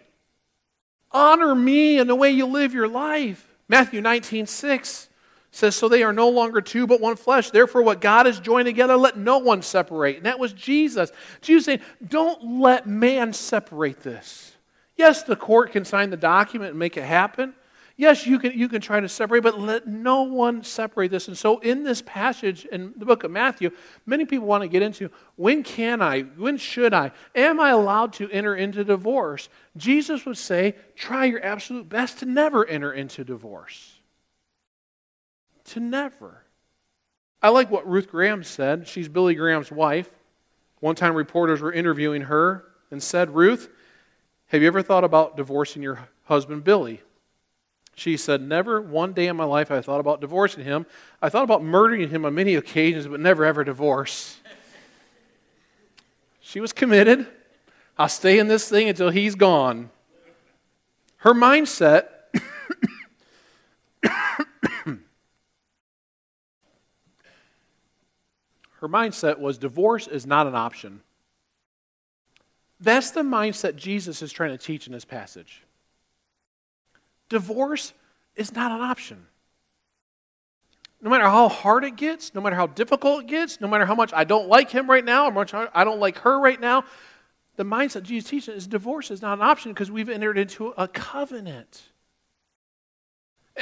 Honor 1.11 1.55
me 1.55 1.99
in 1.99 2.07
the 2.07 2.15
way 2.15 2.31
you 2.31 2.45
live 2.45 2.73
your 2.73 2.87
life. 2.87 3.47
Matthew 3.67 4.01
19, 4.01 4.47
6 4.47 5.09
says, 5.51 5.75
So 5.75 5.89
they 5.89 6.03
are 6.03 6.13
no 6.13 6.29
longer 6.29 6.61
two, 6.61 6.87
but 6.87 7.01
one 7.01 7.15
flesh. 7.15 7.51
Therefore, 7.51 7.81
what 7.81 8.01
God 8.01 8.25
has 8.25 8.39
joined 8.39 8.65
together, 8.65 8.95
let 8.95 9.17
no 9.17 9.37
one 9.37 9.61
separate. 9.61 10.17
And 10.17 10.25
that 10.25 10.39
was 10.39 10.53
Jesus. 10.53 11.11
Jesus 11.41 11.65
saying, 11.65 11.81
Don't 12.05 12.59
let 12.61 12.87
man 12.87 13.33
separate 13.33 14.01
this. 14.01 14.55
Yes, 14.95 15.23
the 15.23 15.35
court 15.35 15.71
can 15.71 15.85
sign 15.85 16.09
the 16.09 16.17
document 16.17 16.71
and 16.71 16.79
make 16.79 16.97
it 16.97 17.03
happen. 17.03 17.53
Yes, 18.01 18.25
you 18.25 18.39
can, 18.39 18.57
you 18.57 18.67
can 18.67 18.81
try 18.81 18.99
to 18.99 19.07
separate, 19.07 19.43
but 19.43 19.59
let 19.59 19.85
no 19.85 20.23
one 20.23 20.63
separate 20.63 21.11
this. 21.11 21.27
And 21.27 21.37
so, 21.37 21.59
in 21.59 21.83
this 21.83 22.01
passage 22.01 22.65
in 22.65 22.95
the 22.97 23.05
book 23.05 23.23
of 23.23 23.29
Matthew, 23.29 23.69
many 24.07 24.25
people 24.25 24.47
want 24.47 24.63
to 24.63 24.67
get 24.67 24.81
into 24.81 25.11
when 25.35 25.61
can 25.61 26.01
I? 26.01 26.21
When 26.21 26.57
should 26.57 26.95
I? 26.95 27.11
Am 27.35 27.59
I 27.59 27.69
allowed 27.69 28.13
to 28.13 28.27
enter 28.31 28.55
into 28.55 28.83
divorce? 28.83 29.49
Jesus 29.77 30.25
would 30.25 30.39
say, 30.39 30.73
try 30.95 31.25
your 31.25 31.45
absolute 31.45 31.87
best 31.89 32.17
to 32.17 32.25
never 32.25 32.65
enter 32.65 32.91
into 32.91 33.23
divorce. 33.23 33.99
To 35.65 35.79
never. 35.79 36.43
I 37.39 37.49
like 37.49 37.69
what 37.69 37.87
Ruth 37.87 38.09
Graham 38.09 38.43
said. 38.43 38.87
She's 38.87 39.09
Billy 39.09 39.35
Graham's 39.35 39.71
wife. 39.71 40.09
One 40.79 40.95
time, 40.95 41.13
reporters 41.13 41.61
were 41.61 41.71
interviewing 41.71 42.23
her 42.23 42.65
and 42.89 43.03
said, 43.03 43.35
Ruth, 43.35 43.69
have 44.47 44.63
you 44.63 44.67
ever 44.67 44.81
thought 44.81 45.03
about 45.03 45.37
divorcing 45.37 45.83
your 45.83 46.07
husband, 46.23 46.63
Billy? 46.63 47.03
She 48.01 48.17
said, 48.17 48.41
Never 48.41 48.81
one 48.81 49.13
day 49.13 49.27
in 49.27 49.35
my 49.35 49.43
life 49.43 49.69
I 49.69 49.79
thought 49.79 49.99
about 49.99 50.21
divorcing 50.21 50.63
him. 50.63 50.87
I 51.21 51.29
thought 51.29 51.43
about 51.43 51.63
murdering 51.63 52.09
him 52.09 52.25
on 52.25 52.33
many 52.33 52.55
occasions, 52.55 53.05
but 53.05 53.19
never 53.19 53.45
ever 53.45 53.63
divorce. 53.63 54.39
she 56.39 56.59
was 56.59 56.73
committed. 56.73 57.27
I'll 57.99 58.09
stay 58.09 58.39
in 58.39 58.47
this 58.47 58.67
thing 58.67 58.89
until 58.89 59.11
he's 59.11 59.35
gone. 59.35 59.91
Her 61.17 61.35
mindset 61.35 62.07
her 64.01 64.97
mindset 68.81 69.37
was 69.37 69.59
divorce 69.59 70.07
is 70.07 70.25
not 70.25 70.47
an 70.47 70.55
option. 70.55 71.01
That's 72.79 73.11
the 73.11 73.21
mindset 73.21 73.75
Jesus 73.75 74.23
is 74.23 74.31
trying 74.31 74.57
to 74.57 74.57
teach 74.57 74.87
in 74.87 74.93
this 74.93 75.05
passage 75.05 75.61
divorce 77.31 77.93
is 78.35 78.53
not 78.53 78.71
an 78.71 78.81
option. 78.81 79.25
No 81.01 81.09
matter 81.09 81.23
how 81.23 81.47
hard 81.49 81.83
it 81.85 81.95
gets, 81.95 82.35
no 82.35 82.41
matter 82.41 82.55
how 82.55 82.67
difficult 82.67 83.21
it 83.21 83.27
gets, 83.27 83.59
no 83.59 83.67
matter 83.67 83.85
how 83.85 83.95
much 83.95 84.11
I 84.13 84.25
don't 84.25 84.49
like 84.49 84.69
him 84.69 84.87
right 84.87 85.03
now, 85.03 85.25
or 85.25 85.31
much 85.31 85.53
I 85.53 85.83
don't 85.83 85.99
like 85.99 86.19
her 86.19 86.39
right 86.39 86.59
now, 86.59 86.83
the 87.55 87.63
mindset 87.63 88.03
Jesus 88.03 88.29
teaches 88.29 88.55
is 88.55 88.67
divorce 88.67 89.09
is 89.09 89.21
not 89.21 89.39
an 89.39 89.43
option 89.43 89.71
because 89.71 89.89
we've 89.89 90.09
entered 90.09 90.37
into 90.37 90.73
a 90.77 90.87
covenant. 90.87 91.81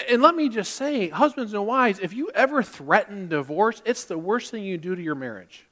And 0.09 0.21
let 0.21 0.35
me 0.35 0.49
just 0.49 0.73
say, 0.73 1.09
husbands 1.09 1.53
and 1.53 1.65
wives, 1.65 1.99
if 1.99 2.13
you 2.13 2.29
ever 2.33 2.63
threaten 2.63 3.29
divorce, 3.29 3.81
it's 3.85 4.05
the 4.05 4.17
worst 4.17 4.51
thing 4.51 4.63
you 4.63 4.77
do 4.77 4.95
to 4.95 5.01
your 5.01 5.15
marriage. 5.15 5.65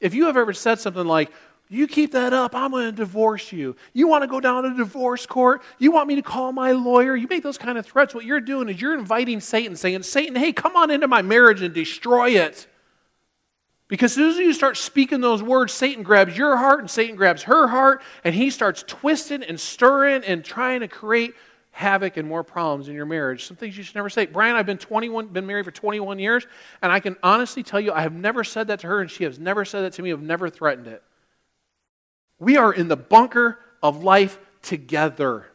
If 0.00 0.14
you 0.14 0.26
have 0.26 0.36
ever 0.36 0.52
said 0.52 0.78
something 0.78 1.06
like, 1.06 1.30
you 1.68 1.86
keep 1.86 2.12
that 2.12 2.32
up, 2.32 2.54
I'm 2.54 2.70
going 2.70 2.86
to 2.86 2.92
divorce 2.92 3.50
you. 3.50 3.74
You 3.94 4.06
want 4.06 4.22
to 4.22 4.28
go 4.28 4.38
down 4.38 4.64
to 4.64 4.74
divorce 4.74 5.24
court? 5.24 5.62
You 5.78 5.90
want 5.92 6.08
me 6.08 6.14
to 6.16 6.22
call 6.22 6.52
my 6.52 6.72
lawyer? 6.72 7.16
You 7.16 7.26
make 7.28 7.42
those 7.42 7.58
kind 7.58 7.78
of 7.78 7.86
threats. 7.86 8.14
What 8.14 8.24
you're 8.24 8.40
doing 8.40 8.68
is 8.68 8.80
you're 8.80 8.98
inviting 8.98 9.40
Satan, 9.40 9.74
saying, 9.74 10.02
Satan, 10.02 10.36
hey, 10.36 10.52
come 10.52 10.76
on 10.76 10.90
into 10.90 11.08
my 11.08 11.22
marriage 11.22 11.62
and 11.62 11.72
destroy 11.72 12.30
it. 12.30 12.66
Because 13.88 14.12
as 14.12 14.16
soon 14.16 14.30
as 14.30 14.38
you 14.38 14.52
start 14.52 14.76
speaking 14.76 15.20
those 15.20 15.42
words, 15.42 15.72
Satan 15.72 16.02
grabs 16.02 16.36
your 16.36 16.56
heart 16.56 16.80
and 16.80 16.90
Satan 16.90 17.16
grabs 17.16 17.44
her 17.44 17.66
heart, 17.66 18.02
and 18.24 18.34
he 18.34 18.50
starts 18.50 18.84
twisting 18.86 19.42
and 19.42 19.58
stirring 19.58 20.22
and 20.24 20.44
trying 20.44 20.80
to 20.80 20.88
create 20.88 21.34
havoc 21.70 22.16
and 22.16 22.28
more 22.28 22.44
problems 22.44 22.88
in 22.88 22.94
your 22.94 23.06
marriage. 23.06 23.46
Some 23.46 23.56
things 23.56 23.76
you 23.76 23.82
should 23.82 23.96
never 23.96 24.08
say. 24.08 24.26
Brian, 24.26 24.54
I've 24.54 24.66
been 24.66 24.78
21, 24.78 25.28
been 25.28 25.46
married 25.46 25.64
for 25.64 25.70
21 25.70 26.18
years, 26.18 26.46
and 26.82 26.92
I 26.92 27.00
can 27.00 27.16
honestly 27.22 27.62
tell 27.62 27.80
you 27.80 27.92
I 27.92 28.02
have 28.02 28.12
never 28.12 28.44
said 28.44 28.68
that 28.68 28.80
to 28.80 28.86
her, 28.86 29.00
and 29.00 29.10
she 29.10 29.24
has 29.24 29.38
never 29.38 29.64
said 29.64 29.82
that 29.82 29.92
to 29.94 30.02
me. 30.02 30.12
I've 30.12 30.22
never 30.22 30.48
threatened 30.48 30.86
it. 30.86 31.02
We 32.44 32.58
are 32.58 32.72
in 32.72 32.88
the 32.88 32.96
bunker 32.96 33.58
of 33.82 34.04
life 34.04 34.38
together. 34.60 35.46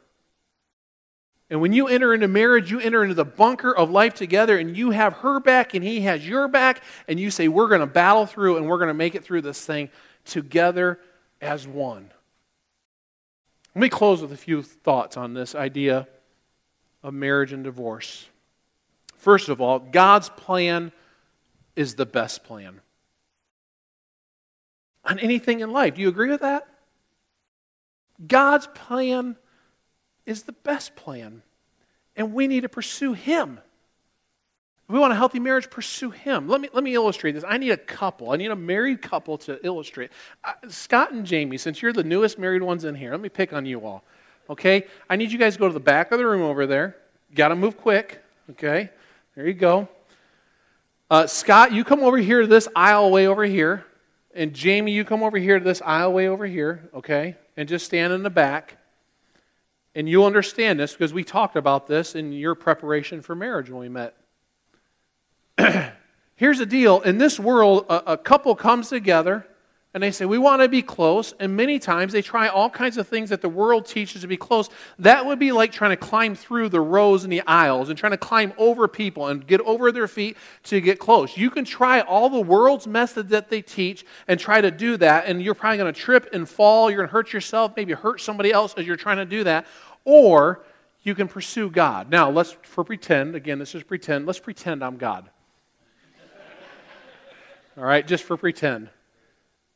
And 1.51 1.61
when 1.61 1.71
you 1.71 1.87
enter 1.87 2.15
into 2.15 2.27
marriage, 2.27 2.71
you 2.71 2.79
enter 2.79 3.03
into 3.03 3.13
the 3.13 3.25
bunker 3.25 3.75
of 3.75 3.91
life 3.91 4.15
together, 4.15 4.57
and 4.57 4.75
you 4.75 4.89
have 4.91 5.13
her 5.17 5.39
back, 5.39 5.75
and 5.75 5.83
he 5.83 6.01
has 6.01 6.27
your 6.27 6.47
back, 6.47 6.83
and 7.07 7.19
you 7.19 7.29
say, 7.29 7.47
We're 7.47 7.67
going 7.67 7.81
to 7.81 7.87
battle 7.87 8.25
through, 8.25 8.57
and 8.57 8.67
we're 8.67 8.77
going 8.77 8.89
to 8.89 8.95
make 8.95 9.13
it 9.13 9.23
through 9.23 9.41
this 9.41 9.63
thing 9.63 9.89
together 10.25 10.99
as 11.41 11.67
one. 11.67 12.11
Let 13.75 13.81
me 13.81 13.89
close 13.89 14.21
with 14.21 14.31
a 14.31 14.37
few 14.37 14.63
thoughts 14.63 15.15
on 15.15 15.33
this 15.33 15.53
idea 15.53 16.07
of 17.03 17.13
marriage 17.13 17.53
and 17.53 17.63
divorce. 17.63 18.27
First 19.15 19.49
of 19.49 19.61
all, 19.61 19.77
God's 19.77 20.29
plan 20.29 20.91
is 21.75 21.95
the 21.95 22.05
best 22.05 22.43
plan 22.43 22.81
on 25.03 25.19
anything 25.19 25.59
in 25.59 25.71
life. 25.71 25.95
Do 25.95 26.01
you 26.01 26.09
agree 26.09 26.29
with 26.29 26.41
that? 26.41 26.68
God's 28.25 28.67
plan 28.67 29.37
is 30.25 30.43
the 30.43 30.51
best 30.51 30.95
plan, 30.95 31.41
and 32.15 32.33
we 32.33 32.47
need 32.47 32.61
to 32.61 32.69
pursue 32.69 33.13
Him. 33.13 33.59
If 34.87 34.93
we 34.93 34.99
want 34.99 35.13
a 35.13 35.15
healthy 35.15 35.39
marriage, 35.39 35.69
pursue 35.69 36.09
Him. 36.09 36.47
Let 36.47 36.61
me, 36.61 36.69
let 36.73 36.83
me 36.83 36.95
illustrate 36.95 37.33
this. 37.33 37.43
I 37.47 37.57
need 37.57 37.71
a 37.71 37.77
couple. 37.77 38.31
I 38.31 38.37
need 38.37 38.51
a 38.51 38.55
married 38.55 39.01
couple 39.01 39.37
to 39.39 39.63
illustrate. 39.65 40.11
Uh, 40.43 40.53
Scott 40.67 41.11
and 41.11 41.25
Jamie, 41.25 41.57
since 41.57 41.81
you're 41.81 41.93
the 41.93 42.03
newest 42.03 42.39
married 42.39 42.63
ones 42.63 42.85
in 42.85 42.95
here, 42.95 43.11
let 43.11 43.21
me 43.21 43.29
pick 43.29 43.53
on 43.53 43.65
you 43.65 43.85
all. 43.85 44.03
Okay? 44.49 44.87
I 45.09 45.15
need 45.15 45.31
you 45.31 45.37
guys 45.37 45.53
to 45.53 45.59
go 45.59 45.67
to 45.67 45.73
the 45.73 45.79
back 45.79 46.11
of 46.11 46.17
the 46.17 46.25
room 46.25 46.41
over 46.41 46.65
there. 46.65 46.97
Got 47.35 47.49
to 47.49 47.55
move 47.55 47.77
quick. 47.77 48.23
Okay? 48.49 48.89
There 49.35 49.47
you 49.47 49.53
go. 49.53 49.87
Uh, 51.09 51.27
Scott, 51.27 51.71
you 51.71 51.83
come 51.83 52.01
over 52.01 52.17
here 52.17 52.41
to 52.41 52.47
this 52.47 52.67
aisle 52.75 53.11
way 53.11 53.27
over 53.27 53.43
here. 53.43 53.85
And 54.33 54.53
Jamie, 54.53 54.91
you 54.91 55.05
come 55.05 55.23
over 55.23 55.37
here 55.37 55.59
to 55.59 55.65
this 55.65 55.81
aisle 55.83 56.13
way 56.13 56.27
over 56.27 56.45
here. 56.45 56.89
Okay? 56.93 57.35
And 57.59 57.67
just 57.67 57.85
stand 57.85 58.13
in 58.13 58.23
the 58.23 58.29
back. 58.29 58.77
And 59.93 60.07
you'll 60.07 60.23
understand 60.23 60.79
this 60.79 60.93
because 60.93 61.11
we 61.11 61.25
talked 61.25 61.57
about 61.57 61.87
this 61.87 62.15
in 62.15 62.31
your 62.31 62.55
preparation 62.55 63.21
for 63.21 63.35
marriage 63.35 63.69
when 63.69 63.81
we 63.81 63.89
met. 63.89 64.15
Here's 66.37 66.59
the 66.59 66.65
deal 66.65 67.01
in 67.01 67.17
this 67.17 67.37
world, 67.37 67.85
a, 67.89 68.13
a 68.13 68.17
couple 68.17 68.55
comes 68.55 68.87
together 68.87 69.45
and 69.93 70.03
they 70.03 70.11
say, 70.11 70.25
We 70.25 70.37
want 70.37 70.61
to 70.61 70.67
be 70.67 70.81
close. 70.81 71.33
And 71.39 71.55
many 71.55 71.79
times 71.79 72.13
they 72.13 72.21
try 72.21 72.47
all 72.47 72.69
kinds 72.69 72.97
of 72.97 73.07
things 73.07 73.29
that 73.31 73.41
the 73.41 73.49
world 73.49 73.87
teaches 73.87 74.21
to 74.21 74.27
be 74.27 74.37
close. 74.37 74.69
That 74.99 75.25
would 75.25 75.39
be 75.39 75.51
like 75.51 75.71
trying 75.71 75.91
to 75.91 75.97
climb 75.97 76.35
through 76.35 76.69
the 76.69 76.79
rows 76.79 77.23
and 77.23 77.33
the 77.33 77.41
aisles 77.41 77.89
and 77.89 77.97
trying 77.97 78.11
to 78.11 78.17
climb 78.17 78.53
over 78.57 78.87
people 78.87 79.27
and 79.27 79.45
get 79.45 79.61
over 79.61 79.91
their 79.91 80.07
feet 80.07 80.37
to 80.65 80.79
get 80.79 80.99
close. 80.99 81.35
You 81.37 81.49
can 81.49 81.65
try 81.65 82.01
all 82.01 82.29
the 82.29 82.39
world's 82.39 82.85
methods 82.85 83.29
that 83.29 83.49
they 83.49 83.61
teach 83.61 84.05
and 84.27 84.39
try 84.39 84.61
to 84.61 84.69
do 84.69 84.97
that, 84.97 85.25
and 85.25 85.41
you're 85.41 85.55
probably 85.55 85.77
going 85.77 85.93
to 85.93 85.99
trip 85.99 86.29
and 86.33 86.47
fall. 86.47 86.91
You're 86.91 86.97
going 86.97 87.09
to 87.09 87.13
hurt 87.13 87.33
yourself, 87.33 87.73
maybe 87.75 87.93
hurt 87.93 88.21
somebody 88.21 88.51
else 88.51 88.75
as 88.77 88.85
you're 88.85 88.95
trying 88.95 89.17
to 89.17 89.25
do 89.25 89.43
that. 89.45 89.65
Or 90.05 90.61
you 91.01 91.15
can 91.15 91.27
pursue 91.27 91.71
God. 91.71 92.11
Now, 92.11 92.29
let's, 92.29 92.51
for 92.61 92.83
pretend, 92.83 93.35
again, 93.35 93.57
this 93.57 93.73
is 93.73 93.81
pretend, 93.81 94.27
let's 94.27 94.39
pretend 94.39 94.83
I'm 94.83 94.97
God. 94.97 95.29
All 97.77 97.85
right, 97.85 98.05
just 98.05 98.25
for 98.25 98.37
pretend. 98.37 98.89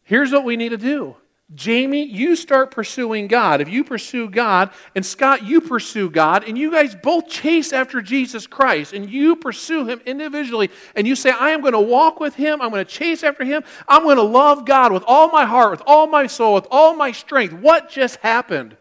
Here's 0.04 0.32
what 0.32 0.44
we 0.44 0.58
need 0.58 0.70
to 0.70 0.78
do. 0.78 1.16
Jamie, 1.56 2.04
you 2.04 2.36
start 2.36 2.72
pursuing 2.72 3.28
God. 3.28 3.62
If 3.62 3.70
you 3.70 3.84
pursue 3.84 4.30
God, 4.30 4.72
and 4.96 5.06
Scott, 5.06 5.44
you 5.44 5.62
pursue 5.62 6.10
God, 6.10 6.48
and 6.48 6.58
you 6.58 6.72
guys 6.72 6.96
both 6.96 7.30
chase 7.30 7.72
after 7.74 8.02
Jesus 8.02 8.48
Christ, 8.48 8.94
and 8.94 9.10
you 9.10 9.36
pursue 9.36 9.86
Him 9.86 10.02
individually, 10.06 10.72
and 10.96 11.06
you 11.06 11.16
say, 11.16 11.30
I 11.30 11.52
am 11.52 11.62
going 11.62 11.74
to 11.74 11.80
walk 11.80 12.20
with 12.20 12.36
Him, 12.36 12.62
I'm 12.62 12.72
going 12.72 12.84
to 12.84 12.92
chase 12.92 13.24
after 13.24 13.44
Him, 13.44 13.64
I'm 13.88 14.04
going 14.04 14.18
to 14.18 14.24
love 14.24 14.66
God 14.66 14.92
with 14.92 15.04
all 15.06 15.30
my 15.30 15.46
heart, 15.46 15.72
with 15.72 15.84
all 15.86 16.08
my 16.08 16.28
soul, 16.28 16.56
with 16.56 16.68
all 16.72 16.96
my 16.96 17.12
strength. 17.12 17.54
What 17.54 17.90
just 17.90 18.16
happened? 18.18 18.76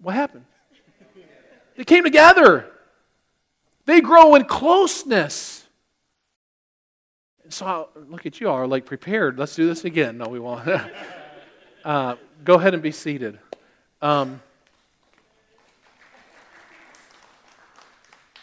What 0.00 0.14
happened? 0.14 0.44
They 1.76 1.84
came 1.84 2.04
together. 2.04 2.70
They 3.84 4.00
grow 4.00 4.36
in 4.36 4.44
closeness. 4.44 5.53
So 7.50 7.66
I'll, 7.66 7.90
look 8.08 8.26
at 8.26 8.40
you 8.40 8.48
all 8.48 8.56
are 8.56 8.66
like 8.66 8.86
prepared. 8.86 9.38
Let's 9.38 9.54
do 9.54 9.66
this 9.66 9.84
again. 9.84 10.18
No, 10.18 10.28
we 10.28 10.38
won't. 10.38 10.66
uh, 11.84 12.16
go 12.42 12.54
ahead 12.54 12.74
and 12.74 12.82
be 12.82 12.90
seated. 12.90 13.38
Um, 14.00 14.40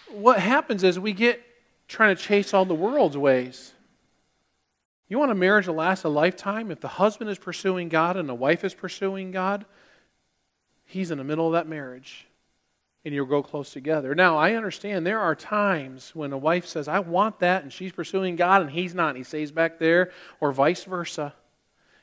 what 0.09 0.39
happens 0.39 0.83
is 0.83 0.99
we 0.99 1.13
get 1.13 1.41
trying 1.87 2.15
to 2.15 2.21
chase 2.21 2.53
all 2.53 2.65
the 2.65 2.75
world's 2.75 3.17
ways. 3.17 3.73
You 5.09 5.19
want 5.19 5.31
a 5.31 5.35
marriage 5.35 5.65
to 5.65 5.71
last 5.71 6.03
a 6.03 6.09
lifetime? 6.09 6.71
If 6.71 6.79
the 6.79 6.87
husband 6.87 7.29
is 7.29 7.37
pursuing 7.37 7.89
God 7.89 8.15
and 8.15 8.29
the 8.29 8.35
wife 8.35 8.63
is 8.63 8.73
pursuing 8.73 9.31
God, 9.31 9.65
he's 10.85 11.11
in 11.11 11.17
the 11.17 11.23
middle 11.23 11.47
of 11.47 11.53
that 11.53 11.67
marriage 11.67 12.27
and 13.03 13.13
you'll 13.13 13.25
grow 13.25 13.41
close 13.41 13.71
together. 13.71 14.13
Now, 14.13 14.37
I 14.37 14.53
understand 14.53 15.05
there 15.05 15.19
are 15.19 15.35
times 15.35 16.11
when 16.13 16.33
a 16.33 16.37
wife 16.37 16.65
says, 16.67 16.87
I 16.87 16.99
want 16.99 17.39
that, 17.39 17.63
and 17.63 17.73
she's 17.73 17.91
pursuing 17.91 18.35
God 18.35 18.61
and 18.61 18.69
he's 18.69 18.93
not, 18.93 19.09
and 19.09 19.17
he 19.17 19.23
stays 19.23 19.51
back 19.51 19.79
there, 19.79 20.11
or 20.39 20.51
vice 20.51 20.83
versa. 20.83 21.33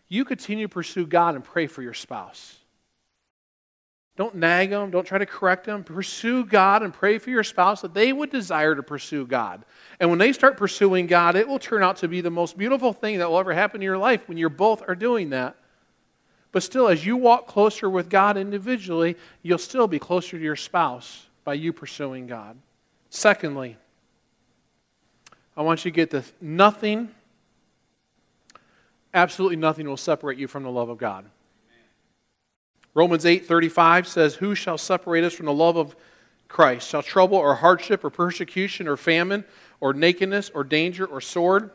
You 0.09 0.25
continue 0.25 0.67
to 0.67 0.73
pursue 0.73 1.07
God 1.07 1.35
and 1.35 1.45
pray 1.45 1.67
for 1.67 1.83
your 1.83 1.95
spouse. 1.95 2.57
Don't 4.17 4.35
nag 4.35 4.71
them, 4.71 4.91
don't 4.91 5.07
try 5.07 5.19
to 5.19 5.27
correct 5.27 5.67
them. 5.67 5.85
Pursue 5.85 6.45
God 6.45 6.83
and 6.83 6.93
pray 6.93 7.19
for 7.19 7.31
your 7.31 7.45
spouse 7.45 7.83
that 7.83 7.95
they 7.95 8.13
would 8.13 8.31
desire 8.31 8.75
to 8.75 8.83
pursue 8.83 9.25
God. 9.25 9.65
And 10.01 10.11
when 10.11 10.19
they 10.19 10.33
start 10.33 10.57
pursuing 10.57 11.07
God, 11.07 11.37
it 11.37 11.47
will 11.47 11.61
turn 11.61 11.85
out 11.85 11.99
to 11.99 12.09
be 12.09 12.21
the 12.21 12.31
most 12.31 12.59
beautiful 12.59 12.93
thing 12.93 13.19
that 13.19 13.31
will 13.31 13.39
ever 13.39 13.55
happen 13.55 13.81
in 13.81 13.85
your 13.85 13.97
life 13.97 14.29
when 14.29 14.37
you 14.37 14.51
both 14.51 14.83
are 14.89 14.97
doing 14.97 15.31
that. 15.31 15.57
But 16.51 16.63
still, 16.63 16.89
as 16.89 17.05
you 17.05 17.17
walk 17.17 17.47
closer 17.47 17.91
with 17.91 18.09
God 18.09 18.37
individually, 18.37 19.17
you'll 19.43 19.59
still 19.59 19.87
be 19.87 19.99
closer 19.99 20.39
to 20.39 20.43
your 20.43 20.57
spouse 20.57 21.27
by 21.45 21.55
you 21.55 21.73
pursuing 21.73 22.27
God. 22.27 22.57
Secondly, 23.11 23.77
I 25.57 25.63
want 25.63 25.85
you 25.85 25.91
to 25.91 25.95
get 25.95 26.11
this 26.11 26.33
nothing, 26.41 27.15
absolutely 29.13 29.57
nothing 29.57 29.87
will 29.87 29.97
separate 29.97 30.39
you 30.39 30.47
from 30.47 30.63
the 30.63 30.71
love 30.71 30.89
of 30.89 30.99
God. 30.99 31.27
Romans 32.95 33.27
8:35 33.27 34.09
says, 34.09 34.37
"Who 34.37 34.55
shall 34.55 34.79
separate 34.79 35.25
us 35.25 35.35
from 35.35 35.47
the 35.47 35.53
love 35.53 35.77
of 35.77 35.95
Christ? 36.49 36.89
Shall 36.89 37.03
trouble 37.03 37.37
or 37.37 37.57
hardship 37.57 38.03
or 38.03 38.11
persecution 38.11 38.89
or 38.89 38.97
famine 38.97 39.45
or 39.81 39.93
nakedness 39.93 40.51
or 40.51 40.65
danger 40.65 41.05
or 41.05 41.21
sword?" 41.21 41.71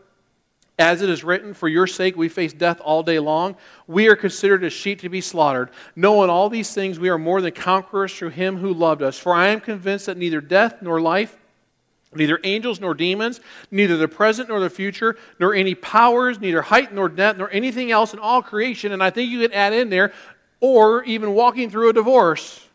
As 0.80 1.04
it 1.04 1.10
is 1.10 1.24
written, 1.24 1.54
For 1.54 1.68
your 1.68 1.86
sake 1.86 2.16
we 2.16 2.30
face 2.30 2.52
death 2.52 2.82
all 2.82 3.04
day 3.04 3.20
long. 3.20 3.56
We 3.86 4.08
are 4.08 4.16
considered 4.16 4.64
as 4.64 4.74
sheep 4.74 5.02
to 5.02 5.10
be 5.10 5.22
slaughtered. 5.22 5.70
Knowing 5.96 6.30
all 6.30 6.50
these 6.50 6.74
things, 6.74 6.98
we 6.98 7.10
are 7.10 7.18
more 7.20 7.42
than 7.42 7.54
conquerors 7.54 8.14
through 8.14 8.30
him 8.30 8.58
who 8.58 8.74
loved 8.74 9.04
us. 9.04 9.18
For 9.18 9.34
I 9.34 9.50
am 9.50 9.60
convinced 9.60 10.08
that 10.08 10.18
neither 10.18 10.42
death 10.42 10.82
nor 10.82 11.00
life, 11.00 11.38
neither 12.16 12.40
angels 12.44 12.80
nor 12.80 12.96
demons, 12.96 13.40
neither 13.70 13.98
the 13.98 14.08
present 14.08 14.50
nor 14.50 14.60
the 14.60 14.70
future, 14.70 15.16
nor 15.40 15.54
any 15.54 15.76
powers, 15.76 16.40
neither 16.40 16.64
height 16.64 16.92
nor 16.92 17.08
depth, 17.08 17.38
nor 17.38 17.52
anything 17.52 17.92
else 17.92 18.14
in 18.14 18.20
all 18.20 18.42
creation, 18.42 18.92
and 18.92 19.04
I 19.04 19.12
think 19.12 19.30
you 19.30 19.40
could 19.40 19.54
add 19.54 19.74
in 19.74 19.90
there, 19.90 20.12
or 20.60 21.04
even 21.04 21.34
walking 21.34 21.70
through 21.70 21.90
a 21.90 21.94
divorce, 21.94 22.68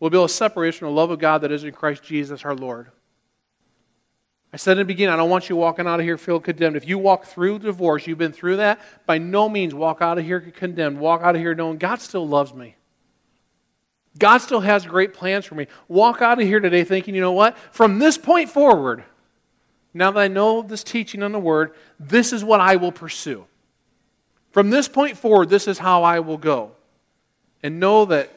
will 0.00 0.10
be 0.10 0.16
able 0.16 0.28
to 0.28 0.34
separate 0.34 0.70
us 0.70 0.76
from 0.76 0.88
the 0.88 0.94
love 0.94 1.10
of 1.10 1.18
God 1.18 1.38
that 1.38 1.52
is 1.52 1.64
in 1.64 1.72
Christ 1.72 2.02
Jesus 2.02 2.44
our 2.44 2.54
Lord. 2.54 2.90
I 4.56 4.58
said 4.58 4.72
in 4.72 4.78
the 4.78 4.84
beginning, 4.86 5.12
I 5.12 5.18
don't 5.18 5.28
want 5.28 5.50
you 5.50 5.56
walking 5.56 5.86
out 5.86 6.00
of 6.00 6.06
here 6.06 6.16
feel 6.16 6.40
condemned. 6.40 6.76
If 6.76 6.88
you 6.88 6.96
walk 6.96 7.26
through 7.26 7.58
divorce, 7.58 8.06
you've 8.06 8.16
been 8.16 8.32
through 8.32 8.56
that, 8.56 8.80
by 9.04 9.18
no 9.18 9.50
means 9.50 9.74
walk 9.74 10.00
out 10.00 10.16
of 10.16 10.24
here 10.24 10.40
condemned. 10.40 10.98
Walk 10.98 11.20
out 11.20 11.34
of 11.34 11.42
here 11.42 11.54
knowing 11.54 11.76
God 11.76 12.00
still 12.00 12.26
loves 12.26 12.54
me. 12.54 12.74
God 14.18 14.38
still 14.38 14.60
has 14.60 14.86
great 14.86 15.12
plans 15.12 15.44
for 15.44 15.56
me. 15.56 15.66
Walk 15.88 16.22
out 16.22 16.40
of 16.40 16.46
here 16.46 16.58
today 16.58 16.84
thinking, 16.84 17.14
you 17.14 17.20
know 17.20 17.32
what? 17.32 17.58
From 17.70 17.98
this 17.98 18.16
point 18.16 18.48
forward, 18.48 19.04
now 19.92 20.10
that 20.10 20.20
I 20.20 20.28
know 20.28 20.62
this 20.62 20.82
teaching 20.82 21.22
on 21.22 21.32
the 21.32 21.38
Word, 21.38 21.74
this 22.00 22.32
is 22.32 22.42
what 22.42 22.58
I 22.62 22.76
will 22.76 22.92
pursue. 22.92 23.44
From 24.52 24.70
this 24.70 24.88
point 24.88 25.18
forward, 25.18 25.50
this 25.50 25.68
is 25.68 25.76
how 25.76 26.02
I 26.02 26.20
will 26.20 26.38
go. 26.38 26.70
And 27.62 27.78
know 27.78 28.06
that 28.06 28.32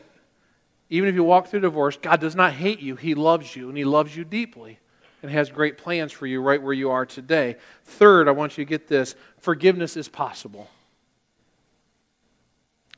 even 0.90 1.08
if 1.08 1.16
you 1.16 1.24
walk 1.24 1.48
through 1.48 1.62
divorce, 1.62 1.96
God 1.96 2.20
does 2.20 2.36
not 2.36 2.52
hate 2.52 2.82
you. 2.82 2.98
He 2.98 3.16
loves 3.16 3.56
you, 3.56 3.70
and 3.70 3.78
He 3.78 3.86
loves 3.86 4.18
you 4.18 4.26
deeply 4.26 4.80
and 5.22 5.32
has 5.32 5.50
great 5.50 5.78
plans 5.78 6.12
for 6.12 6.28
you 6.28 6.42
right 6.42 6.62
where 6.62 6.74
you 6.74 6.92
are 6.92 7.06
today. 7.06 7.58
Third, 7.84 8.28
I 8.28 8.32
want 8.32 8.58
you 8.58 8.66
to 8.66 8.70
get 8.70 8.88
this 8.88 9.16
forgiveness 9.40 9.98
is 9.98 10.08
possible. 10.08 10.70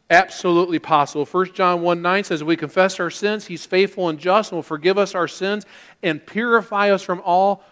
Absolutely 0.09 0.79
possible. 0.79 1.25
1 1.25 1.53
John 1.53 1.81
1 1.81 2.01
9 2.01 2.23
says, 2.25 2.43
We 2.43 2.57
confess 2.57 2.99
our 2.99 3.09
sins, 3.09 3.47
He's 3.47 3.65
faithful 3.65 4.09
and 4.09 4.19
just 4.19 4.51
and 4.51 4.57
will 4.57 4.63
forgive 4.63 4.97
us 4.97 5.15
our 5.15 5.27
sins 5.27 5.65
and 6.03 6.25
purify 6.25 6.91
us 6.91 7.01
from 7.01 7.21
all 7.23 7.63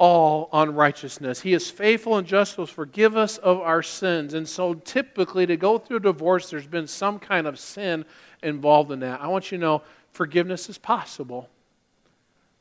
all 0.00 0.48
unrighteousness. 0.54 1.42
He 1.42 1.52
is 1.52 1.70
faithful 1.70 2.16
and 2.16 2.26
just 2.26 2.56
will 2.56 2.64
forgive 2.64 3.18
us 3.18 3.36
of 3.36 3.60
our 3.60 3.82
sins. 3.82 4.32
And 4.32 4.48
so 4.48 4.72
typically 4.72 5.44
to 5.44 5.58
go 5.58 5.76
through 5.76 5.98
a 5.98 6.00
divorce, 6.00 6.48
there's 6.48 6.66
been 6.66 6.86
some 6.86 7.18
kind 7.18 7.46
of 7.46 7.58
sin 7.58 8.06
involved 8.42 8.90
in 8.92 9.00
that. 9.00 9.20
I 9.20 9.26
want 9.26 9.52
you 9.52 9.58
to 9.58 9.62
know 9.62 9.82
forgiveness 10.12 10.70
is 10.70 10.78
possible. 10.78 11.50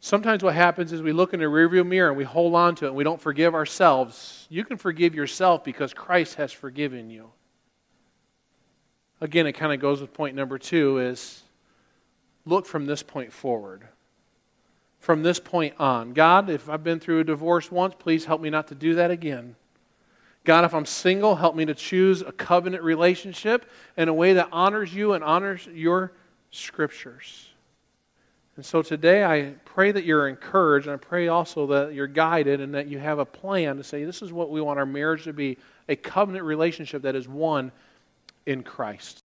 Sometimes 0.01 0.43
what 0.43 0.55
happens 0.55 0.93
is 0.93 1.01
we 1.01 1.11
look 1.11 1.33
in 1.33 1.41
the 1.41 1.45
rearview 1.45 1.85
mirror 1.85 2.09
and 2.09 2.17
we 2.17 2.23
hold 2.23 2.55
on 2.55 2.75
to 2.75 2.85
it 2.85 2.89
and 2.89 2.97
we 2.97 3.03
don't 3.03 3.19
forgive 3.19 3.53
ourselves. 3.53 4.47
You 4.49 4.63
can 4.63 4.77
forgive 4.77 5.13
yourself 5.13 5.63
because 5.63 5.93
Christ 5.93 6.35
has 6.35 6.53
forgiven 6.53 7.09
you. 7.09 7.31
Again, 9.19 9.45
it 9.45 9.53
kind 9.53 9.73
of 9.73 9.81
goes 9.81 9.99
with 9.99 10.13
point 10.13 10.35
number 10.35 10.57
two 10.57 10.99
is 10.99 11.43
look 12.45 12.65
from 12.65 12.85
this 12.85 13.03
point 13.03 13.33
forward. 13.33 13.83
From 14.99 15.23
this 15.23 15.39
point 15.39 15.75
on. 15.79 16.13
God, 16.13 16.49
if 16.49 16.69
I've 16.69 16.83
been 16.83 16.99
through 16.99 17.19
a 17.19 17.23
divorce 17.25 17.69
once, 17.71 17.95
please 17.99 18.25
help 18.25 18.39
me 18.39 18.49
not 18.49 18.67
to 18.69 18.75
do 18.75 18.95
that 18.95 19.11
again. 19.11 19.55
God, 20.45 20.63
if 20.63 20.73
I'm 20.73 20.85
single, 20.85 21.35
help 21.35 21.55
me 21.55 21.65
to 21.65 21.75
choose 21.75 22.21
a 22.21 22.31
covenant 22.31 22.83
relationship 22.83 23.69
in 23.97 24.07
a 24.07 24.13
way 24.13 24.33
that 24.33 24.47
honors 24.51 24.93
you 24.93 25.13
and 25.13 25.23
honors 25.23 25.67
your 25.67 26.13
scriptures. 26.51 27.49
And 28.55 28.65
so 28.65 28.81
today 28.81 29.23
I 29.23 29.53
pray 29.79 29.93
that 29.93 30.03
you're 30.03 30.27
encouraged, 30.27 30.87
and 30.87 30.93
I 30.93 30.97
pray 30.97 31.29
also 31.29 31.65
that 31.67 31.93
you're 31.93 32.05
guided 32.05 32.59
and 32.59 32.75
that 32.75 32.89
you 32.89 32.99
have 32.99 33.17
a 33.17 33.23
plan 33.23 33.77
to 33.77 33.83
say, 33.85 34.03
this 34.03 34.21
is 34.21 34.33
what 34.33 34.49
we 34.49 34.59
want 34.59 34.77
our 34.77 34.85
marriage 34.85 35.23
to 35.23 35.31
be 35.31 35.57
a 35.87 35.95
covenant 35.95 36.43
relationship 36.43 37.03
that 37.03 37.15
is 37.15 37.29
one 37.29 37.71
in 38.45 38.61
Christ. 38.61 39.23